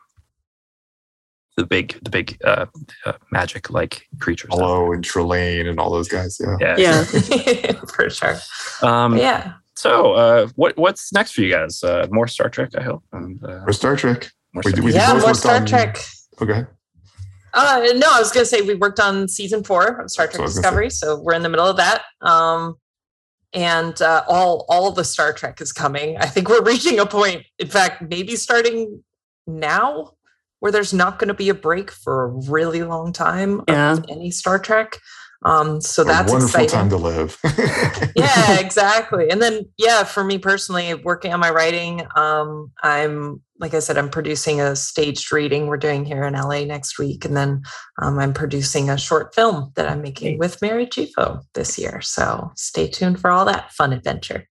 the 1.56 1.64
big 1.64 1.98
the 2.02 2.10
big 2.10 2.36
uh, 2.44 2.66
uh 3.06 3.12
magic 3.32 3.70
like 3.70 4.06
creatures 4.20 4.50
Apollo 4.52 4.92
and 4.92 5.02
Trelane 5.04 5.66
and 5.70 5.80
all 5.80 5.90
those 5.90 6.08
guys. 6.08 6.38
Yeah. 6.60 6.76
yeah, 6.76 7.02
for 7.94 8.10
sure. 8.10 8.36
um 8.82 9.16
yeah. 9.16 9.54
so 9.74 10.12
uh 10.12 10.48
what 10.56 10.76
what's 10.76 11.12
next 11.14 11.32
for 11.32 11.40
you 11.40 11.50
guys 11.50 11.82
uh 11.82 12.06
more 12.10 12.26
star 12.28 12.50
trek 12.50 12.70
i 12.76 12.82
hope 12.82 13.02
and 13.12 13.42
uh, 13.42 13.64
Or 13.66 13.72
Star 13.72 13.96
Trek. 13.96 14.30
more 14.52 14.62
We- 14.66 14.72
Star- 14.72 14.84
we 14.84 14.92
Yeah, 14.92 15.12
more 15.14 15.32
Star 15.34 15.56
on- 15.56 15.66
Trek. 15.66 15.98
Okay. 16.42 16.66
Uh, 17.56 17.80
no, 17.96 18.06
I 18.12 18.18
was 18.20 18.30
going 18.30 18.42
to 18.44 18.48
say 18.48 18.60
we 18.60 18.74
worked 18.74 19.00
on 19.00 19.26
season 19.28 19.64
four 19.64 20.00
of 20.02 20.10
Star 20.10 20.26
Trek 20.26 20.34
what 20.38 20.40
I 20.40 20.44
was 20.44 20.54
gonna 20.54 20.62
Discovery, 20.62 20.90
so 20.90 21.20
we're 21.20 21.34
in 21.34 21.42
the 21.42 21.48
middle 21.48 21.66
of 21.66 21.76
that. 21.78 22.02
Um, 22.20 22.76
and 23.52 24.00
uh, 24.02 24.22
all 24.28 24.66
all 24.68 24.92
the 24.92 25.04
Star 25.04 25.32
Trek 25.32 25.60
is 25.60 25.72
coming. 25.72 26.16
I 26.18 26.26
think 26.26 26.48
we're 26.48 26.62
reaching 26.72 26.98
a 26.98 27.06
point. 27.06 27.44
In 27.58 27.68
fact, 27.68 28.02
maybe 28.02 28.36
starting 28.36 29.02
now, 29.46 30.12
where 30.60 30.70
there's 30.70 30.92
not 30.92 31.18
going 31.18 31.28
to 31.28 31.34
be 31.34 31.48
a 31.48 31.54
break 31.54 31.90
for 31.90 32.24
a 32.24 32.28
really 32.50 32.82
long 32.82 33.12
time 33.12 33.62
Yeah. 33.68 33.92
of 33.94 34.04
any 34.10 34.30
Star 34.30 34.58
Trek. 34.58 34.98
Um, 35.44 35.80
so 35.80 36.02
that's 36.02 36.30
a 36.30 36.34
wonderful 36.34 36.60
exciting. 36.62 36.70
time 36.70 36.88
to 36.90 36.96
live. 36.96 37.38
yeah, 38.16 38.58
exactly. 38.58 39.30
And 39.30 39.40
then, 39.40 39.66
yeah, 39.78 40.02
for 40.02 40.24
me 40.24 40.38
personally, 40.38 40.94
working 40.94 41.32
on 41.32 41.40
my 41.40 41.50
writing, 41.50 42.02
um, 42.16 42.72
I'm 42.82 43.42
like 43.58 43.74
I 43.74 43.78
said, 43.78 43.96
I'm 43.96 44.10
producing 44.10 44.60
a 44.60 44.76
staged 44.76 45.32
reading 45.32 45.66
we're 45.66 45.76
doing 45.76 46.04
here 46.04 46.24
in 46.24 46.34
LA 46.34 46.64
next 46.64 46.98
week, 46.98 47.24
and 47.24 47.36
then 47.36 47.62
um, 48.00 48.18
I'm 48.18 48.32
producing 48.32 48.90
a 48.90 48.98
short 48.98 49.34
film 49.34 49.72
that 49.76 49.88
I'm 49.88 50.02
making 50.02 50.38
with 50.38 50.60
Mary 50.60 50.86
Chieffo 50.86 51.42
this 51.54 51.78
year. 51.78 52.00
So 52.00 52.52
stay 52.56 52.88
tuned 52.88 53.20
for 53.20 53.30
all 53.30 53.44
that 53.46 53.72
fun 53.72 53.92
adventure. 53.92 54.48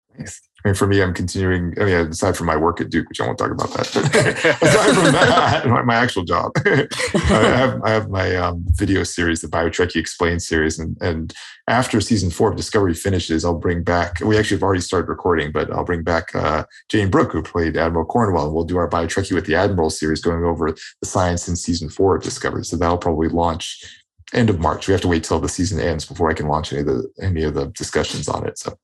I 0.64 0.70
mean, 0.70 0.76
for 0.76 0.88
me, 0.88 1.02
I'm 1.02 1.14
continuing. 1.14 1.74
I 1.80 1.84
mean, 1.84 1.94
aside 2.08 2.38
from 2.38 2.48
my 2.48 2.56
work 2.56 2.80
at 2.80 2.90
Duke, 2.90 3.10
which 3.10 3.20
I 3.20 3.26
won't 3.26 3.38
talk 3.38 3.52
about 3.52 3.74
that. 3.74 3.90
But 3.94 4.16
aside 4.64 4.96
from 4.96 5.12
that, 5.12 5.66
my, 5.86 5.96
actual 5.96 6.24
job, 6.24 6.54
I 6.66 6.88
have 7.30 7.84
I 7.84 7.90
have 7.90 8.10
my 8.10 8.36
um, 8.38 8.64
video 8.70 9.04
series, 9.04 9.42
the 9.42 9.50
BioTrekkie 9.50 9.98
Explained 9.98 10.42
series, 10.42 10.80
and 10.80 10.98
and 11.02 11.34
after 11.68 12.00
season 12.00 12.30
four 12.30 12.50
of 12.50 12.56
Discovery 12.56 12.94
finishes, 12.94 13.44
I'll 13.44 13.60
bring 13.60 13.84
back. 13.84 14.22
We 14.22 14.38
actually 14.38 14.56
have 14.56 14.64
already 14.64 14.82
started 14.82 15.10
recording, 15.10 15.52
but 15.52 15.70
I'll 15.70 15.84
bring 15.84 16.04
back 16.04 16.34
uh, 16.34 16.64
Jayne 16.88 17.10
Brook, 17.10 17.34
who 17.34 17.44
played 17.44 17.76
Admiral 17.76 18.06
Cornwell, 18.06 18.46
and 18.46 18.54
we'll 18.54 18.64
do 18.64 18.78
our 18.78 18.90
BioTrekkie 18.90 19.34
with 19.34 19.46
the 19.46 19.56
Admiral 19.56 19.90
series, 19.90 20.22
going 20.22 20.46
over 20.46 20.72
the 20.72 21.08
science 21.08 21.50
in 21.50 21.58
season 21.58 21.90
four 21.90 22.16
of 22.16 22.24
Discovery. 22.24 22.64
So 22.64 22.78
that'll 22.78 22.98
probably 22.98 23.28
launch 23.28 23.84
end 24.34 24.50
of 24.50 24.60
March. 24.60 24.88
We 24.88 24.94
have 24.94 25.02
to 25.02 25.10
wait 25.10 25.26
till 25.26 25.40
the 25.40 25.50
season 25.50 25.82
ends 25.82 26.06
before 26.06 26.30
I 26.30 26.34
can 26.34 26.48
launch 26.48 26.72
any 26.72 26.82
of 26.82 26.88
the 26.88 27.10
any 27.22 27.44
of 27.44 27.54
the 27.54 27.66
discussions 27.68 28.30
on 28.30 28.48
it. 28.48 28.58
So. 28.58 28.78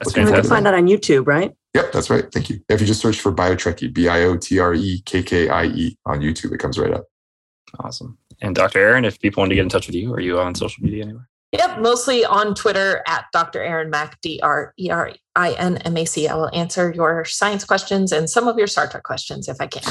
That's 0.00 0.16
And 0.16 0.26
we 0.26 0.32
can 0.32 0.44
find 0.44 0.66
that 0.66 0.74
on 0.74 0.86
YouTube, 0.86 1.26
right? 1.26 1.54
Yep, 1.74 1.92
that's 1.92 2.10
right. 2.10 2.30
Thank 2.32 2.50
you. 2.50 2.60
If 2.68 2.80
you 2.80 2.86
just 2.86 3.00
search 3.00 3.20
for 3.20 3.32
BioTrekkie, 3.32 3.92
B 3.92 4.08
I 4.08 4.22
O 4.22 4.36
T 4.36 4.58
R 4.58 4.74
E 4.74 5.02
K 5.04 5.22
K 5.22 5.48
I 5.48 5.64
E 5.66 5.98
on 6.06 6.20
YouTube, 6.20 6.52
it 6.52 6.58
comes 6.58 6.78
right 6.78 6.92
up. 6.92 7.04
Awesome. 7.78 8.18
And 8.42 8.54
Dr. 8.56 8.78
Erin, 8.78 9.04
if 9.04 9.20
people 9.20 9.42
want 9.42 9.50
to 9.50 9.54
get 9.54 9.62
in 9.62 9.68
touch 9.68 9.86
with 9.86 9.94
you, 9.94 10.12
are 10.12 10.20
you 10.20 10.40
on 10.40 10.54
social 10.54 10.82
media 10.82 11.04
anywhere? 11.04 11.28
Yep, 11.52 11.80
mostly 11.80 12.24
on 12.24 12.54
Twitter 12.54 13.02
at 13.06 13.26
Dr. 13.32 13.62
Erin 13.62 13.90
Mac, 13.90 14.20
D 14.20 14.40
R 14.42 14.72
E 14.78 14.90
R 14.90 15.12
I 15.36 15.52
N 15.52 15.76
M 15.78 15.96
A 15.96 16.04
C. 16.04 16.26
I 16.26 16.34
will 16.34 16.50
answer 16.52 16.92
your 16.92 17.24
science 17.24 17.64
questions 17.64 18.10
and 18.10 18.28
some 18.28 18.48
of 18.48 18.58
your 18.58 18.66
Star 18.66 18.88
Trek 18.88 19.04
questions 19.04 19.48
if 19.48 19.56
I 19.60 19.68
can. 19.68 19.82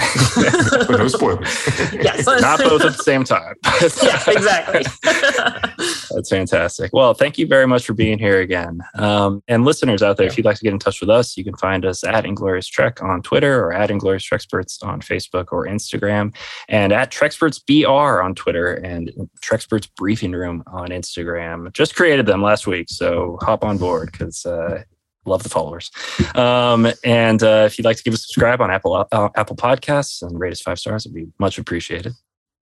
no 0.98 1.08
spoilers. 1.08 1.48
yes. 1.94 2.26
Not 2.42 2.60
both 2.60 2.84
at 2.84 2.98
the 2.98 3.04
same 3.04 3.24
time. 3.24 3.56
yeah, 4.04 4.24
exactly. 4.28 4.84
That's 6.12 6.30
fantastic. 6.30 6.92
Well, 6.92 7.14
thank 7.14 7.38
you 7.38 7.48
very 7.48 7.68
much 7.68 7.86
for 7.86 7.94
being 7.94 8.20
here 8.20 8.42
again. 8.42 8.82
Um, 8.96 9.42
and 9.48 9.64
listeners 9.64 10.04
out 10.04 10.18
there, 10.18 10.28
if 10.28 10.38
you'd 10.38 10.46
like 10.46 10.58
to 10.58 10.64
get 10.64 10.74
in 10.74 10.80
touch 10.80 11.00
with 11.00 11.10
us, 11.10 11.38
you 11.38 11.46
can 11.46 11.56
find 11.56 11.86
us 11.86 12.04
at 12.04 12.26
Inglorious 12.26 12.68
Trek 12.68 13.02
on 13.02 13.22
Twitter 13.22 13.64
or 13.64 13.72
at 13.72 13.90
Inglorious 13.90 14.28
Treksperts 14.28 14.84
on 14.84 15.00
Facebook 15.00 15.48
or 15.52 15.66
Instagram 15.66 16.36
and 16.68 16.92
at 16.92 17.12
Treksperts 17.12 17.62
BR 17.66 18.22
on 18.22 18.36
Twitter 18.36 18.74
and 18.74 19.12
Treksperts 19.42 19.90
Briefing 19.96 20.34
Room 20.34 20.64
on 20.68 20.90
Instagram. 20.90 21.72
Just 21.74 21.96
created 21.96 22.26
them 22.26 22.42
last 22.42 22.68
week, 22.68 22.88
so 22.90 23.38
hop 23.42 23.64
on 23.64 23.78
board 23.78 24.12
because 24.12 24.46
uh, 24.46 24.84
love 25.30 25.44
the 25.44 25.50
followers. 25.50 25.92
Um, 26.36 26.88
and 27.04 27.42
uh, 27.44 27.64
if 27.66 27.78
you'd 27.78 27.86
like 27.86 27.98
to 27.98 28.04
give 28.04 28.14
us 28.14 28.22
a 28.22 28.24
subscribe 28.24 28.62
on 28.62 28.72
Apple 28.72 29.08
uh, 29.12 29.30
Apple 29.36 29.56
Podcasts 29.56 30.22
and 30.22 30.40
rate 30.40 30.52
us 30.52 30.62
five 30.62 30.80
stars, 30.80 31.06
it'd 31.06 31.16
be 31.16 31.28
much 31.40 31.58
appreciated. 31.58 32.14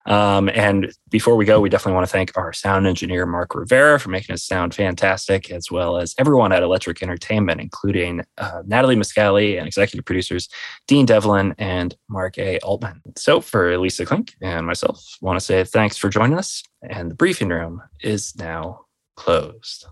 Um, 0.06 0.50
and 0.50 0.94
before 1.10 1.36
we 1.36 1.46
go, 1.46 1.60
we 1.60 1.70
definitely 1.70 1.96
want 1.96 2.06
to 2.06 2.12
thank 2.12 2.38
our 2.38 2.54
sound 2.54 2.86
engineer, 2.86 3.26
Mark 3.26 3.56
Rivera, 3.56 4.00
for 4.00 4.10
making 4.10 4.34
us 4.34 4.44
sound 4.44 4.76
fantastic, 4.76 5.50
as 5.50 5.72
well 5.72 5.98
as 5.98 6.14
everyone 6.20 6.52
at 6.52 6.62
Electric 6.62 7.02
Entertainment, 7.02 7.60
including 7.60 8.24
uh, 8.38 8.62
Natalie 8.66 8.96
Miscali 8.96 9.58
and 9.58 9.68
executive 9.68 10.06
producers 10.06 10.48
Dean 10.88 11.06
Devlin 11.06 11.56
and 11.58 11.96
Mark 12.08 12.38
A. 12.38 12.60
Altman. 12.60 13.02
So 13.16 13.42
for 13.42 13.78
Lisa 13.78 14.06
Klink 14.06 14.36
and 14.42 14.68
myself, 14.68 15.18
want 15.22 15.40
to 15.40 15.46
say 15.46 15.64
thanks 15.64 15.98
for 15.98 16.10
joining 16.10 16.38
us. 16.38 16.64
And 16.84 17.10
the 17.10 17.16
briefing 17.16 17.50
room 17.50 17.82
is 18.02 18.36
now 18.36 18.86
closed. 19.16 19.88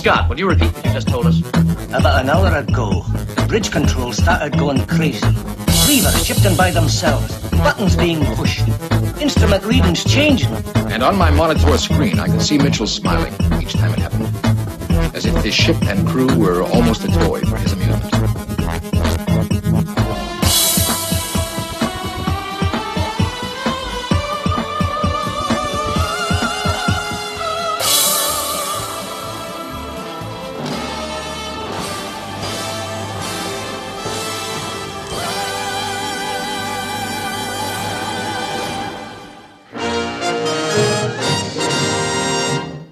Scott, 0.00 0.30
would 0.30 0.38
you 0.38 0.48
repeat 0.48 0.72
what 0.72 0.86
you 0.86 0.92
just 0.94 1.08
told 1.08 1.26
us? 1.26 1.40
About 1.90 2.22
an 2.22 2.30
hour 2.30 2.56
ago, 2.56 3.02
the 3.36 3.44
bridge 3.46 3.70
control 3.70 4.14
started 4.14 4.58
going 4.58 4.86
crazy. 4.86 5.26
Levers 5.86 6.24
shifting 6.24 6.56
by 6.56 6.70
themselves, 6.70 7.38
buttons 7.50 7.96
being 7.96 8.24
pushed, 8.34 8.66
instrument 9.20 9.62
readings 9.62 10.02
changing. 10.02 10.48
And 10.90 11.02
on 11.02 11.18
my 11.18 11.30
monitor 11.30 11.76
screen, 11.76 12.18
I 12.18 12.28
can 12.28 12.40
see 12.40 12.56
Mitchell 12.56 12.86
smiling 12.86 13.34
each 13.60 13.74
time 13.74 13.92
it 13.92 13.98
happened. 13.98 15.14
As 15.14 15.26
if 15.26 15.36
his 15.44 15.52
ship 15.52 15.76
and 15.82 16.08
crew 16.08 16.34
were 16.34 16.62
almost 16.62 17.04
a 17.04 17.08
toy 17.08 17.42
for 17.42 17.58
his 17.58 17.74
amusement. 17.74 18.19